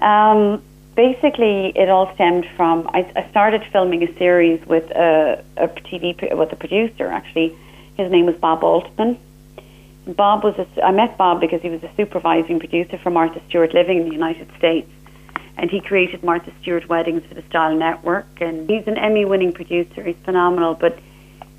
Um, 0.00 0.60
basically, 0.96 1.68
it 1.76 1.88
all 1.88 2.12
stemmed 2.14 2.46
from 2.56 2.90
I, 2.92 3.08
I 3.14 3.30
started 3.30 3.62
filming 3.70 4.02
a 4.02 4.12
series 4.18 4.60
with 4.66 4.90
a, 4.90 5.44
a 5.56 5.68
TV 5.68 6.36
with 6.36 6.52
a 6.52 6.56
producer. 6.56 7.06
Actually, 7.06 7.56
his 7.96 8.10
name 8.10 8.26
was 8.26 8.34
Bob 8.34 8.64
Altman. 8.64 9.20
Bob 10.06 10.42
was 10.42 10.54
a, 10.58 10.84
I 10.84 10.90
met 10.90 11.16
Bob 11.16 11.40
because 11.40 11.62
he 11.62 11.68
was 11.68 11.82
a 11.82 11.90
supervising 11.96 12.58
producer 12.58 12.98
for 12.98 13.10
Martha 13.10 13.40
Stewart 13.48 13.72
Living 13.72 13.98
in 13.98 14.04
the 14.04 14.12
United 14.12 14.50
States, 14.58 14.90
and 15.56 15.70
he 15.70 15.80
created 15.80 16.24
Martha 16.24 16.52
Stewart 16.60 16.88
Weddings 16.88 17.24
for 17.26 17.34
the 17.34 17.42
Style 17.42 17.76
Network. 17.76 18.26
And 18.40 18.68
he's 18.68 18.86
an 18.88 18.98
Emmy-winning 18.98 19.52
producer. 19.52 20.02
He's 20.02 20.16
phenomenal. 20.24 20.74
But 20.74 20.98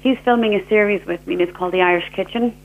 he's 0.02 0.18
filming 0.26 0.56
a 0.56 0.68
series 0.68 1.06
with 1.06 1.26
me, 1.26 1.34
and 1.34 1.42
it's 1.42 1.56
called 1.56 1.74
The 1.74 1.82
Irish 1.82 2.12
Kitchen, 2.14 2.58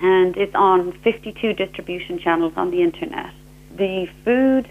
and 0.00 0.36
it's 0.36 0.54
on 0.54 0.92
52 0.92 1.54
distribution 1.54 2.18
channels 2.18 2.52
on 2.56 2.70
the 2.70 2.82
internet. 2.82 3.32
The 3.74 4.06
food 4.24 4.68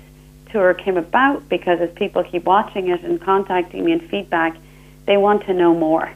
tour 0.52 0.74
came 0.76 0.98
about 0.98 1.50
because 1.50 1.82
as 1.82 1.92
people 1.96 2.24
keep 2.24 2.46
watching 2.46 2.88
it 2.90 3.04
and 3.04 3.20
contacting 3.20 3.84
me 3.84 3.92
and 3.92 4.10
feedback, 4.10 4.56
they 5.06 5.18
want 5.18 5.46
to 5.48 5.54
know 5.54 5.74
more. 5.74 6.14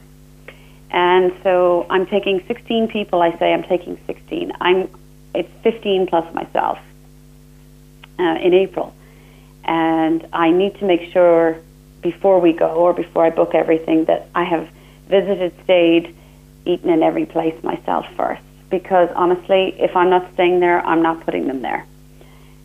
And 0.90 1.32
so 1.42 1.86
I'm 1.90 2.06
taking 2.06 2.44
16 2.46 2.88
people. 2.88 3.20
I 3.20 3.36
say 3.38 3.52
I'm 3.52 3.64
taking 3.64 4.00
16. 4.06 4.52
I'm 4.60 4.88
it's 5.34 5.50
15 5.62 6.06
plus 6.06 6.34
myself 6.34 6.78
uh, 8.18 8.38
in 8.40 8.54
April, 8.54 8.94
and 9.64 10.26
I 10.32 10.50
need 10.50 10.78
to 10.78 10.86
make 10.86 11.12
sure 11.12 11.58
before 12.00 12.40
we 12.40 12.52
go 12.52 12.70
or 12.70 12.92
before 12.92 13.24
I 13.24 13.30
book 13.30 13.54
everything 13.54 14.06
that 14.06 14.28
I 14.34 14.44
have 14.44 14.68
visited, 15.08 15.52
stayed, 15.64 16.14
eaten 16.64 16.90
in 16.90 17.02
every 17.02 17.26
place 17.26 17.60
myself 17.62 18.06
first. 18.16 18.42
Because 18.70 19.10
honestly, 19.14 19.74
if 19.78 19.96
I'm 19.96 20.10
not 20.10 20.32
staying 20.34 20.60
there, 20.60 20.84
I'm 20.84 21.02
not 21.02 21.24
putting 21.24 21.46
them 21.46 21.62
there. 21.62 21.86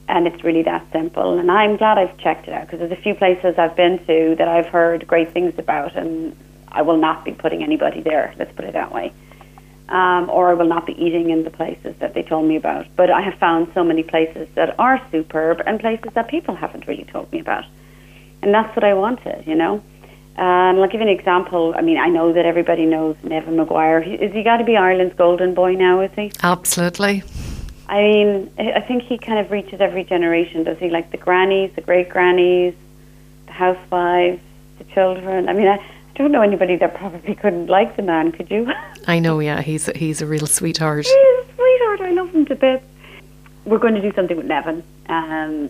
And 0.08 0.28
it's 0.28 0.44
really 0.44 0.64
that 0.64 0.86
simple. 0.92 1.40
And 1.40 1.50
I'm 1.50 1.78
glad 1.78 1.98
I've 1.98 2.18
checked 2.18 2.48
it 2.48 2.54
out 2.54 2.68
because 2.68 2.80
there's 2.80 2.92
a 2.92 3.02
few 3.02 3.16
places 3.16 3.58
I've 3.58 3.76
been 3.76 4.06
to 4.06 4.36
that 4.38 4.48
I've 4.48 4.68
heard 4.68 5.08
great 5.08 5.32
things 5.32 5.58
about, 5.58 5.96
and 5.96 6.36
I 6.74 6.82
will 6.82 6.98
not 6.98 7.26
be 7.26 7.32
putting 7.32 7.64
anybody 7.64 8.02
there. 8.02 8.34
Let's 8.38 8.52
put 8.54 8.66
it 8.66 8.74
that 8.74 8.92
way. 8.92 9.14
Um, 9.90 10.30
or 10.30 10.50
I 10.50 10.54
will 10.54 10.68
not 10.68 10.86
be 10.86 10.94
eating 10.94 11.30
in 11.30 11.44
the 11.44 11.50
places 11.50 11.96
that 12.00 12.14
they 12.14 12.24
told 12.24 12.48
me 12.48 12.56
about. 12.56 12.88
But 12.96 13.12
I 13.12 13.22
have 13.22 13.36
found 13.36 13.72
so 13.74 13.84
many 13.84 14.02
places 14.02 14.48
that 14.56 14.80
are 14.80 15.02
superb 15.12 15.62
and 15.66 15.80
places 15.80 16.12
that 16.14 16.30
people 16.30 16.56
haven't 16.56 16.88
really 16.88 17.06
told 17.06 17.32
me 17.32 17.40
about. 17.40 17.66
And 18.42 18.54
that's 18.54 18.76
what 18.76 18.84
I 18.84 18.94
wanted, 18.94 19.46
you 19.46 19.56
know. 19.56 19.84
Um, 20.36 20.80
I'll 20.80 20.88
give 20.88 21.00
you 21.00 21.08
an 21.08 21.10
example. 21.10 21.76
I 21.78 21.82
mean, 21.82 21.98
I 22.00 22.08
know 22.08 22.34
that 22.34 22.46
everybody 22.46 22.86
knows 22.86 23.16
Neven 23.24 23.56
Maguire. 23.56 24.02
He, 24.02 24.14
is 24.14 24.34
he 24.34 24.42
got 24.42 24.58
to 24.58 24.64
be 24.64 24.76
Ireland's 24.76 25.16
golden 25.16 25.54
boy 25.54 25.76
now? 25.76 26.02
Is 26.02 26.12
he? 26.16 26.32
Absolutely. 26.42 27.24
I 27.88 28.02
mean, 28.02 28.52
I 28.58 28.80
think 28.80 29.04
he 29.04 29.20
kind 29.20 29.38
of 29.38 29.52
reaches 29.52 29.80
every 29.80 30.04
generation. 30.04 30.64
Does 30.64 30.80
he? 30.80 30.90
Like 30.90 31.12
the 31.12 31.18
grannies, 31.18 31.72
the 31.76 31.82
great 31.82 32.10
grannies, 32.10 32.74
the 33.46 33.52
housewives, 33.52 34.42
the 34.80 34.86
children. 34.86 35.50
I 35.50 35.54
mean, 35.54 35.68
I, 35.68 35.76
I 35.76 36.03
don't 36.16 36.32
know 36.32 36.42
anybody 36.42 36.76
that 36.78 36.96
probably 36.96 37.36
couldn't 37.36 37.68
like 37.68 37.96
the 37.96 38.04
man. 38.04 38.32
Could 38.32 38.52
you? 38.52 38.72
I 39.08 39.20
know. 39.20 39.40
Yeah, 39.40 39.62
he's 39.62 39.88
he's 39.88 40.22
a 40.22 40.28
real 40.28 40.48
sweetheart. 40.48 41.06
He's 41.06 41.14
a 41.14 41.46
sweetheart. 41.56 42.02
I 42.02 42.12
love 42.12 42.30
him 42.30 42.46
to 42.46 42.56
bits. 42.56 42.86
We're 43.66 43.80
going 43.80 43.96
to 43.96 44.02
do 44.02 44.12
something 44.14 44.38
with 44.38 44.48
Neven. 44.48 44.84
Um, 45.08 45.70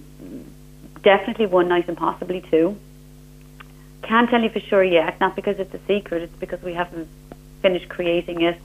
definitely 1.03 1.45
one 1.45 1.67
night 1.67 1.87
and 1.87 1.97
possibly 1.97 2.41
two. 2.49 2.77
Can't 4.01 4.29
tell 4.29 4.41
you 4.41 4.49
for 4.49 4.59
sure 4.59 4.83
yet, 4.83 5.19
not 5.19 5.35
because 5.35 5.59
it's 5.59 5.73
a 5.73 5.79
secret, 5.87 6.23
it's 6.23 6.35
because 6.37 6.61
we 6.61 6.73
haven't 6.73 7.07
finished 7.61 7.87
creating 7.87 8.41
it. 8.41 8.59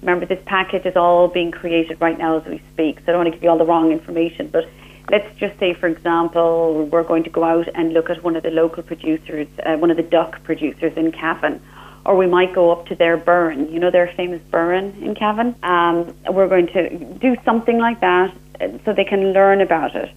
Remember, 0.00 0.26
this 0.26 0.40
package 0.46 0.86
is 0.86 0.96
all 0.96 1.28
being 1.28 1.50
created 1.50 2.00
right 2.00 2.16
now 2.16 2.38
as 2.38 2.46
we 2.46 2.62
speak, 2.72 2.98
so 3.00 3.04
I 3.08 3.12
don't 3.12 3.24
want 3.24 3.26
to 3.26 3.30
give 3.32 3.42
you 3.42 3.50
all 3.50 3.58
the 3.58 3.66
wrong 3.66 3.90
information. 3.90 4.48
But 4.48 4.68
let's 5.10 5.38
just 5.38 5.58
say, 5.58 5.74
for 5.74 5.86
example, 5.86 6.86
we're 6.90 7.02
going 7.02 7.24
to 7.24 7.30
go 7.30 7.44
out 7.44 7.68
and 7.74 7.92
look 7.92 8.10
at 8.10 8.22
one 8.22 8.36
of 8.36 8.42
the 8.42 8.50
local 8.50 8.82
producers, 8.82 9.48
uh, 9.64 9.76
one 9.76 9.90
of 9.90 9.96
the 9.96 10.02
duck 10.02 10.42
producers 10.44 10.92
in 10.96 11.12
Cavan, 11.12 11.60
or 12.04 12.16
we 12.16 12.26
might 12.26 12.54
go 12.54 12.70
up 12.70 12.86
to 12.86 12.94
their 12.94 13.16
burn, 13.16 13.72
you 13.72 13.78
know, 13.78 13.90
their 13.90 14.12
famous 14.16 14.42
burn 14.50 14.96
in 15.02 15.14
Cavan. 15.14 15.54
Um, 15.62 16.14
we're 16.30 16.48
going 16.48 16.68
to 16.68 16.90
do 17.14 17.36
something 17.44 17.78
like 17.78 18.00
that 18.00 18.34
uh, 18.60 18.68
so 18.84 18.92
they 18.92 19.04
can 19.04 19.32
learn 19.32 19.60
about 19.60 19.94
it 19.94 20.10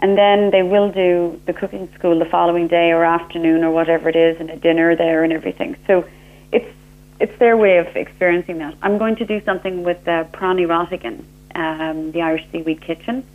and 0.00 0.16
then 0.16 0.50
they 0.50 0.62
will 0.62 0.90
do 0.90 1.40
the 1.46 1.52
cooking 1.52 1.92
school 1.94 2.18
the 2.18 2.24
following 2.24 2.68
day 2.68 2.92
or 2.92 3.04
afternoon 3.04 3.64
or 3.64 3.70
whatever 3.70 4.08
it 4.08 4.16
is, 4.16 4.38
and 4.38 4.50
a 4.50 4.56
dinner 4.56 4.94
there 4.94 5.24
and 5.24 5.32
everything. 5.32 5.76
So 5.86 6.08
it's 6.52 6.72
it's 7.20 7.36
their 7.38 7.56
way 7.56 7.78
of 7.78 7.88
experiencing 7.96 8.58
that. 8.58 8.76
I'm 8.80 8.98
going 8.98 9.16
to 9.16 9.24
do 9.24 9.42
something 9.44 9.82
with 9.82 10.06
uh, 10.06 10.24
Prannie 10.32 10.66
Rhatigan, 10.66 11.24
um, 11.54 12.12
the 12.12 12.22
Irish 12.22 12.46
Seaweed 12.52 12.80
Kitchen, 12.80 13.26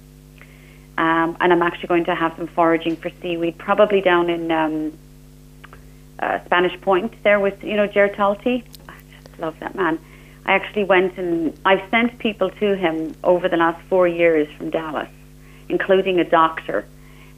um, 0.97 1.37
and 1.39 1.51
I'm 1.51 1.61
actually 1.61 1.87
going 1.87 2.05
to 2.05 2.15
have 2.15 2.37
them 2.37 2.47
foraging 2.47 2.95
for 2.95 3.09
seaweed, 3.21 3.57
probably 3.57 4.01
down 4.01 4.29
in 4.29 4.51
um, 4.51 4.97
uh, 6.19 6.43
Spanish 6.45 6.79
Point 6.81 7.13
there 7.23 7.39
with 7.39 7.63
you 7.63 7.75
know 7.75 7.87
Ger 7.87 8.09
Talty. 8.09 8.63
I 8.87 8.93
just 9.25 9.39
love 9.39 9.59
that 9.59 9.75
man. 9.75 9.99
I 10.45 10.53
actually 10.53 10.83
went 10.83 11.17
and 11.17 11.57
I've 11.63 11.89
sent 11.89 12.19
people 12.19 12.49
to 12.49 12.75
him 12.75 13.15
over 13.23 13.47
the 13.47 13.57
last 13.57 13.81
four 13.87 14.07
years 14.07 14.47
from 14.57 14.69
Dallas 14.69 15.09
including 15.69 16.19
a 16.19 16.23
doctor 16.23 16.85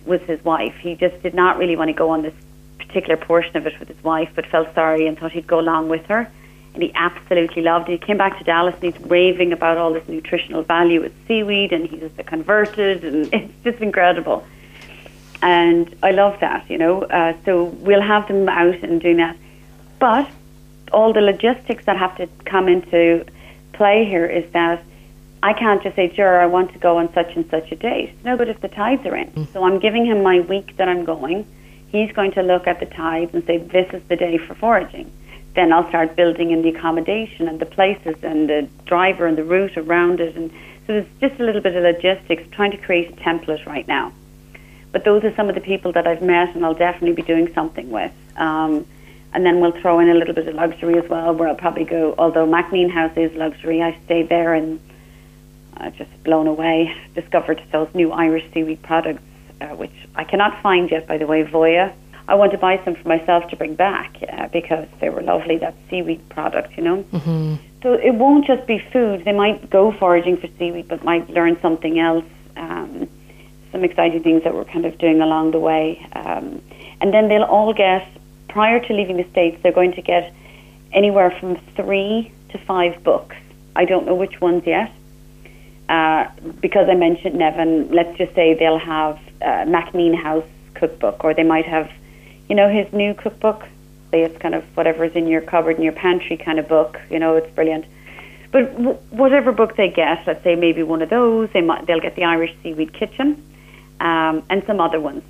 with 0.06 0.22
his 0.24 0.44
wife. 0.44 0.76
He 0.82 0.96
just 0.96 1.22
did 1.24 1.34
not 1.34 1.58
really 1.58 1.76
want 1.76 1.90
to 1.90 1.94
go 1.94 2.10
on 2.10 2.22
this 2.22 2.34
particular 2.78 3.18
portion 3.18 3.58
of 3.58 3.66
it 3.66 3.80
with 3.80 3.88
his 3.88 4.04
wife, 4.04 4.30
but 4.36 4.46
felt 4.48 4.74
sorry 4.76 5.08
and 5.08 5.18
thought 5.18 5.32
he'd 5.32 5.48
go 5.48 5.60
along 5.60 5.90
with 5.90 6.06
her. 6.06 6.30
And 6.76 6.84
he 6.84 6.92
absolutely 6.94 7.62
loved 7.62 7.90
it. 7.90 8.00
He 8.00 8.06
came 8.06 8.18
back 8.18 8.38
to 8.38 8.44
Dallas 8.44 8.76
and 8.76 8.94
he's 8.94 9.02
raving 9.06 9.52
about 9.52 9.78
all 9.78 9.92
this 9.94 10.08
nutritional 10.08 10.62
value 10.64 11.02
with 11.02 11.14
seaweed, 11.28 11.72
and 11.74 11.88
he's 11.88 12.02
just 12.02 12.18
converted, 12.28 13.04
and 13.04 13.30
it's 13.34 13.54
just 13.64 13.80
incredible. 13.80 14.46
And 15.42 15.94
I 16.04 16.12
love 16.12 16.40
that, 16.40 16.70
you 16.70 16.78
know. 16.78 17.04
Uh, 17.04 17.34
so 17.46 17.66
we'll 17.66 18.02
have 18.02 18.28
them 18.28 18.48
out 18.48 18.76
and 18.84 19.02
doing 19.02 19.18
that. 19.18 19.38
But 20.00 20.30
all 20.92 21.14
the 21.14 21.22
logistics 21.22 21.86
that 21.86 21.98
have 21.98 22.16
to 22.18 22.28
come 22.46 22.68
into 22.68 23.26
play 23.74 24.06
here 24.06 24.26
is 24.26 24.50
that 24.52 24.84
I 25.44 25.54
can't 25.54 25.84
just 25.84 25.96
say, 25.96 26.12
sure, 26.16 26.40
I 26.40 26.48
want 26.48 26.74
to 26.74 26.80
go 26.80 26.98
on 26.98 27.14
such 27.14 27.36
and 27.36 27.48
such 27.50 27.72
a 27.72 27.76
date. 27.76 28.14
No 28.24 28.36
good 28.36 28.50
if 28.50 28.62
the 28.62 28.68
tides 28.68 29.06
are 29.06 29.16
in. 29.16 29.30
Mm. 29.32 29.54
So 29.54 29.64
I'm 29.64 29.80
giving 29.80 30.06
him 30.06 30.24
my 30.24 30.40
week 30.40 30.78
that 30.78 30.90
I'm 30.90 31.06
going. 31.06 31.46
He's 31.90 32.12
going 32.12 32.32
to 32.32 32.42
look 32.42 32.66
at 32.66 32.80
the 32.80 32.88
tides 32.88 33.34
and 33.34 33.46
say, 33.46 33.60
this 33.60 33.88
is 33.94 34.02
the 34.08 34.16
day 34.16 34.38
for 34.38 34.56
foraging. 34.56 35.12
Then 35.56 35.72
I'll 35.72 35.88
start 35.88 36.16
building 36.16 36.52
in 36.52 36.62
the 36.62 36.70
accommodation 36.70 37.48
and 37.48 37.60
the 37.60 37.66
places 37.66 38.16
and 38.24 38.50
the 38.50 38.68
driver 38.86 39.26
and 39.26 39.38
the 39.38 39.44
route 39.44 39.78
around 39.78 40.20
it. 40.20 40.36
And 40.36 40.52
so 40.86 40.94
there's 40.94 41.08
just 41.22 41.40
a 41.40 41.44
little 41.44 41.62
bit 41.62 41.76
of 41.76 41.84
logistics, 41.84 42.44
trying 42.52 42.72
to 42.72 42.78
create 42.78 43.10
a 43.10 43.14
template 43.14 43.66
right 43.66 43.88
now. 43.88 44.12
But 44.92 45.06
those 45.06 45.24
are 45.24 45.34
some 45.36 45.50
of 45.50 45.56
the 45.56 45.62
people 45.62 45.92
that 45.94 46.08
I've 46.08 46.22
met 46.22 46.56
and 46.56 46.66
I'll 46.66 46.74
definitely 46.74 47.14
be 47.14 47.22
doing 47.22 47.54
something 47.54 47.90
with. 47.90 48.12
Um, 48.38 48.86
and 49.34 49.46
then 49.46 49.60
we'll 49.60 49.74
throw 49.82 50.00
in 50.00 50.10
a 50.10 50.14
little 50.14 50.34
bit 50.34 50.48
of 50.48 50.56
luxury 50.56 50.98
as 50.98 51.10
well, 51.10 51.34
where 51.34 51.50
I'll 51.50 51.56
probably 51.56 51.84
go, 51.84 52.16
although 52.18 52.48
MacNean 52.48 52.90
House 52.90 53.12
is 53.18 53.34
luxury, 53.34 53.82
I 53.82 53.98
stayed 54.06 54.30
there 54.30 54.54
and 54.54 54.80
uh, 55.76 55.90
just 55.90 56.10
blown 56.24 56.48
away. 56.48 56.96
Discovered 57.16 57.62
those 57.72 57.90
new 57.94 58.12
Irish 58.12 58.46
seaweed 58.54 58.82
products, 58.82 59.22
uh, 59.60 59.68
which 59.76 59.92
I 60.16 60.24
cannot 60.24 60.62
find 60.62 60.90
yet, 60.90 61.08
by 61.08 61.18
the 61.18 61.28
way, 61.28 61.44
Voya. 61.44 61.94
I 62.28 62.36
want 62.36 62.52
to 62.54 62.58
buy 62.58 62.82
some 62.84 62.96
for 62.96 63.08
myself 63.08 63.50
to 63.50 63.56
bring 63.56 63.76
back 63.76 64.18
uh, 64.28 64.48
because 64.48 64.88
they 65.00 65.10
were 65.10 65.22
lovely, 65.22 65.58
that 65.58 65.76
seaweed 65.90 66.28
product, 66.30 66.76
you 66.78 66.84
know. 66.84 67.04
Mm-hmm. 67.04 67.56
So 67.84 67.94
it 67.94 68.16
won't 68.16 68.46
just 68.46 68.66
be 68.66 68.80
food. 68.80 69.26
They 69.26 69.32
might 69.32 69.70
go 69.70 69.92
foraging 69.92 70.38
for 70.38 70.48
seaweed, 70.58 70.88
but 70.88 71.04
might 71.04 71.30
learn 71.30 71.60
something 71.62 72.00
else. 72.00 72.26
Um, 72.58 73.08
some 73.72 73.84
exciting 73.84 74.24
things 74.24 74.44
that 74.44 74.56
we're 74.56 74.66
kind 74.66 74.86
of 74.86 74.98
doing 74.98 75.22
along 75.22 75.52
the 75.52 75.60
way. 75.60 76.08
Um, 76.14 76.62
and 77.02 77.14
then 77.14 77.28
they'll 77.28 77.44
all 77.44 77.74
get, 77.74 78.08
prior 78.48 78.80
to 78.80 78.94
leaving 78.94 79.18
the 79.18 79.30
States, 79.30 79.62
they're 79.62 79.74
going 79.74 79.92
to 79.94 80.02
get 80.02 80.34
anywhere 80.94 81.30
from 81.40 81.58
three 81.76 82.32
to 82.50 82.58
five 82.58 83.04
books. 83.04 83.36
I 83.76 83.84
don't 83.86 84.06
know 84.06 84.16
which 84.16 84.40
ones 84.40 84.66
yet 84.66 84.92
uh, 85.90 86.28
because 86.62 86.90
I 86.90 86.96
mentioned 86.96 87.36
Neven, 87.36 87.94
let's 87.94 88.18
just 88.18 88.34
say 88.34 88.54
they'll 88.54 88.80
have 88.80 89.20
uh, 89.42 89.66
MacNean 89.66 90.16
House 90.16 90.46
cookbook, 90.74 91.24
or 91.24 91.34
they 91.34 91.44
might 91.44 91.66
have, 91.66 91.92
you 92.50 92.56
know, 92.56 92.70
his 92.70 92.92
new 92.94 93.14
cookbook. 93.14 93.66
It's 94.14 94.38
kind 94.38 94.56
of 94.56 94.64
whatever's 94.78 95.14
in 95.14 95.28
your 95.28 95.42
cupboard 95.42 95.78
in 95.78 95.84
your 95.84 95.94
pantry 95.94 96.38
kind 96.38 96.60
of 96.60 96.68
book. 96.68 97.00
You 97.10 97.20
know, 97.20 97.36
it's 97.36 97.54
brilliant. 97.54 97.86
But 98.52 98.72
w- 98.78 98.98
whatever 99.10 99.52
book 99.52 99.76
they 99.76 99.90
get, 99.90 100.26
let's 100.26 100.44
say 100.44 100.56
maybe 100.56 100.84
one 100.84 101.02
of 101.02 101.10
those, 101.10 101.50
they 101.52 101.62
might 101.62 101.86
they'll 101.86 102.00
get 102.00 102.16
the 102.16 102.24
Irish 102.24 102.56
Seaweed 102.64 102.94
Kitchen, 102.94 103.44
um, 104.00 104.44
and 104.50 104.64
some 104.66 104.80
other 104.80 105.00
ones. 105.00 105.24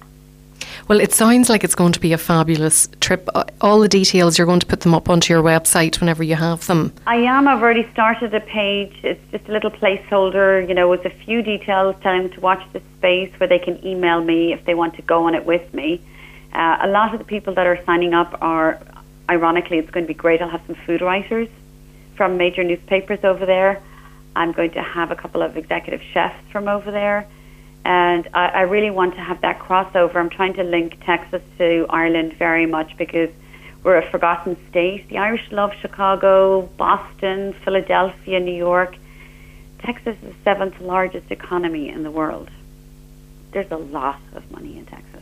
Well, 0.88 0.99
it 0.99 1.13
sounds 1.13 1.49
like 1.49 1.63
it's 1.63 1.74
going 1.74 1.93
to 1.93 1.99
be 1.99 2.13
a 2.13 2.18
fabulous 2.18 2.88
trip. 2.99 3.28
Uh, 3.34 3.45
all 3.59 3.80
the 3.80 3.88
details, 3.88 4.38
you're 4.38 4.45
going 4.45 4.59
to 4.59 4.68
put 4.68 4.82
them 4.82 4.93
up 4.93 5.09
onto 5.09 5.34
your 5.34 5.41
website 5.41 5.99
whenever 5.99 6.24
you 6.24 6.36
have 6.36 6.68
them. 6.68 6.93
I 7.07 7.16
am. 7.16 7.47
I've 7.47 7.61
already 7.61 7.89
started 7.91 8.36
a 8.36 8.39
page. 8.41 8.93
It's 9.01 9.20
just 9.32 9.49
a 9.49 9.51
little 9.51 9.72
placeholder, 9.72 10.68
you 10.68 10.76
know, 10.76 10.88
with 10.88 11.03
a 11.05 11.09
few 11.09 11.41
details 11.41 11.95
telling 12.01 12.24
them 12.24 12.32
to 12.34 12.39
watch 12.39 12.61
this 12.74 12.84
space 12.97 13.34
where 13.39 13.49
they 13.49 13.57
can 13.57 13.84
email 13.84 14.24
me 14.24 14.53
if 14.53 14.63
they 14.66 14.76
want 14.76 14.95
to 14.97 15.01
go 15.01 15.24
on 15.24 15.34
it 15.34 15.45
with 15.45 15.74
me. 15.74 16.01
Uh, 16.56 16.78
a 16.82 16.88
lot 16.88 17.14
of 17.14 17.20
the 17.20 17.26
people 17.26 17.53
that 17.53 17.68
are 17.68 17.80
signing 17.86 18.14
up 18.14 18.38
are, 18.41 18.80
ironically, 19.30 19.78
it's 19.78 19.91
going 19.91 20.06
to 20.06 20.08
be 20.08 20.18
great. 20.18 20.41
I'll 20.41 20.49
have 20.49 20.66
some 20.66 20.78
food 20.86 21.01
writers 21.01 21.49
from 22.16 22.38
major 22.38 22.64
newspapers 22.64 23.20
over 23.24 23.45
there. 23.45 23.84
I'm 24.36 24.53
going 24.53 24.72
to 24.72 24.82
have 24.82 25.12
a 25.12 25.16
couple 25.16 25.41
of 25.41 25.58
executive 25.58 26.01
chefs 26.14 26.41
from 26.51 26.68
over 26.68 26.89
there 26.91 27.28
and 27.86 28.28
I, 28.34 28.47
I 28.47 28.62
really 28.62 28.89
want 28.89 29.14
to 29.14 29.22
have 29.22 29.41
that 29.41 29.60
crossover. 29.60 30.16
I'm 30.16 30.32
trying 30.32 30.56
to 30.56 30.64
link 30.64 30.97
Texas 31.06 31.43
to 31.60 31.86
Ireland 31.89 32.34
very 32.34 32.66
much 32.66 32.97
because 32.97 33.30
we're 33.84 33.97
a 33.97 34.10
forgotten 34.10 34.58
state. 34.70 35.08
The 35.10 35.20
Irish 35.20 35.51
love 35.51 35.72
Chicago, 35.80 36.64
Boston, 36.78 37.53
Philadelphia, 37.64 38.39
New 38.39 38.56
York. 38.56 38.97
Texas 39.80 40.18
is 40.24 40.34
the 40.34 40.36
seventh 40.43 40.82
largest 40.82 41.30
economy 41.30 41.89
in 41.89 42.01
the 42.01 42.10
world. 42.10 42.49
There's 43.51 43.72
a 43.72 43.78
lot 43.78 44.20
of 44.34 44.49
money 44.49 44.80
in 44.80 44.88
Texas. 44.88 45.14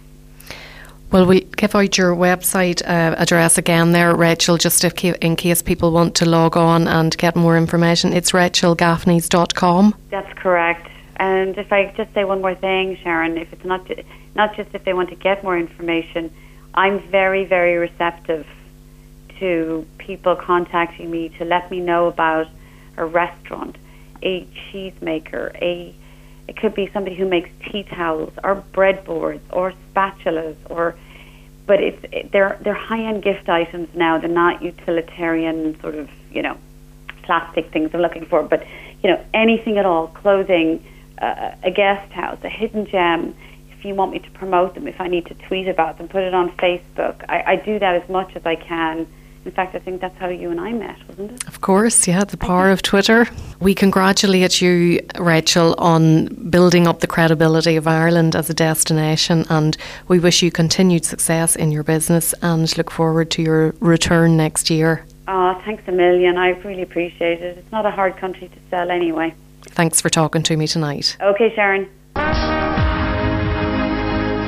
Well, 1.14 1.28
we'll 1.28 1.42
give 1.42 1.76
out 1.76 1.96
your 1.96 2.16
website 2.16 2.82
uh, 2.82 3.14
address 3.20 3.60
again 3.60 3.92
there, 3.92 4.16
Rachel, 4.16 4.58
just 4.58 4.84
if, 4.84 5.04
in 5.04 5.36
case 5.36 5.62
people 5.62 5.92
want 5.92 6.16
to 6.16 6.26
log 6.28 6.58
on 6.58 6.88
and 6.88 7.16
get 7.16 7.36
more 7.36 7.56
information. 7.56 8.14
It's 8.14 8.32
rachelgaffneys.com. 8.32 9.94
That's 10.10 10.34
correct. 10.34 10.90
And 11.18 11.56
if 11.56 11.72
I 11.72 11.94
just 11.96 12.12
say 12.16 12.24
one 12.24 12.42
more 12.42 12.56
thing, 12.56 12.98
Sharon, 13.04 13.38
if 13.38 13.54
it's 13.54 13.64
not 13.64 13.88
not 14.34 14.56
just 14.56 14.74
if 14.74 14.86
they 14.86 14.94
want 14.96 15.10
to 15.10 15.16
get 15.16 15.44
more 15.44 15.56
information, 15.56 16.34
I'm 16.74 17.00
very 17.00 17.46
very 17.46 17.76
receptive 17.78 18.48
to 19.38 19.86
people 20.00 20.36
contacting 20.36 21.12
me 21.12 21.30
to 21.38 21.46
let 21.46 21.70
me 21.70 21.80
know 21.80 22.08
about 22.08 22.48
a 22.98 23.06
restaurant, 23.06 23.78
a 24.24 24.48
cheesemaker, 24.72 25.56
a 25.62 25.94
it 26.48 26.58
could 26.58 26.76
be 26.76 26.90
somebody 26.94 27.16
who 27.16 27.28
makes 27.28 27.50
tea 27.70 27.84
towels 27.84 28.34
or 28.44 28.64
breadboards 28.74 29.42
or 29.52 29.74
spatulas 29.94 30.56
or 30.70 30.96
but 31.66 31.82
it's 31.82 32.04
it, 32.12 32.32
they're 32.32 32.60
they're 32.62 32.74
high 32.74 33.04
end 33.04 33.24
gift 33.24 33.48
items 33.48 33.88
now. 33.96 34.18
They're 34.18 34.30
not 34.30 34.62
utilitarian 34.62 35.80
sort 35.82 35.96
of 35.96 36.10
you 36.32 36.42
know 36.42 36.58
plastic 37.24 37.72
things 37.72 37.92
I'm 37.94 38.02
looking 38.02 38.26
for, 38.26 38.44
but 38.44 38.66
you 39.02 39.10
know 39.10 39.24
anything 39.34 39.78
at 39.78 39.86
all, 39.86 40.08
clothing 40.08 40.84
a 41.24 41.72
guest 41.72 42.12
house, 42.12 42.38
a 42.44 42.50
hidden 42.50 42.86
gem, 42.86 43.36
if 43.72 43.86
you 43.86 43.96
want 43.96 44.12
me 44.12 44.20
to 44.20 44.32
promote 44.32 44.76
them, 44.76 44.88
if 44.88 45.00
I 45.00 45.08
need 45.08 45.26
to 45.28 45.34
tweet 45.34 45.68
about 45.68 45.98
them, 45.98 46.08
put 46.08 46.24
it 46.24 46.34
on 46.34 46.52
Facebook, 46.58 47.24
I, 47.30 47.44
I 47.48 47.56
do 47.58 47.80
that 47.80 48.02
as 48.02 48.10
much 48.10 48.36
as 48.36 48.46
I 48.46 48.56
can. 48.56 49.08
In 49.46 49.52
fact, 49.52 49.76
I 49.76 49.80
think 49.80 50.00
that's 50.00 50.18
how 50.18 50.30
you 50.30 50.52
and 50.52 50.60
I 50.60 50.72
met, 50.72 50.98
wasn't 51.08 51.32
it? 51.32 51.48
Of 51.48 51.60
course, 51.60 52.08
yeah, 52.08 52.24
the 52.24 52.38
power 52.38 52.70
of 52.70 52.82
Twitter. 52.82 53.28
We 53.60 53.76
congratulate 53.76 54.62
you, 54.62 55.02
Rachel, 55.20 55.76
on 55.78 56.28
building 56.50 56.88
up 56.88 57.02
the 57.02 57.08
credibility 57.08 57.76
of 57.76 57.86
Ireland 57.86 58.36
as 58.38 58.50
a 58.50 58.54
destination, 58.54 59.46
and 59.50 59.76
we 60.08 60.18
wish 60.20 60.42
you 60.42 60.50
continued 60.50 61.04
success 61.04 61.58
in 61.58 61.72
your 61.72 61.84
business 61.84 62.34
and 62.42 62.76
look 62.78 62.90
forward 62.90 63.32
to 63.32 63.42
your 63.42 63.76
return 63.82 64.38
next 64.38 64.70
year. 64.70 65.06
Oh, 65.28 65.62
thanks 65.66 65.84
a 65.88 65.92
million. 65.92 66.38
I 66.38 66.50
really 66.50 66.82
appreciate 66.82 67.42
it. 67.42 67.58
It's 67.58 67.72
not 67.72 67.86
a 67.86 67.92
hard 67.92 68.16
country 68.18 68.48
to 68.48 68.58
sell 68.70 68.90
anyway. 68.90 69.34
Thanks 69.64 70.00
for 70.00 70.10
talking 70.10 70.44
to 70.44 70.56
me 70.56 70.68
tonight. 70.68 71.18
Okay, 71.20 71.54
Sharon. 71.54 71.90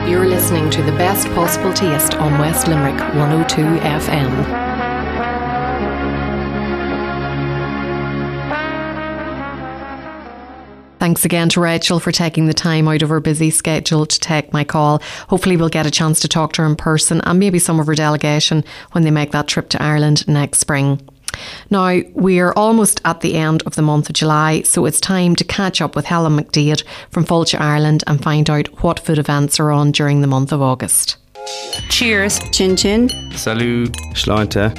You're 0.09 0.27
listening 0.27 0.69
to 0.69 0.83
the 0.83 0.91
best 0.93 1.27
possible 1.29 1.73
taste 1.73 2.15
on 2.15 2.39
West 2.39 2.67
Limerick 2.67 2.99
102 3.15 3.61
FM. 3.61 4.64
Thanks 10.99 11.25
again 11.25 11.49
to 11.49 11.61
Rachel 11.61 11.99
for 11.99 12.11
taking 12.11 12.47
the 12.47 12.53
time 12.53 12.87
out 12.87 13.01
of 13.01 13.09
her 13.09 13.19
busy 13.19 13.49
schedule 13.49 14.05
to 14.05 14.19
take 14.19 14.53
my 14.53 14.63
call. 14.63 15.01
Hopefully, 15.27 15.57
we'll 15.57 15.69
get 15.69 15.85
a 15.85 15.91
chance 15.91 16.19
to 16.21 16.27
talk 16.27 16.53
to 16.53 16.61
her 16.61 16.67
in 16.67 16.75
person 16.75 17.21
and 17.21 17.39
maybe 17.39 17.59
some 17.59 17.79
of 17.79 17.87
her 17.87 17.95
delegation 17.95 18.63
when 18.93 19.03
they 19.03 19.11
make 19.11 19.31
that 19.31 19.47
trip 19.47 19.69
to 19.69 19.81
Ireland 19.83 20.27
next 20.27 20.59
spring. 20.59 21.01
Now, 21.69 21.99
we're 22.13 22.53
almost 22.53 23.01
at 23.03 23.21
the 23.21 23.35
end 23.35 23.61
of 23.63 23.75
the 23.75 23.81
month 23.81 24.09
of 24.09 24.15
July, 24.15 24.61
so 24.61 24.85
it's 24.85 25.01
time 25.01 25.35
to 25.35 25.43
catch 25.43 25.81
up 25.81 25.95
with 25.95 26.05
Helen 26.05 26.37
McDade 26.37 26.83
from 27.09 27.25
Fáilte 27.25 27.59
Ireland 27.59 28.03
and 28.07 28.23
find 28.23 28.49
out 28.49 28.67
what 28.83 28.99
food 28.99 29.19
events 29.19 29.59
are 29.59 29.71
on 29.71 29.91
during 29.91 30.21
the 30.21 30.27
month 30.27 30.51
of 30.51 30.61
August. 30.61 31.17
Cheers. 31.89 32.39
Chin 32.51 32.75
chin. 32.75 33.09
Salut. 33.31 33.91
Sláinte. 34.13 34.73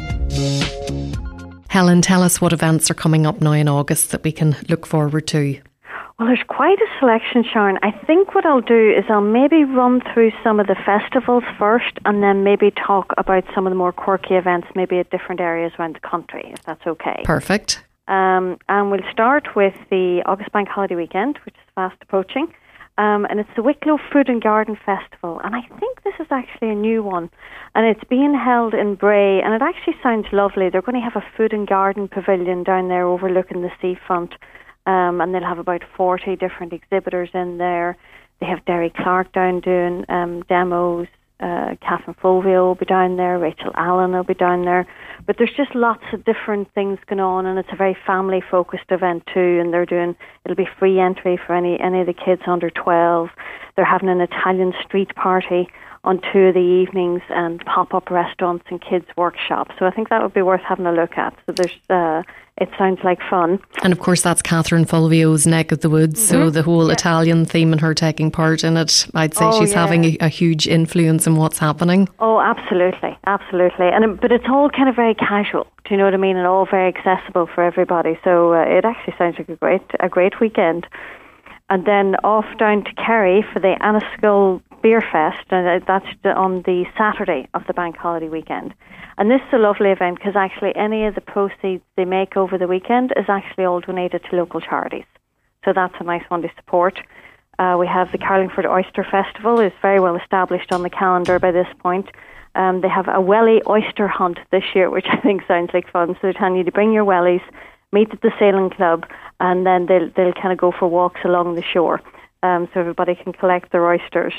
Helen, 1.69 2.01
tell 2.01 2.23
us 2.23 2.41
what 2.41 2.53
events 2.53 2.91
are 2.91 2.95
coming 2.95 3.27
up 3.27 3.41
now 3.41 3.53
in 3.53 3.69
August 3.69 4.11
that 4.11 4.25
we 4.25 4.33
can 4.33 4.57
look 4.69 4.87
forward 4.87 5.27
to. 5.29 5.61
Well, 6.19 6.29
there's 6.29 6.45
quite 6.49 6.79
a 6.79 6.87
selection, 6.99 7.45
Sharon. 7.45 7.79
I 7.83 7.91
think 7.91 8.35
what 8.35 8.47
I'll 8.47 8.63
do 8.63 8.91
is 8.91 9.05
I'll 9.11 9.21
maybe 9.21 9.65
run 9.65 10.01
through 10.15 10.33
some 10.43 10.59
of 10.59 10.67
the 10.67 10.77
festivals 10.87 11.45
first 11.59 11.99
and 12.07 12.23
then 12.23 12.43
maybe 12.43 12.71
talk 12.71 13.13
about 13.19 13.45
some 13.55 13.67
of 13.67 13.71
the 13.71 13.77
more 13.77 13.93
quirky 13.93 14.35
events, 14.35 14.69
maybe 14.75 14.99
at 14.99 15.11
different 15.11 15.43
areas 15.43 15.73
around 15.79 15.95
the 15.95 16.09
country, 16.09 16.53
if 16.55 16.63
that's 16.63 16.87
okay. 16.87 17.21
Perfect. 17.25 17.85
Um, 18.09 18.57
and 18.67 18.91
we'll 18.91 19.01
start 19.13 19.55
with 19.55 19.75
the 19.91 20.23
August 20.25 20.53
Bank 20.53 20.69
Holiday 20.69 20.95
Weekend, 20.95 21.39
which 21.45 21.55
is 21.55 21.73
fast 21.75 21.97
approaching. 22.01 22.47
Um, 22.97 23.27
and 23.29 23.39
it's 23.39 23.51
the 23.55 23.63
Wicklow 23.63 23.99
Food 24.11 24.31
and 24.31 24.43
Garden 24.43 24.79
Festival. 24.87 25.39
And 25.45 25.55
I 25.55 25.61
think 25.79 26.03
this 26.03 26.15
is 26.19 26.29
actually 26.31 26.71
a 26.71 26.75
new 26.75 27.03
one. 27.03 27.29
And 27.75 27.85
it's 27.85 28.09
being 28.09 28.35
held 28.35 28.73
in 28.73 28.95
Bray. 28.95 29.43
And 29.43 29.53
it 29.53 29.61
actually 29.61 29.97
sounds 30.03 30.29
lovely. 30.33 30.71
They're 30.71 30.81
going 30.81 30.99
to 30.99 31.05
have 31.05 31.23
a 31.23 31.27
food 31.37 31.53
and 31.53 31.69
garden 31.69 32.09
pavilion 32.09 32.63
down 32.63 32.89
there 32.89 33.05
overlooking 33.05 33.61
the 33.61 33.71
seafront 33.83 34.35
um, 34.87 35.21
and 35.21 35.35
they'll 35.35 35.43
have 35.43 35.59
about 35.59 35.83
40 35.97 36.37
different 36.37 36.73
exhibitors 36.73 37.31
in 37.35 37.59
there. 37.59 37.97
They 38.41 38.47
have 38.47 38.65
Derry 38.65 38.93
Clarke 38.95 39.33
down 39.33 39.61
doing 39.61 40.05
um, 40.09 40.43
demos. 40.49 41.09
Uh, 41.39 41.75
Catherine 41.83 42.17
Fulvio 42.23 42.69
will 42.69 42.75
be 42.75 42.87
down 42.87 43.17
there. 43.17 43.39
Rachel 43.39 43.71
Allen 43.75 44.13
will 44.13 44.25
be 44.25 44.35
down 44.35 44.65
there. 44.65 44.87
But 45.27 45.37
there's 45.37 45.53
just 45.55 45.75
lots 45.75 46.05
of 46.13 46.25
different 46.25 46.73
things 46.73 46.99
going 47.07 47.21
on, 47.21 47.45
and 47.45 47.59
it's 47.59 47.69
a 47.73 47.77
very 47.77 47.97
family 48.07 48.43
focused 48.51 48.91
event 48.91 49.25
too. 49.35 49.61
And 49.61 49.73
they're 49.73 49.85
doing 49.85 50.17
it'll 50.45 50.57
be 50.57 50.69
free 50.79 50.99
entry 50.99 51.39
for 51.47 51.55
any 51.55 51.79
any 51.79 52.01
of 52.01 52.07
the 52.07 52.15
kids 52.15 52.43
under 52.47 52.71
12. 52.71 53.29
They're 53.75 53.85
having 53.85 54.09
an 54.09 54.21
Italian 54.21 54.73
street 54.83 55.15
party 55.15 55.69
on 56.07 56.21
two 56.33 56.39
of 56.39 56.55
the 56.55 56.61
evenings 56.61 57.21
and 57.31 57.63
pop 57.67 57.93
up 57.93 58.11
restaurants 58.11 58.65
and 58.71 58.81
kids 58.81 59.07
workshops. 59.17 59.75
So 59.79 59.87
I 59.87 59.91
think 59.91 60.09
that 60.09 60.23
would 60.23 60.33
be 60.33 60.43
worth 60.43 60.63
having 60.63 60.87
a 60.87 60.93
look 60.93 61.19
at. 61.19 61.35
So 61.45 61.53
there's 61.53 61.77
uh, 61.91 62.23
it 62.59 62.71
sounds 62.79 63.01
like 63.05 63.19
fun. 63.29 63.59
And 63.83 63.93
of 63.93 63.99
course, 63.99 64.23
that's 64.23 64.41
Catherine 64.41 64.87
Fulvio's 64.87 65.47
neck 65.47 65.73
of 65.73 65.81
the 65.81 65.91
woods. 65.91 66.21
Mm-hmm. 66.21 66.45
So 66.45 66.51
the 66.51 66.63
whole 66.63 66.87
yeah. 66.87 66.95
Italian 66.95 67.45
theme 67.45 67.73
and 67.73 67.81
her 67.81 67.93
taking 67.93 68.31
part 68.31 68.65
in 68.65 68.77
it, 68.79 69.07
I'd 69.15 69.35
say 69.35 69.45
oh, 69.45 69.61
she's 69.61 69.73
yeah. 69.73 69.81
having 69.81 70.05
a, 70.05 70.17
a, 70.21 70.29
huge 70.29 70.67
influence 70.67 71.27
in 71.27 71.37
what's 71.37 71.59
happening. 71.59 72.09
Oh, 72.19 72.41
absolutely, 72.41 73.19
absolutely. 73.27 73.89
And 73.89 74.19
but 74.19 74.33
it's 74.33 74.47
all 74.49 74.71
kind 74.71 74.89
of 74.89 74.97
very 74.97 75.15
casual. 75.15 75.67
Do 75.85 75.91
you 75.91 75.99
know 75.99 76.05
what 76.05 76.15
I 76.15 76.19
mean? 76.19 76.37
And 76.37 76.47
all 76.47 76.67
very 76.67 76.89
accessible 76.89 77.47
for 77.53 77.63
everybody. 77.63 78.19
So 78.25 78.55
uh, 78.55 78.63
it 78.63 78.85
actually 78.85 79.15
sounds 79.19 79.37
like 79.39 79.49
a 79.49 79.57
great 79.57 79.83
a 80.01 80.09
great 80.09 80.41
weekend. 80.41 80.87
And 81.69 81.85
then 81.85 82.15
off 82.23 82.47
down 82.59 82.85
to 82.85 82.93
Kerry 82.95 83.45
for 83.53 83.59
the 83.59 83.77
Annascaul 83.81 84.63
Beer 84.83 85.01
Fest, 85.01 85.47
and 85.51 85.83
that's 85.87 86.07
on 86.25 86.63
the 86.63 86.85
Saturday 86.97 87.49
of 87.55 87.67
the 87.67 87.75
bank 87.75 87.97
holiday 87.97 88.29
weekend. 88.29 88.75
And 89.19 89.31
this 89.31 89.41
is 89.49 89.55
a 89.55 89.59
lovely 89.59 89.91
event 89.91 90.19
because 90.19 90.37
actually 90.37 90.75
any 90.77 91.07
of 91.07 91.15
the 91.15 91.21
proceeds 91.21 91.83
they 91.97 92.05
make 92.05 92.37
over 92.37 92.59
the 92.59 92.67
weekend 92.67 93.13
is 93.17 93.25
actually 93.29 93.65
all 93.65 93.81
donated 93.81 94.23
to 94.31 94.37
local 94.37 94.61
charities. 94.61 95.07
So 95.65 95.73
that's 95.73 95.95
a 95.99 96.05
nice 96.05 96.23
one 96.29 96.43
to 96.43 96.51
support. 96.57 97.01
Uh, 97.59 97.77
we 97.79 97.87
have 97.87 98.13
the 98.13 98.19
Carlingford 98.19 98.67
Oyster 98.67 99.05
Festival 99.11 99.61
is 99.61 99.73
very 99.81 99.99
well 99.99 100.17
established 100.17 100.73
on 100.73 100.83
the 100.83 100.91
calendar 100.91 101.39
by 101.39 101.51
this 101.51 101.69
point. 101.79 102.11
Um, 102.55 102.81
they 102.81 102.89
have 102.89 103.09
a 103.09 103.21
welly 103.21 103.63
oyster 103.67 104.09
hunt 104.09 104.39
this 104.51 104.65
year, 104.75 104.91
which 104.97 105.07
I 105.09 105.17
think 105.17 105.43
sounds 105.49 105.71
like 105.73 105.91
fun. 105.91 106.15
So 106.15 106.19
they're 106.23 106.33
telling 106.35 106.57
you 106.57 106.65
to 106.65 106.73
bring 106.73 106.93
your 106.93 107.05
wellies, 107.05 107.43
meet 107.93 108.11
at 108.13 108.21
the 108.21 108.33
sailing 108.39 108.71
club, 108.71 109.07
and 109.41 109.67
then 109.67 109.87
they'll 109.87 110.11
they'll 110.15 110.33
kind 110.33 110.53
of 110.53 110.59
go 110.59 110.73
for 110.73 110.89
walks 110.89 111.21
along 111.25 111.55
the 111.55 111.63
shore, 111.63 112.03
um, 112.43 112.69
so 112.73 112.81
everybody 112.81 113.15
can 113.15 113.33
collect 113.33 113.73
their 113.73 113.87
oysters. 113.87 114.35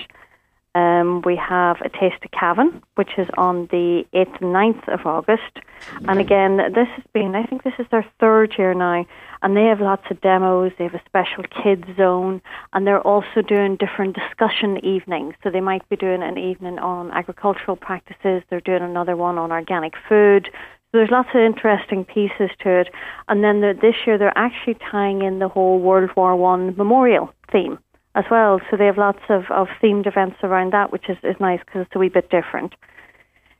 Um, 0.76 1.22
we 1.26 1.36
have 1.36 1.78
a 1.82 1.89
taste 1.89 2.24
of 2.24 2.32
Cavan, 2.32 2.84
which 2.95 3.11
is 3.18 3.28
on 3.38 3.68
the 3.72 4.05
8th 4.13 4.41
and 4.41 4.53
9th 4.53 4.88
of 4.93 5.05
August. 5.05 5.59
And 6.07 6.20
again, 6.20 6.57
this 6.57 6.88
has 6.95 7.03
been, 7.13 7.36
I 7.36 7.43
think 7.43 7.63
this 7.63 7.74
is 7.80 7.88
their 7.89 8.05
third 8.20 8.53
year 8.57 8.74
now, 8.74 9.05
and 9.41 9.57
they 9.57 9.65
have 9.65 9.82
lots 9.82 10.03
of 10.11 10.22
demos. 10.22 10.72
They 10.78 10.84
have 10.84 10.93
a 10.93 11.01
special 11.05 11.43
kids 11.63 11.86
zone, 11.97 12.41
and 12.74 12.86
they're 12.86 13.01
also 13.01 13.41
doing 13.41 13.78
different 13.78 14.15
discussion 14.15 14.84
evenings. 14.86 15.34
So 15.43 15.49
they 15.49 15.61
might 15.61 15.88
be 15.89 15.95
doing 15.95 16.22
an 16.22 16.38
evening 16.38 16.80
on 16.80 17.11
agricultural 17.11 17.78
practices, 17.78 18.43
they're 18.49 18.61
doing 18.61 18.84
another 18.84 19.15
one 19.15 19.38
on 19.38 19.51
organic 19.51 19.93
food. 20.07 20.49
So 20.91 20.99
there's 20.99 21.11
lots 21.11 21.30
of 21.34 21.41
interesting 21.41 22.05
pieces 22.05 22.49
to 22.61 22.70
it. 22.82 22.89
And 23.28 23.43
then 23.43 23.61
this 23.61 23.95
year, 24.05 24.18
they're 24.18 24.38
actually 24.38 24.78
tying 24.91 25.22
in 25.22 25.39
the 25.39 25.49
whole 25.49 25.80
World 25.80 26.11
War 26.15 26.36
One 26.36 26.76
memorial 26.78 27.34
theme 27.51 27.80
as 28.18 28.26
well. 28.32 28.59
So 28.70 28.78
they 28.78 28.88
have 28.88 28.97
lots 28.97 29.22
of, 29.30 29.43
of 29.51 29.68
themed 29.82 30.07
events 30.07 30.38
around 30.41 30.74
that, 30.74 30.91
which 30.91 31.07
is, 31.07 31.18
is 31.24 31.36
nice 31.39 31.59
because 31.63 31.86
it's 31.86 31.95
a 31.95 31.99
wee 31.99 32.09
bit 32.09 32.30
different. 32.30 32.74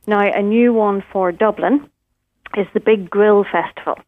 Now, 0.06 0.20
a 0.20 0.42
new 0.42 0.72
one 0.72 1.04
for 1.12 1.30
Dublin 1.30 1.88
is 2.56 2.66
the 2.74 2.80
Big 2.80 3.08
Grill 3.08 3.44
Festival. 3.44 3.98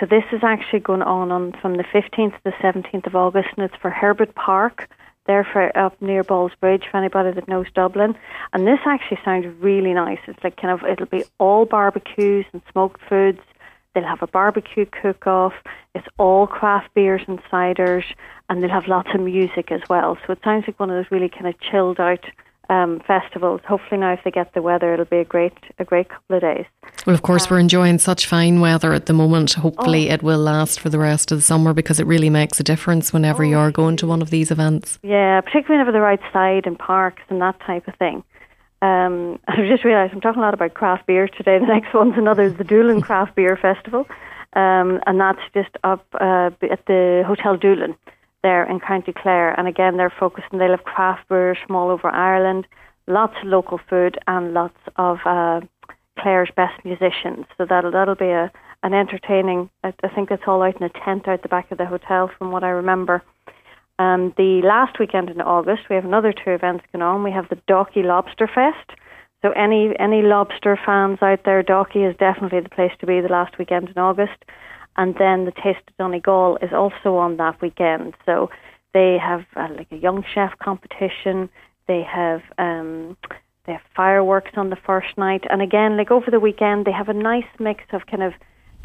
So 0.00 0.06
this 0.06 0.24
is 0.32 0.40
actually 0.42 0.80
going 0.80 1.02
on, 1.02 1.30
on 1.30 1.52
from 1.60 1.76
the 1.76 1.84
15th 1.84 2.32
to 2.32 2.40
the 2.44 2.52
17th 2.62 3.06
of 3.06 3.16
August, 3.16 3.48
and 3.56 3.64
it's 3.64 3.80
for 3.82 3.90
Herbert 3.90 4.34
Park. 4.34 4.88
There 5.26 5.46
for 5.52 5.76
up 5.76 6.00
near 6.00 6.24
Ballsbridge 6.24 6.90
for 6.90 6.96
anybody 6.96 7.32
that 7.32 7.48
knows 7.48 7.66
Dublin. 7.74 8.14
And 8.54 8.66
this 8.66 8.78
actually 8.86 9.18
sounds 9.26 9.46
really 9.60 9.92
nice. 9.92 10.20
It's 10.26 10.42
like 10.42 10.56
kind 10.56 10.72
of 10.72 10.88
it'll 10.88 11.04
be 11.04 11.24
all 11.38 11.66
barbecues 11.66 12.46
and 12.54 12.62
smoked 12.72 13.02
foods. 13.06 13.40
They'll 13.94 14.04
have 14.04 14.22
a 14.22 14.26
barbecue 14.26 14.86
cook 14.86 15.26
off. 15.26 15.54
It's 15.94 16.06
all 16.18 16.46
craft 16.46 16.94
beers 16.94 17.22
and 17.26 17.40
ciders 17.44 18.04
and 18.48 18.62
they'll 18.62 18.70
have 18.70 18.86
lots 18.86 19.10
of 19.14 19.20
music 19.20 19.70
as 19.70 19.80
well. 19.88 20.16
So 20.26 20.32
it 20.32 20.38
sounds 20.44 20.64
like 20.66 20.78
one 20.78 20.90
of 20.90 20.96
those 20.96 21.10
really 21.10 21.28
kind 21.28 21.46
of 21.46 21.58
chilled 21.60 22.00
out 22.00 22.24
um, 22.70 23.00
festivals. 23.06 23.60
Hopefully 23.66 24.00
now, 24.00 24.12
if 24.12 24.20
they 24.24 24.30
get 24.30 24.52
the 24.52 24.62
weather, 24.62 24.92
it'll 24.92 25.06
be 25.06 25.18
a 25.18 25.24
great 25.24 25.54
a 25.78 25.84
great 25.84 26.08
couple 26.08 26.36
of 26.36 26.42
days. 26.42 26.66
Well, 27.06 27.14
of 27.14 27.22
course, 27.22 27.44
um, 27.44 27.48
we're 27.50 27.60
enjoying 27.60 27.98
such 27.98 28.26
fine 28.26 28.60
weather 28.60 28.92
at 28.92 29.06
the 29.06 29.12
moment. 29.12 29.54
Hopefully, 29.54 30.10
oh, 30.10 30.14
it 30.14 30.22
will 30.22 30.38
last 30.38 30.80
for 30.80 30.90
the 30.90 30.98
rest 30.98 31.32
of 31.32 31.38
the 31.38 31.42
summer 31.42 31.72
because 31.72 31.98
it 31.98 32.06
really 32.06 32.30
makes 32.30 32.60
a 32.60 32.62
difference 32.62 33.12
whenever 33.12 33.42
oh, 33.44 33.48
you're 33.48 33.70
going 33.70 33.96
to 33.98 34.06
one 34.06 34.20
of 34.20 34.30
these 34.30 34.50
events. 34.50 34.98
Yeah, 35.02 35.40
particularly 35.40 35.78
whenever 35.78 35.92
they're 35.92 36.10
outside 36.10 36.66
in 36.66 36.76
parks 36.76 37.22
and 37.30 37.40
that 37.40 37.58
type 37.60 37.88
of 37.88 37.94
thing. 37.96 38.22
Um, 38.82 39.38
I've 39.48 39.66
just 39.66 39.84
realised 39.84 40.12
I'm 40.12 40.20
talking 40.20 40.40
a 40.40 40.44
lot 40.44 40.54
about 40.54 40.74
craft 40.74 41.06
beer 41.06 41.28
today. 41.28 41.58
The 41.58 41.66
next 41.66 41.94
one's 41.94 42.16
another 42.16 42.50
the 42.62 42.64
Doolin 42.64 43.00
Craft 43.00 43.34
Beer 43.34 43.56
Festival, 43.56 44.06
um, 44.54 45.00
and 45.06 45.20
that's 45.20 45.40
just 45.54 45.70
up 45.84 46.06
uh, 46.20 46.50
at 46.70 46.84
the 46.86 47.24
Hotel 47.26 47.56
Doolin 47.56 47.96
there 48.42 48.64
in 48.64 48.80
County 48.80 49.12
Clare. 49.12 49.58
And 49.58 49.66
again, 49.66 49.96
they're 49.96 50.12
focusing, 50.18 50.58
they'll 50.58 50.70
have 50.70 50.84
craft 50.84 51.28
brewers 51.28 51.58
from 51.66 51.76
all 51.76 51.90
over 51.90 52.08
Ireland, 52.08 52.66
lots 53.06 53.34
of 53.42 53.48
local 53.48 53.80
food, 53.88 54.18
and 54.26 54.54
lots 54.54 54.78
of 54.96 55.18
uh, 55.24 55.60
Clare's 56.18 56.50
best 56.54 56.84
musicians. 56.84 57.46
So 57.56 57.66
that'll, 57.68 57.90
that'll 57.90 58.14
be 58.14 58.30
a, 58.30 58.50
an 58.82 58.94
entertaining, 58.94 59.70
I, 59.82 59.92
I 60.02 60.08
think 60.08 60.30
it's 60.30 60.44
all 60.46 60.62
out 60.62 60.76
in 60.76 60.84
a 60.84 61.04
tent 61.04 61.26
out 61.26 61.42
the 61.42 61.48
back 61.48 61.70
of 61.72 61.78
the 61.78 61.86
hotel 61.86 62.30
from 62.38 62.52
what 62.52 62.64
I 62.64 62.68
remember. 62.68 63.22
Um, 63.98 64.32
the 64.36 64.62
last 64.64 64.98
weekend 64.98 65.30
in 65.30 65.40
August, 65.40 65.82
we 65.90 65.96
have 65.96 66.04
another 66.04 66.32
two 66.32 66.50
events 66.50 66.84
going 66.92 67.02
on. 67.02 67.24
We 67.24 67.32
have 67.32 67.48
the 67.48 67.56
Dalkey 67.68 68.04
Lobster 68.04 68.46
Fest. 68.46 68.98
So 69.42 69.50
any 69.52 69.94
any 69.98 70.22
lobster 70.22 70.78
fans 70.84 71.18
out 71.22 71.40
there, 71.44 71.62
Dalkey 71.62 72.08
is 72.08 72.16
definitely 72.16 72.60
the 72.60 72.68
place 72.68 72.92
to 73.00 73.06
be 73.06 73.20
the 73.20 73.28
last 73.28 73.56
weekend 73.58 73.88
in 73.88 73.98
August 73.98 74.44
and 74.98 75.14
then 75.14 75.44
the 75.44 75.52
Taste 75.52 75.80
of 75.86 75.96
Donegal 75.96 76.58
is 76.60 76.72
also 76.72 77.16
on 77.16 77.36
that 77.36 77.62
weekend. 77.62 78.14
So 78.26 78.50
they 78.92 79.16
have 79.16 79.44
uh, 79.56 79.68
like 79.76 79.86
a 79.92 79.96
young 79.96 80.24
chef 80.34 80.58
competition. 80.58 81.48
They 81.86 82.02
have 82.02 82.42
um, 82.58 83.16
they 83.64 83.72
have 83.72 83.82
fireworks 83.94 84.50
on 84.56 84.70
the 84.70 84.76
first 84.76 85.16
night, 85.16 85.44
and 85.48 85.62
again, 85.62 85.96
like 85.96 86.10
over 86.10 86.30
the 86.30 86.40
weekend, 86.40 86.84
they 86.84 86.92
have 86.92 87.08
a 87.08 87.14
nice 87.14 87.48
mix 87.58 87.84
of 87.92 88.06
kind 88.06 88.22
of 88.22 88.32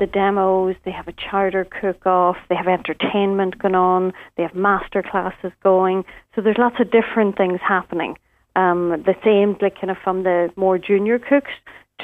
the 0.04 0.12
demos. 0.12 0.76
They 0.84 0.92
have 0.92 1.08
a 1.08 1.14
charter 1.14 1.66
cook-off. 1.66 2.36
They 2.50 2.56
have 2.56 2.68
entertainment 2.68 3.58
going 3.58 3.76
on. 3.76 4.12
They 4.36 4.44
have 4.44 4.54
master 4.54 5.02
classes 5.02 5.54
going. 5.64 6.04
So 6.36 6.42
there's 6.42 6.58
lots 6.58 6.76
of 6.82 6.92
different 6.92 7.38
things 7.38 7.60
happening. 7.66 8.18
Um, 8.58 9.04
the 9.06 9.16
same, 9.24 9.56
like 9.62 9.76
kind 9.80 9.90
of 9.90 9.98
from 10.04 10.24
the 10.24 10.52
more 10.58 10.78
junior 10.78 11.20
cooks 11.20 11.52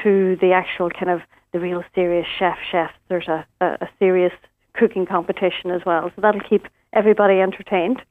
to 0.03 0.37
the 0.39 0.53
actual 0.53 0.89
kind 0.89 1.09
of 1.09 1.19
the 1.51 1.59
real 1.59 1.83
serious 1.93 2.25
chef 2.37 2.57
chefs. 2.71 2.93
There's 3.09 3.27
a, 3.27 3.45
a, 3.59 3.65
a 3.81 3.89
serious 3.99 4.33
cooking 4.73 5.05
competition 5.05 5.71
as 5.71 5.81
well, 5.85 6.09
so 6.15 6.21
that'll 6.21 6.41
keep 6.41 6.67
everybody 6.93 7.39
entertained. 7.41 8.01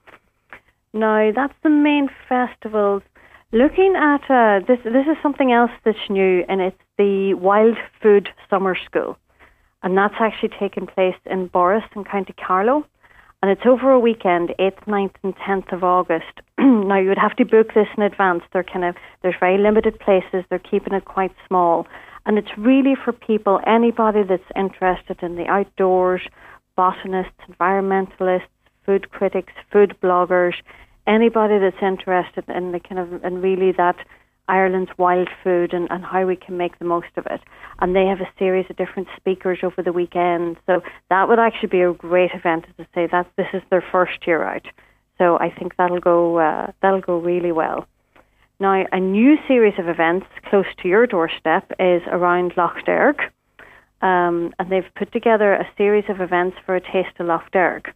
Now 0.92 1.32
that's 1.34 1.54
the 1.62 1.70
main 1.70 2.08
festivals. 2.28 3.02
Looking 3.52 3.94
at 3.96 4.22
uh, 4.28 4.60
this, 4.68 4.78
this 4.84 5.06
is 5.06 5.16
something 5.22 5.50
else 5.50 5.70
that's 5.84 6.10
new, 6.10 6.44
and 6.48 6.60
it's 6.60 6.76
the 6.98 7.32
Wild 7.34 7.78
Food 8.02 8.28
Summer 8.50 8.76
School, 8.84 9.16
and 9.82 9.96
that's 9.96 10.14
actually 10.18 10.50
taking 10.58 10.86
place 10.86 11.16
in 11.26 11.48
Borris 11.48 11.84
in 11.94 12.04
County 12.04 12.34
Carlow, 12.34 12.84
and 13.40 13.50
it's 13.50 13.64
over 13.64 13.92
a 13.92 14.00
weekend, 14.00 14.52
8th, 14.58 14.84
9th, 14.86 15.14
and 15.22 15.36
10th 15.36 15.72
of 15.72 15.84
August. 15.84 16.40
now 16.58 16.98
you 16.98 17.08
would 17.08 17.18
have 17.18 17.36
to 17.36 17.44
book 17.44 17.74
this 17.74 17.86
in 17.96 18.02
advance. 18.02 18.42
They're 18.52 18.64
kind 18.64 18.84
of 18.84 18.96
there's 19.22 19.36
very 19.38 19.58
limited 19.58 19.98
places. 20.00 20.44
They're 20.48 20.58
keeping 20.58 20.92
it 20.92 21.04
quite 21.04 21.32
small, 21.46 21.86
and 22.26 22.38
it's 22.38 22.56
really 22.58 22.94
for 22.94 23.12
people, 23.12 23.60
anybody 23.66 24.22
that's 24.22 24.42
interested 24.56 25.22
in 25.22 25.36
the 25.36 25.46
outdoors, 25.46 26.22
botanists, 26.76 27.32
environmentalists, 27.48 28.48
food 28.84 29.10
critics, 29.10 29.52
food 29.72 29.96
bloggers, 30.02 30.54
anybody 31.06 31.58
that's 31.58 31.82
interested 31.82 32.44
in 32.48 32.72
the 32.72 32.80
kind 32.80 32.98
of 32.98 33.24
and 33.24 33.42
really 33.42 33.72
that 33.72 33.96
Ireland's 34.48 34.90
wild 34.98 35.28
food 35.44 35.72
and, 35.72 35.86
and 35.90 36.04
how 36.04 36.26
we 36.26 36.36
can 36.36 36.56
make 36.56 36.78
the 36.78 36.84
most 36.84 37.08
of 37.16 37.26
it. 37.26 37.40
And 37.80 37.94
they 37.94 38.06
have 38.06 38.20
a 38.20 38.30
series 38.38 38.66
of 38.70 38.76
different 38.76 39.08
speakers 39.16 39.58
over 39.62 39.82
the 39.82 39.92
weekend. 39.92 40.56
So 40.66 40.82
that 41.10 41.28
would 41.28 41.38
actually 41.38 41.68
be 41.68 41.82
a 41.82 41.92
great 41.92 42.30
event, 42.34 42.64
as 42.68 42.86
I 42.86 42.94
say. 42.94 43.08
That 43.10 43.30
this 43.36 43.46
is 43.52 43.62
their 43.70 43.84
first 43.92 44.26
year 44.26 44.42
out. 44.42 44.66
So 45.18 45.38
I 45.38 45.50
think 45.50 45.76
that'll 45.76 46.00
go 46.00 46.38
uh, 46.38 46.72
that'll 46.82 47.00
go 47.00 47.18
really 47.18 47.52
well. 47.52 47.86
Now, 48.60 48.84
a 48.90 48.98
new 48.98 49.36
series 49.46 49.78
of 49.78 49.88
events 49.88 50.26
close 50.50 50.66
to 50.82 50.88
your 50.88 51.06
doorstep 51.06 51.70
is 51.78 52.02
around 52.08 52.54
Lough 52.56 52.74
Derg. 52.84 53.20
Um, 54.00 54.52
and 54.58 54.70
they've 54.70 54.94
put 54.96 55.12
together 55.12 55.52
a 55.54 55.68
series 55.76 56.04
of 56.08 56.20
events 56.20 56.56
for 56.64 56.74
a 56.76 56.80
taste 56.80 57.18
of 57.18 57.26
Lough 57.26 57.42
Derg. 57.52 57.92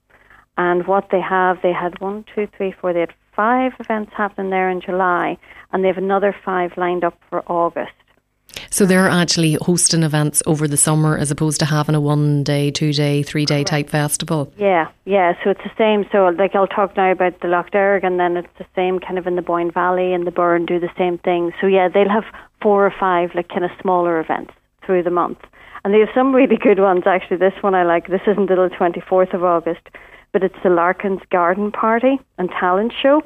And 0.57 0.87
what 0.87 1.09
they 1.11 1.21
have, 1.21 1.59
they 1.63 1.73
had 1.73 2.01
one, 2.01 2.25
two, 2.35 2.47
three, 2.57 2.75
four, 2.81 2.93
they 2.93 3.01
had 3.01 3.15
five 3.35 3.73
events 3.81 4.13
happening 4.17 4.51
there 4.51 4.71
in 4.71 4.81
July, 4.81 5.39
and 5.73 5.83
they 5.83 5.89
have 5.89 5.99
another 5.99 6.35
five 6.45 6.73
lined 6.77 7.05
up 7.05 7.19
for 7.29 7.43
August. 7.51 7.93
So 8.71 8.87
they're 8.87 9.09
actually 9.09 9.55
hosting 9.61 10.03
events 10.03 10.43
over 10.47 10.67
the 10.69 10.77
summer 10.77 11.17
as 11.17 11.31
opposed 11.31 11.59
to 11.61 11.67
having 11.67 11.95
a 11.95 12.01
one 12.01 12.43
day, 12.43 12.71
two 12.71 12.93
day, 12.93 13.23
three 13.23 13.45
day 13.45 13.65
type 13.65 13.91
festival. 13.91 14.53
Yeah, 14.57 14.91
yeah. 15.05 15.35
So 15.43 15.51
it's 15.51 15.63
the 15.63 15.71
same. 15.77 16.07
So 16.13 16.27
like 16.29 16.55
I'll 16.55 16.67
talk 16.67 16.97
now 16.97 17.11
about 17.13 17.41
the 17.41 17.49
Lough 17.49 17.67
Derg 17.73 18.05
and 18.05 18.19
then 18.19 18.37
it's 18.37 18.59
the 18.59 18.67
same 18.75 18.99
kind 18.99 19.19
of 19.19 19.27
in 19.27 19.37
the 19.37 19.43
Boyne 19.43 19.71
Valley 19.71 20.13
and 20.13 20.27
the 20.27 20.31
Burren 20.31 20.67
do 20.67 20.79
the 20.79 20.91
same 20.99 21.19
thing. 21.19 21.53
So 21.61 21.67
yeah, 21.67 21.89
they'll 21.89 22.09
have 22.09 22.25
four 22.61 22.87
or 22.87 22.95
five 22.99 23.35
like 23.35 23.49
kind 23.49 23.65
of 23.65 23.71
smaller 23.81 24.21
events 24.21 24.53
through 24.85 25.03
the 25.03 25.11
month. 25.11 25.39
And 25.85 25.93
they 25.93 26.01
have 26.01 26.09
some 26.15 26.35
really 26.35 26.57
good 26.57 26.79
ones 26.79 27.03
actually. 27.07 27.39
This 27.39 27.55
one 27.61 27.75
I 27.75 27.85
like. 27.85 28.09
This 28.09 28.23
isn't 28.27 28.51
until 28.51 28.69
the 28.69 28.75
24th 28.75 29.35
of 29.35 29.45
August, 29.45 29.89
but 30.33 30.43
it's 30.43 30.57
the 30.63 30.71
Larkin's 30.71 31.21
Garden 31.31 31.71
Party 31.71 32.19
and 32.39 32.49
Talent 32.51 32.93
Show. 33.01 33.23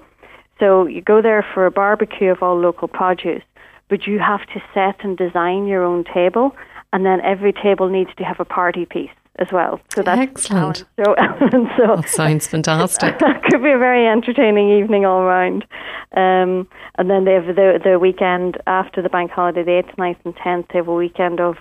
So 0.58 0.86
you 0.86 1.02
go 1.02 1.22
there 1.22 1.46
for 1.54 1.66
a 1.66 1.70
barbecue 1.70 2.30
of 2.30 2.42
all 2.42 2.58
local 2.58 2.88
produce, 2.88 3.42
but 3.88 4.06
you 4.06 4.18
have 4.18 4.46
to 4.54 4.62
set 4.74 5.04
and 5.04 5.16
design 5.16 5.66
your 5.66 5.84
own 5.84 6.04
table, 6.04 6.56
and 6.92 7.04
then 7.04 7.20
every 7.20 7.52
table 7.52 7.88
needs 7.88 8.10
to 8.16 8.24
have 8.24 8.40
a 8.40 8.44
party 8.44 8.86
piece 8.86 9.10
as 9.38 9.48
well. 9.52 9.80
So 9.94 10.02
that's 10.02 10.20
excellent. 10.20 10.84
So, 10.96 11.04
so 11.76 11.96
that 11.96 12.08
sounds 12.08 12.46
fantastic. 12.46 13.18
That 13.20 13.42
could 13.44 13.62
be 13.62 13.70
a 13.70 13.78
very 13.78 14.06
entertaining 14.06 14.70
evening 14.78 15.04
all 15.04 15.24
round. 15.24 15.66
Um, 16.16 16.66
and 16.96 17.10
then 17.10 17.24
they 17.24 17.34
have 17.34 17.46
the 17.46 17.80
the 17.82 17.98
weekend 17.98 18.56
after 18.66 19.02
the 19.02 19.08
bank 19.10 19.30
holiday, 19.30 19.62
the 19.62 19.78
eighth, 19.78 19.96
9th, 19.98 20.16
and 20.24 20.34
tenth. 20.36 20.66
They 20.72 20.78
have 20.78 20.88
a 20.88 20.94
weekend 20.94 21.40
of 21.40 21.56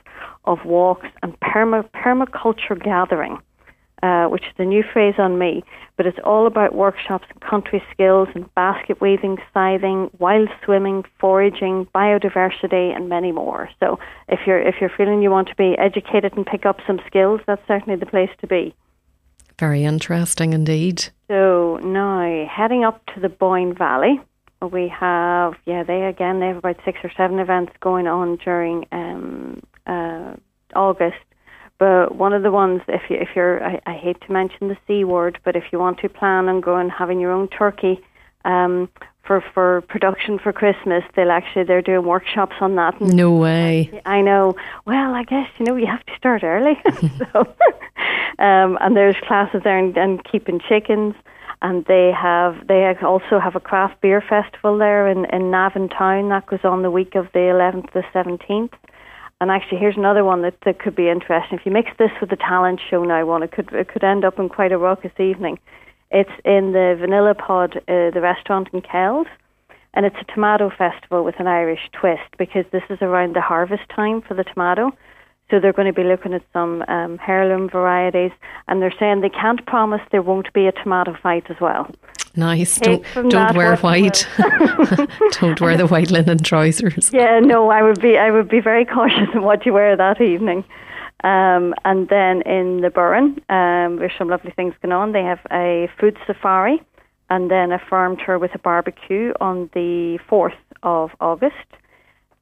of 0.45 0.63
walks 0.63 1.07
and 1.21 1.37
perma 1.41 1.83
permaculture 1.91 2.81
gathering. 2.81 3.39
Uh, 4.03 4.27
which 4.27 4.43
is 4.43 4.53
a 4.59 4.65
new 4.65 4.83
phrase 4.83 5.15
on 5.17 5.39
me, 5.39 5.63
but 5.95 6.05
it's 6.05 6.19
all 6.23 6.45
about 6.45 6.75
workshops 6.75 7.25
and 7.31 7.41
country 7.41 7.81
skills 7.91 8.27
and 8.35 8.53
basket 8.53 8.99
weaving, 8.99 9.37
scything, 9.53 10.11
wild 10.19 10.49
swimming, 10.63 11.03
foraging, 11.17 11.87
biodiversity, 11.95 12.93
and 12.95 13.07
many 13.07 13.31
more. 13.31 13.69
So 13.79 13.97
if 14.27 14.41
you're 14.45 14.61
if 14.61 14.75
you're 14.79 14.91
feeling 14.95 15.21
you 15.21 15.31
want 15.31 15.47
to 15.47 15.55
be 15.55 15.75
educated 15.79 16.33
and 16.35 16.45
pick 16.45 16.65
up 16.65 16.81
some 16.85 16.99
skills, 17.07 17.39
that's 17.47 17.65
certainly 17.67 17.97
the 17.97 18.05
place 18.05 18.29
to 18.41 18.47
be. 18.47 18.75
Very 19.57 19.85
interesting 19.85 20.51
indeed. 20.51 21.05
So 21.29 21.79
now 21.81 22.45
heading 22.47 22.83
up 22.83 23.03
to 23.15 23.21
the 23.21 23.29
Boyne 23.29 23.73
Valley, 23.73 24.19
we 24.61 24.87
have 24.89 25.53
yeah 25.65 25.83
they 25.83 26.03
again 26.03 26.41
they 26.41 26.47
have 26.47 26.57
about 26.57 26.77
six 26.83 26.99
or 27.01 27.11
seven 27.15 27.39
events 27.39 27.71
going 27.79 28.07
on 28.07 28.35
during 28.35 28.85
um, 28.91 29.63
uh, 29.87 30.33
August 30.75 31.15
but 31.77 32.15
one 32.15 32.33
of 32.33 32.43
the 32.43 32.51
ones, 32.51 32.81
if 32.87 33.09
you 33.09 33.17
if 33.17 33.29
you're, 33.35 33.63
I, 33.63 33.81
I 33.85 33.93
hate 33.93 34.21
to 34.21 34.31
mention 34.31 34.69
the 34.69 34.77
c 34.87 35.03
word, 35.03 35.39
but 35.43 35.55
if 35.55 35.65
you 35.71 35.79
want 35.79 35.99
to 35.99 36.09
plan 36.09 36.47
on 36.47 36.61
going 36.61 36.89
having 36.89 37.19
your 37.19 37.31
own 37.31 37.47
turkey 37.47 37.99
um, 38.45 38.89
for 39.23 39.43
for 39.53 39.81
production 39.81 40.39
for 40.39 40.53
Christmas, 40.53 41.03
they'll 41.15 41.31
actually 41.31 41.63
they're 41.63 41.81
doing 41.81 42.05
workshops 42.05 42.55
on 42.61 42.75
that. 42.75 42.99
No 43.01 43.31
way. 43.35 44.01
I 44.05 44.21
know. 44.21 44.55
Well, 44.85 45.13
I 45.13 45.23
guess 45.23 45.49
you 45.57 45.65
know 45.65 45.75
you 45.75 45.87
have 45.87 46.05
to 46.05 46.15
start 46.15 46.43
early. 46.43 46.79
so, 47.33 47.39
um, 48.39 48.77
and 48.79 48.95
there's 48.95 49.17
classes 49.27 49.61
there 49.63 49.77
and, 49.77 49.95
and 49.97 50.23
keeping 50.23 50.59
chickens 50.59 51.15
and 51.61 51.85
they 51.85 52.11
have 52.11 52.67
they 52.67 52.93
also 53.01 53.39
have 53.39 53.55
a 53.55 53.59
craft 53.59 53.99
beer 54.01 54.21
festival 54.21 54.77
there 54.77 55.07
in 55.07 55.25
in 55.25 55.51
Navan 55.51 55.89
Town 55.89 56.29
that 56.29 56.45
goes 56.45 56.63
on 56.63 56.83
the 56.83 56.91
week 56.91 57.15
of 57.15 57.27
the 57.33 57.39
11th 57.39 57.91
to 57.91 58.01
the 58.01 58.03
17th. 58.13 58.73
And 59.41 59.51
actually, 59.51 59.79
here's 59.79 59.97
another 59.97 60.23
one 60.23 60.43
that, 60.43 60.55
that 60.65 60.79
could 60.79 60.95
be 60.95 61.09
interesting. 61.09 61.59
If 61.59 61.65
you 61.65 61.71
mix 61.71 61.91
this 61.99 62.11
with 62.21 62.29
the 62.29 62.37
talent 62.37 62.79
show 62.89 63.03
now, 63.03 63.25
one 63.25 63.43
it 63.43 63.51
could 63.51 63.71
it 63.73 63.89
could 63.89 64.03
end 64.03 64.23
up 64.23 64.39
in 64.39 64.47
quite 64.47 64.71
a 64.71 64.77
raucous 64.77 65.11
evening. 65.19 65.59
It's 66.09 66.31
in 66.45 66.71
the 66.71 66.95
Vanilla 66.97 67.33
Pod, 67.35 67.75
uh, 67.75 68.11
the 68.11 68.21
restaurant 68.21 68.69
in 68.71 68.81
Kells, 68.81 69.27
and 69.93 70.05
it's 70.05 70.15
a 70.21 70.33
tomato 70.33 70.69
festival 70.69 71.23
with 71.23 71.39
an 71.39 71.47
Irish 71.47 71.89
twist 71.91 72.37
because 72.37 72.65
this 72.71 72.83
is 72.89 72.99
around 73.01 73.35
the 73.35 73.41
harvest 73.41 73.83
time 73.93 74.21
for 74.21 74.35
the 74.35 74.45
tomato. 74.45 74.91
So 75.49 75.59
they're 75.59 75.73
going 75.73 75.87
to 75.87 75.93
be 75.93 76.03
looking 76.03 76.33
at 76.33 76.41
some 76.53 76.83
um, 76.87 77.19
heirloom 77.27 77.69
varieties, 77.69 78.31
and 78.67 78.81
they're 78.81 78.93
saying 78.99 79.21
they 79.21 79.29
can't 79.29 79.63
promise 79.67 80.01
there 80.11 80.23
won't 80.23 80.51
be 80.53 80.65
a 80.65 80.71
tomato 80.71 81.15
fight 81.21 81.45
as 81.49 81.57
well. 81.61 81.89
Nice. 82.35 82.79
Take 82.79 83.05
don't 83.13 83.29
don't 83.29 83.55
wear 83.55 83.77
white. 83.77 84.27
don't 85.39 85.61
wear 85.61 85.77
the 85.77 85.87
white 85.87 86.11
linen 86.11 86.39
trousers. 86.39 87.11
Yeah, 87.13 87.39
no, 87.39 87.69
I 87.69 87.81
would 87.81 88.01
be 88.01 88.17
I 88.17 88.31
would 88.31 88.49
be 88.49 88.59
very 88.59 88.85
cautious 88.95 89.29
in 89.33 89.43
what 89.43 89.65
you 89.65 89.73
wear 89.73 89.95
that 89.95 90.19
evening. 90.19 90.65
Um, 91.23 91.73
and 91.85 92.09
then 92.09 92.41
in 92.41 92.81
the 92.81 92.89
Burren, 92.89 93.41
um, 93.49 93.97
there's 93.97 94.11
some 94.17 94.29
lovely 94.29 94.51
things 94.51 94.73
going 94.81 94.91
on. 94.91 95.11
They 95.13 95.23
have 95.23 95.39
a 95.51 95.89
food 95.99 96.17
safari 96.27 96.81
and 97.29 97.49
then 97.49 97.71
a 97.71 97.79
farm 97.79 98.17
tour 98.23 98.37
with 98.37 98.53
a 98.53 98.59
barbecue 98.59 99.33
on 99.39 99.69
the 99.73 100.19
4th 100.29 100.57
of 100.83 101.11
August. 101.19 101.55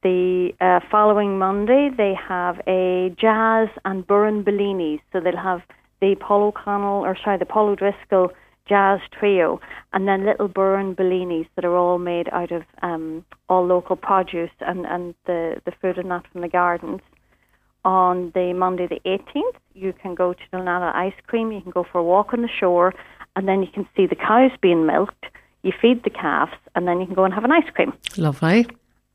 The 0.04 0.52
uh, 0.60 0.80
following 0.90 1.38
Monday, 1.38 1.88
they 1.96 2.12
have 2.28 2.60
a 2.68 3.08
jazz 3.18 3.68
and 3.86 4.06
Burren 4.06 4.44
Bellinis. 4.44 5.00
So 5.10 5.18
they'll 5.18 5.34
have 5.34 5.62
the 6.02 6.14
Paul 6.20 6.48
O'Connell, 6.48 7.06
or 7.06 7.16
sorry, 7.24 7.38
the 7.38 7.46
Paul 7.46 7.70
O'Driscoll 7.70 8.30
jazz 8.68 9.00
trio, 9.18 9.62
and 9.94 10.06
then 10.06 10.26
little 10.26 10.48
Burren 10.48 10.94
Bellinis 10.94 11.46
that 11.56 11.64
are 11.64 11.74
all 11.74 11.96
made 11.96 12.28
out 12.32 12.52
of 12.52 12.64
um, 12.82 13.24
all 13.48 13.66
local 13.66 13.96
produce 13.96 14.50
and, 14.60 14.84
and 14.84 15.14
the, 15.24 15.62
the 15.64 15.72
food 15.80 15.96
and 15.96 16.10
that 16.10 16.24
from 16.30 16.42
the 16.42 16.48
gardens. 16.48 17.00
On 17.86 18.30
the 18.34 18.52
Monday 18.52 18.86
the 18.86 19.00
18th, 19.06 19.56
you 19.72 19.94
can 20.02 20.14
go 20.14 20.34
to 20.34 20.40
Nana 20.52 20.92
Ice 20.94 21.14
Cream, 21.26 21.50
you 21.50 21.62
can 21.62 21.70
go 21.70 21.84
for 21.90 21.98
a 21.98 22.04
walk 22.04 22.34
on 22.34 22.42
the 22.42 22.48
shore, 22.60 22.92
and 23.36 23.48
then 23.48 23.62
you 23.62 23.68
can 23.72 23.88
see 23.96 24.06
the 24.06 24.16
cows 24.16 24.50
being 24.60 24.84
milked. 24.84 25.24
You 25.62 25.72
feed 25.80 26.04
the 26.04 26.10
calves, 26.10 26.52
and 26.74 26.86
then 26.86 27.00
you 27.00 27.06
can 27.06 27.14
go 27.14 27.24
and 27.24 27.32
have 27.32 27.44
an 27.44 27.52
ice 27.52 27.70
cream. 27.74 27.94
Lovely. 28.18 28.66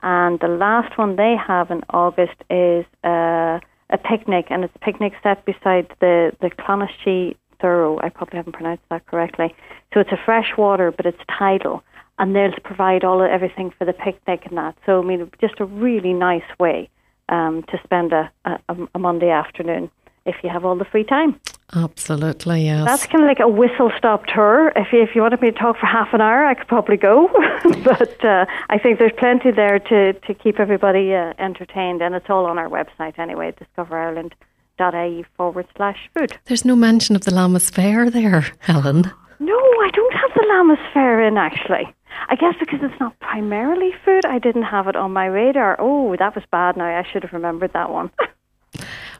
And 0.02 0.40
the 0.40 0.48
last 0.48 0.98
one 0.98 1.16
they 1.16 1.36
have 1.36 1.72
in 1.72 1.84
August 1.90 2.36
is 2.50 2.86
uh, 3.04 3.60
a 3.90 3.98
picnic, 4.04 4.48
and 4.50 4.64
it's 4.64 4.76
a 4.76 4.80
picnic 4.80 5.14
set 5.24 5.44
beside 5.46 5.88
the 6.00 6.32
the 6.42 6.50
Clonashe 6.50 7.36
Thorough. 7.60 8.00
I 8.02 8.10
probably 8.10 8.38
haven't 8.38 8.54
pronounced 8.54 8.84
that 8.90 9.06
correctly. 9.08 9.54
So 9.94 10.00
it's 10.00 10.12
a 10.12 10.20
fresh 10.24 10.56
water, 10.58 10.92
but 10.92 11.06
it's 11.06 11.22
tidal, 11.38 11.84
and 12.18 12.36
they'll 12.36 12.54
provide 12.64 13.04
all 13.04 13.22
everything 13.22 13.72
for 13.78 13.86
the 13.86 13.94
picnic 13.94 14.46
and 14.46 14.58
that. 14.58 14.76
So 14.86 15.02
I 15.02 15.06
mean, 15.06 15.30
just 15.42 15.60
a 15.60 15.66
really 15.66 16.14
nice 16.14 16.50
way 16.60 16.90
um, 17.28 17.64
to 17.64 17.80
spend 17.84 18.14
a, 18.14 18.32
a, 18.46 18.60
a 18.96 19.00
Monday 19.00 19.30
afternoon 19.30 19.92
if 20.26 20.36
you 20.44 20.50
have 20.50 20.64
all 20.64 20.76
the 20.76 20.86
free 20.86 21.04
time. 21.04 21.40
Absolutely, 21.76 22.66
yes. 22.66 22.86
That's 22.86 23.06
kind 23.06 23.24
of 23.24 23.28
like 23.28 23.40
a 23.40 23.48
whistle 23.48 23.92
stop 23.98 24.26
tour. 24.26 24.72
If 24.76 24.92
you, 24.92 25.02
if 25.04 25.16
you 25.16 25.22
wanted 25.22 25.42
me 25.42 25.52
to 25.52 25.58
talk 25.58 25.78
for 25.78 25.86
half 25.86 26.14
an 26.14 26.22
hour, 26.22 26.44
I 26.44 26.56
could 26.56 26.68
probably 26.68 26.98
go. 26.98 27.28
but 27.84 28.26
uh, 28.26 28.46
I 28.70 28.80
think 28.80 28.98
there's 28.98 29.12
plenty 29.18 29.52
there 29.52 29.78
to, 29.80 30.14
to 30.14 30.34
keep 30.34 30.60
everybody 30.60 31.14
uh, 31.14 31.34
entertained, 31.38 32.02
and 32.02 32.16
it's 32.16 32.30
all 32.30 32.46
on 32.46 32.58
our 32.58 32.70
website 32.70 33.20
anyway, 33.20 33.54
discoverireland.ie 33.54 35.26
forward 35.38 35.68
slash 35.76 36.10
food. 36.18 36.38
There's 36.46 36.66
no 36.66 36.76
mention 36.76 37.16
of 37.16 37.26
the 37.26 37.32
Lammas 37.32 37.70
Fair 37.70 38.10
there, 38.10 38.46
Helen. 38.60 39.12
No, 39.40 39.56
I 39.56 39.90
don't 39.94 40.14
have 40.14 40.32
the 40.34 40.46
Lammas 40.50 40.94
Fair 40.94 41.22
in 41.22 41.38
actually. 41.38 41.94
I 42.28 42.36
guess 42.36 42.56
because 42.60 42.80
it's 42.82 43.00
not 43.00 43.18
primarily 43.20 43.92
food, 44.04 44.26
I 44.26 44.40
didn't 44.40 44.64
have 44.64 44.88
it 44.88 44.96
on 44.96 45.14
my 45.14 45.26
radar. 45.26 45.78
Oh, 45.80 46.16
that 46.18 46.36
was 46.36 46.44
bad 46.52 46.76
now. 46.76 46.86
I 46.86 47.04
should 47.04 47.24
have 47.24 47.34
remembered 47.34 47.74
that 47.74 47.92
one. 47.92 48.12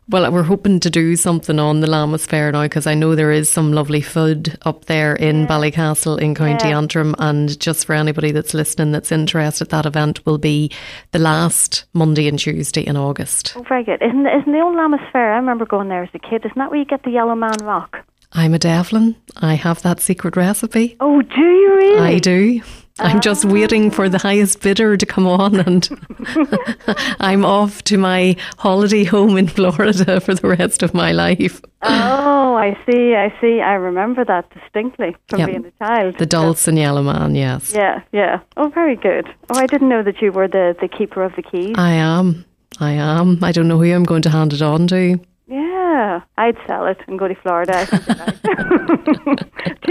Well, 0.10 0.32
we're 0.32 0.42
hoping 0.42 0.80
to 0.80 0.90
do 0.90 1.16
something 1.16 1.60
on 1.60 1.82
the 1.82 1.88
Lammas 1.88 2.26
Fair 2.26 2.52
now 2.52 2.64
because 2.64 2.88
I 2.88 2.96
know 2.96 3.14
there 3.14 3.32
is 3.32 3.48
some 3.48 3.74
lovely 3.74 4.02
food 4.02 4.58
up 4.64 4.86
there 4.86 5.16
in 5.16 5.42
yeah. 5.42 5.48
Ballycastle 5.48 6.20
in 6.20 6.34
County 6.34 6.70
yeah. 6.70 6.80
Antrim. 6.80 7.14
And 7.20 7.60
just 7.60 7.86
for 7.86 7.94
anybody 7.94 8.32
that's 8.32 8.56
listening 8.56 8.92
that's 8.92 9.12
interested, 9.12 9.70
that 9.70 9.86
event 9.86 10.26
will 10.26 10.40
be 10.40 10.72
the 11.12 11.20
last 11.20 11.86
Monday 11.94 12.28
and 12.28 12.40
Tuesday 12.40 12.82
in 12.82 12.98
August. 12.98 13.54
Oh, 13.56 13.62
very 13.70 13.84
good. 13.84 14.02
Isn't, 14.02 14.26
isn't 14.26 14.52
the 14.52 14.62
old 14.62 14.76
Lammas 14.76 15.12
Fair? 15.12 15.34
I 15.34 15.36
remember 15.36 15.68
going 15.68 15.90
there 15.90 16.02
as 16.02 16.10
a 16.16 16.20
kid. 16.20 16.44
Isn't 16.44 16.58
that 16.58 16.72
where 16.72 16.80
you 16.80 16.86
get 16.86 17.04
the 17.04 17.12
Yellow 17.12 17.36
Man 17.36 17.58
Rock? 17.62 18.04
I'm 18.32 18.56
a 18.56 18.60
Devlin. 18.60 19.16
I 19.38 19.54
have 19.54 19.84
that 19.84 20.00
secret 20.00 20.36
recipe. 20.36 20.98
Oh, 21.00 21.22
do 21.22 21.40
you 21.40 21.76
really? 21.76 22.16
I 22.16 22.18
do. 22.18 22.62
I'm 23.00 23.18
ah. 23.18 23.20
just 23.20 23.46
waiting 23.46 23.92
for 23.92 24.10
the 24.10 24.18
highest 24.18 24.62
bidder 24.62 24.98
to 24.98 25.06
come 25.06 25.28
on, 25.28 25.60
and 25.60 25.88
I'm 27.20 27.46
off 27.46 27.84
to 27.86 27.98
my 27.98 28.36
holiday 28.58 29.04
home 29.04 29.38
in 29.38 29.48
Florida 29.48 30.20
for 30.22 30.36
the 30.36 30.48
rest 30.48 30.84
of 30.84 30.94
my 30.94 31.12
life. 31.12 31.62
Oh, 31.82 32.56
I 32.56 32.78
see, 32.86 33.16
I 33.16 33.34
see. 33.40 33.62
I 33.62 33.74
remember 33.74 34.26
that 34.26 34.50
distinctly 34.52 35.16
from 35.30 35.40
yep. 35.40 35.48
being 35.50 35.66
a 35.66 35.86
child. 35.86 36.18
The 36.18 36.28
Dulcin 36.28 36.78
Yellow 36.78 37.04
Man, 37.04 37.36
yes. 37.36 37.74
Yeah, 37.74 38.02
yeah. 38.12 38.42
Oh, 38.58 38.70
very 38.70 38.96
good. 38.96 39.28
Oh, 39.50 39.58
I 39.58 39.66
didn't 39.66 39.90
know 39.90 40.04
that 40.04 40.22
you 40.22 40.32
were 40.32 40.48
the, 40.48 40.76
the 40.82 40.88
keeper 40.88 41.24
of 41.24 41.36
the 41.36 41.44
keys. 41.44 41.76
I 41.78 41.92
am. 41.92 42.46
I 42.80 42.92
am. 42.92 43.44
I 43.44 43.52
don't 43.52 43.68
know 43.68 43.78
who 43.78 43.94
I'm 43.94 44.04
going 44.04 44.22
to 44.24 44.30
hand 44.30 44.54
it 44.54 44.62
on 44.62 44.88
to. 44.88 45.20
Yeah, 45.50 46.22
I'd 46.38 46.58
sell 46.68 46.86
it 46.86 47.00
and 47.08 47.18
go 47.18 47.28
to 47.28 47.34
Florida. 47.34 47.86
to 47.88 47.96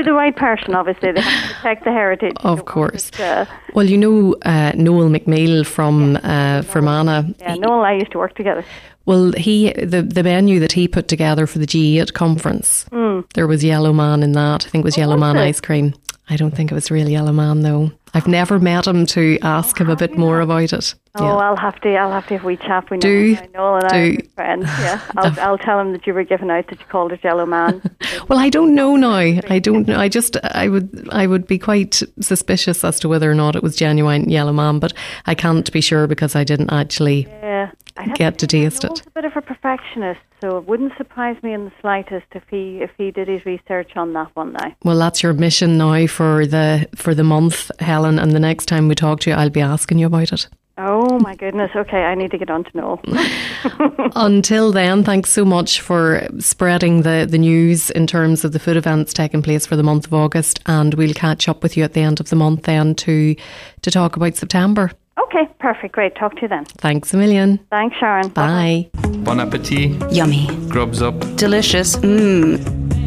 the 0.05 0.13
right 0.13 0.37
person, 0.37 0.77
obviously. 0.77 1.11
They 1.11 1.21
have 1.21 1.49
to 1.49 1.55
protect 1.57 1.85
the 1.85 1.91
heritage. 1.91 2.37
Of 2.45 2.65
course. 2.65 3.11
uh, 3.19 3.45
well, 3.75 3.87
you 3.87 3.99
know 3.99 4.37
uh, 4.43 4.71
Noel 4.77 5.09
McMeel 5.09 5.67
from 5.67 6.13
yeah, 6.13 6.59
uh, 6.59 6.63
Fermanagh. 6.63 7.35
Yeah, 7.41 7.57
Noel 7.57 7.81
I 7.81 7.95
used 7.95 8.13
to 8.13 8.19
work 8.19 8.37
together. 8.37 8.65
Well, 9.05 9.33
he 9.33 9.73
the 9.73 10.03
the 10.03 10.23
menu 10.23 10.61
that 10.61 10.73
he 10.73 10.87
put 10.87 11.09
together 11.09 11.49
for 11.49 11.59
the 11.59 11.67
G8 11.67 12.13
conference, 12.13 12.85
mm. 12.93 13.29
there 13.33 13.49
was 13.49 13.65
Yellow 13.65 13.93
Man 13.93 14.23
in 14.23 14.33
that. 14.33 14.65
I 14.65 14.69
think 14.69 14.83
it 14.83 14.85
was 14.85 14.97
oh, 14.97 15.01
Yellow 15.01 15.17
Man 15.17 15.37
it? 15.37 15.43
ice 15.43 15.61
cream. 15.61 15.93
I 16.31 16.37
don't 16.37 16.55
think 16.55 16.71
it 16.71 16.75
was 16.75 16.91
really 16.91 17.13
Yellow 17.13 17.33
Man 17.33 17.63
though. 17.63 17.91
I've 18.15 18.29
never 18.29 18.59
met 18.59 18.87
him 18.87 19.07
to 19.07 19.39
ask 19.43 19.81
him 19.81 19.91
a 19.91 19.97
bit 19.97 20.17
more 20.17 20.41
about 20.41 20.73
it. 20.73 20.95
Oh, 21.21 21.25
yeah. 21.25 21.35
I'll 21.37 21.57
have 21.57 21.81
to. 21.81 21.95
I'll 21.95 22.13
have 22.13 22.27
to 22.29 22.35
have 22.35 22.45
a 22.45 22.47
wee 22.47 22.57
chat. 22.57 22.91
We 22.91 22.99
do, 22.99 23.35
know, 23.35 23.41
I 23.41 23.47
know, 23.47 23.75
and 23.77 23.89
do. 23.89 23.97
I'm 23.97 24.29
friends. 24.31 24.65
Yeah, 24.79 25.03
I'll, 25.17 25.41
I'll 25.41 25.59
tell 25.59 25.81
him 25.81 25.93
that 25.93 26.07
you 26.07 26.15
were 26.15 26.25
given 26.25 26.51
out 26.51 26.69
that 26.69 26.79
you 26.79 26.87
called 26.87 27.13
it 27.13 27.25
Yellow 27.25 27.47
Man. 27.47 27.83
well, 28.29 28.39
I 28.39 28.49
don't 28.49 28.75
know 28.75 28.97
now. 28.97 29.41
I 29.49 29.59
don't 29.59 29.89
know. 29.89 29.99
I 29.99 30.09
just, 30.09 30.37
I 30.45 30.69
would, 30.69 31.09
I 31.11 31.27
would 31.27 31.47
be 31.47 31.59
quite 31.59 32.03
suspicious 32.21 32.85
as 32.85 33.01
to 33.01 33.09
whether 33.09 33.31
or 33.31 33.35
not 33.35 33.57
it 33.57 33.63
was 33.63 33.77
genuine 33.77 34.29
Yellow 34.29 34.53
Man, 34.53 34.79
but 34.79 34.93
I 35.27 35.35
can't 35.35 35.71
be 35.73 35.81
sure 35.81 36.07
because 36.07 36.37
I 36.37 36.45
didn't 36.45 36.73
actually 36.73 37.27
yeah. 37.29 37.73
get 38.15 38.39
to 38.39 38.47
taste 38.47 38.85
it. 38.85 39.07
A 39.07 39.11
bit 39.11 39.25
of 39.25 39.37
a 39.37 39.43
perfectionist, 39.43 40.21
so 40.41 40.57
it 40.59 40.67
wouldn't 40.67 40.97
surprise 40.97 41.43
me 41.43 41.53
in 41.53 41.65
the 41.65 41.73
slightest 41.81 42.27
if 42.33 42.45
he 42.51 42.79
if 42.81 42.91
he 42.97 43.11
did 43.11 43.29
his 43.29 43.45
research 43.45 43.97
on 43.97 44.13
that 44.13 44.35
one 44.37 44.53
now. 44.53 44.75
Well, 44.85 44.99
that's 44.99 45.23
your 45.23 45.33
mission 45.33 45.79
now 45.79 46.07
for 46.07 46.47
the 46.47 46.89
for 46.95 47.15
the 47.15 47.25
month, 47.25 47.71
Helen. 47.81 48.19
And 48.19 48.33
the 48.33 48.41
next 48.41 48.67
time 48.67 48.89
we 48.89 48.95
talk 48.95 49.21
to 49.21 49.31
you, 49.31 49.37
I'll 49.37 49.51
be 49.51 49.61
asking 49.61 49.99
you 49.99 50.07
about 50.07 50.33
it. 50.33 50.49
Oh 50.79 51.19
my 51.19 51.35
goodness. 51.35 51.71
Okay, 51.75 52.05
I 52.05 52.15
need 52.15 52.31
to 52.31 52.39
get 52.39 52.51
on 52.51 52.63
to 52.63 52.77
know. 52.77 53.01
Until 54.17 54.71
then, 54.71 55.03
thanks 55.03 55.31
so 55.31 55.45
much 55.45 55.81
for 55.81 56.27
spreading 56.39 57.03
the, 57.03 57.27
the 57.29 57.39
news 57.39 57.91
in 57.91 58.07
terms 58.07 58.45
of 58.45 58.53
the 58.53 58.61
food 58.61 58.77
events 58.77 59.13
taking 59.13 59.43
place 59.43 59.67
for 59.67 59.75
the 59.75 59.83
month 59.83 60.07
of 60.07 60.15
August. 60.15 60.61
And 60.67 60.95
we'll 60.95 61.15
catch 61.15 61.49
up 61.49 61.63
with 61.65 61.77
you 61.77 61.83
at 61.83 61.95
the 61.95 62.01
end 62.01 62.21
of 62.21 62.31
the 62.31 62.37
month 62.37 62.63
then 62.63 62.95
to 62.97 63.35
to 63.83 63.91
talk 63.91 64.17
about 64.17 64.37
September. 64.37 64.93
Okay, 65.19 65.49
perfect. 65.59 65.95
Great. 65.95 66.15
Talk 66.15 66.37
to 66.37 66.43
you 66.43 66.49
then. 66.49 66.65
Thanks 66.65 67.13
a 67.13 67.17
million. 67.17 67.59
Thanks, 67.71 67.97
Sharon. 67.99 68.29
Bye. 68.29 68.89
Bon 69.25 69.41
appetit. 69.41 70.13
Yummy. 70.13 70.47
Grubs 70.69 71.03
up. 71.03 71.19
Delicious. 71.37 71.97
Mmm. 71.97 72.98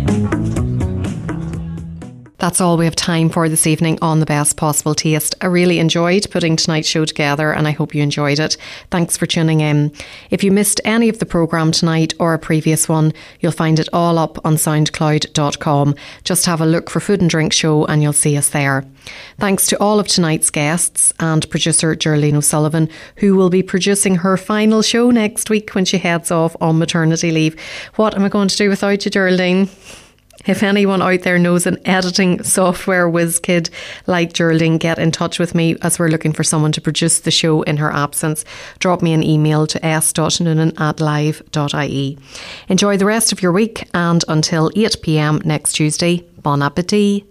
That's 2.42 2.60
all 2.60 2.76
we 2.76 2.86
have 2.86 2.96
time 2.96 3.30
for 3.30 3.48
this 3.48 3.68
evening 3.68 4.00
on 4.02 4.20
the 4.20 4.26
best 4.26 4.58
possible 4.58 4.96
taste. 4.96 5.36
I 5.42 5.46
really 5.46 5.78
enjoyed 5.78 6.26
putting 6.32 6.56
tonight's 6.56 6.88
show 6.88 7.06
together 7.06 7.54
and 7.54 7.68
I 7.68 7.72
hope 7.72 7.94
you 7.94 8.02
enjoyed 8.02 8.40
it. 8.40 8.58
Thanks 8.90 9.16
for 9.16 9.28
tuning 9.28 9.60
in. 9.60 9.92
If 10.32 10.44
you 10.44 10.52
missed 10.52 10.82
any 10.84 11.08
of 11.08 11.20
the 11.20 11.28
programme 11.28 11.72
tonight 11.72 12.16
or 12.18 12.34
a 12.34 12.40
previous 12.40 12.90
one, 12.90 13.14
you'll 13.42 13.52
find 13.52 13.80
it 13.80 13.90
all 13.94 14.18
up 14.18 14.44
on 14.44 14.56
soundcloud.com. 14.56 15.94
Just 16.24 16.48
have 16.48 16.62
a 16.62 16.66
look 16.66 16.90
for 16.90 17.00
Food 17.00 17.22
and 17.22 17.30
Drink 17.30 17.54
Show 17.54 17.86
and 17.86 18.02
you'll 18.02 18.12
see 18.12 18.36
us 18.36 18.50
there. 18.50 18.86
Thanks 19.38 19.68
to 19.68 19.80
all 19.80 20.00
of 20.00 20.08
tonight's 20.08 20.50
guests 20.50 21.14
and 21.20 21.48
producer 21.52 21.96
Geraldine 21.96 22.38
O'Sullivan, 22.38 22.90
who 23.18 23.36
will 23.36 23.52
be 23.52 23.62
producing 23.62 24.16
her 24.16 24.36
final 24.36 24.82
show 24.82 25.12
next 25.12 25.52
week 25.52 25.76
when 25.76 25.86
she 25.86 26.00
heads 26.00 26.32
off 26.32 26.56
on 26.60 26.80
maternity 26.80 27.30
leave. 27.30 27.56
What 27.98 28.16
am 28.16 28.26
I 28.26 28.30
going 28.30 28.48
to 28.48 28.58
do 28.58 28.68
without 28.68 29.06
you, 29.06 29.12
Geraldine? 29.12 29.70
If 30.46 30.64
anyone 30.64 31.02
out 31.02 31.22
there 31.22 31.40
knows 31.40 31.68
an 31.68 31.78
editing 31.86 32.44
software 32.44 33.10
whiz 33.10 33.40
kid 33.40 33.70
like 34.08 34.34
Geraldine, 34.34 34.78
get 34.78 35.00
in 35.00 35.12
touch 35.12 35.40
with 35.40 35.56
me 35.56 35.76
as 35.82 36.00
we're 36.00 36.10
looking 36.10 36.34
for 36.34 36.44
someone 36.44 36.72
to 36.74 36.82
produce 36.82 37.20
the 37.20 37.32
show 37.32 37.62
in 37.64 37.78
her 37.78 37.92
absence. 37.92 38.44
Drop 38.80 39.02
me 39.02 39.14
an 39.14 39.24
email 39.24 39.68
to 39.68 39.86
s.noonan 39.86 40.74
at 40.80 41.00
live.ie. 41.00 42.18
Enjoy 42.70 42.98
the 42.98 43.06
rest 43.06 43.32
of 43.32 43.42
your 43.42 43.52
week 43.52 43.88
and 43.94 44.24
until 44.28 44.72
8 44.76 45.02
pm 45.02 45.42
next 45.46 45.74
Tuesday, 45.74 46.26
bon 46.42 46.62
appetit. 46.62 47.31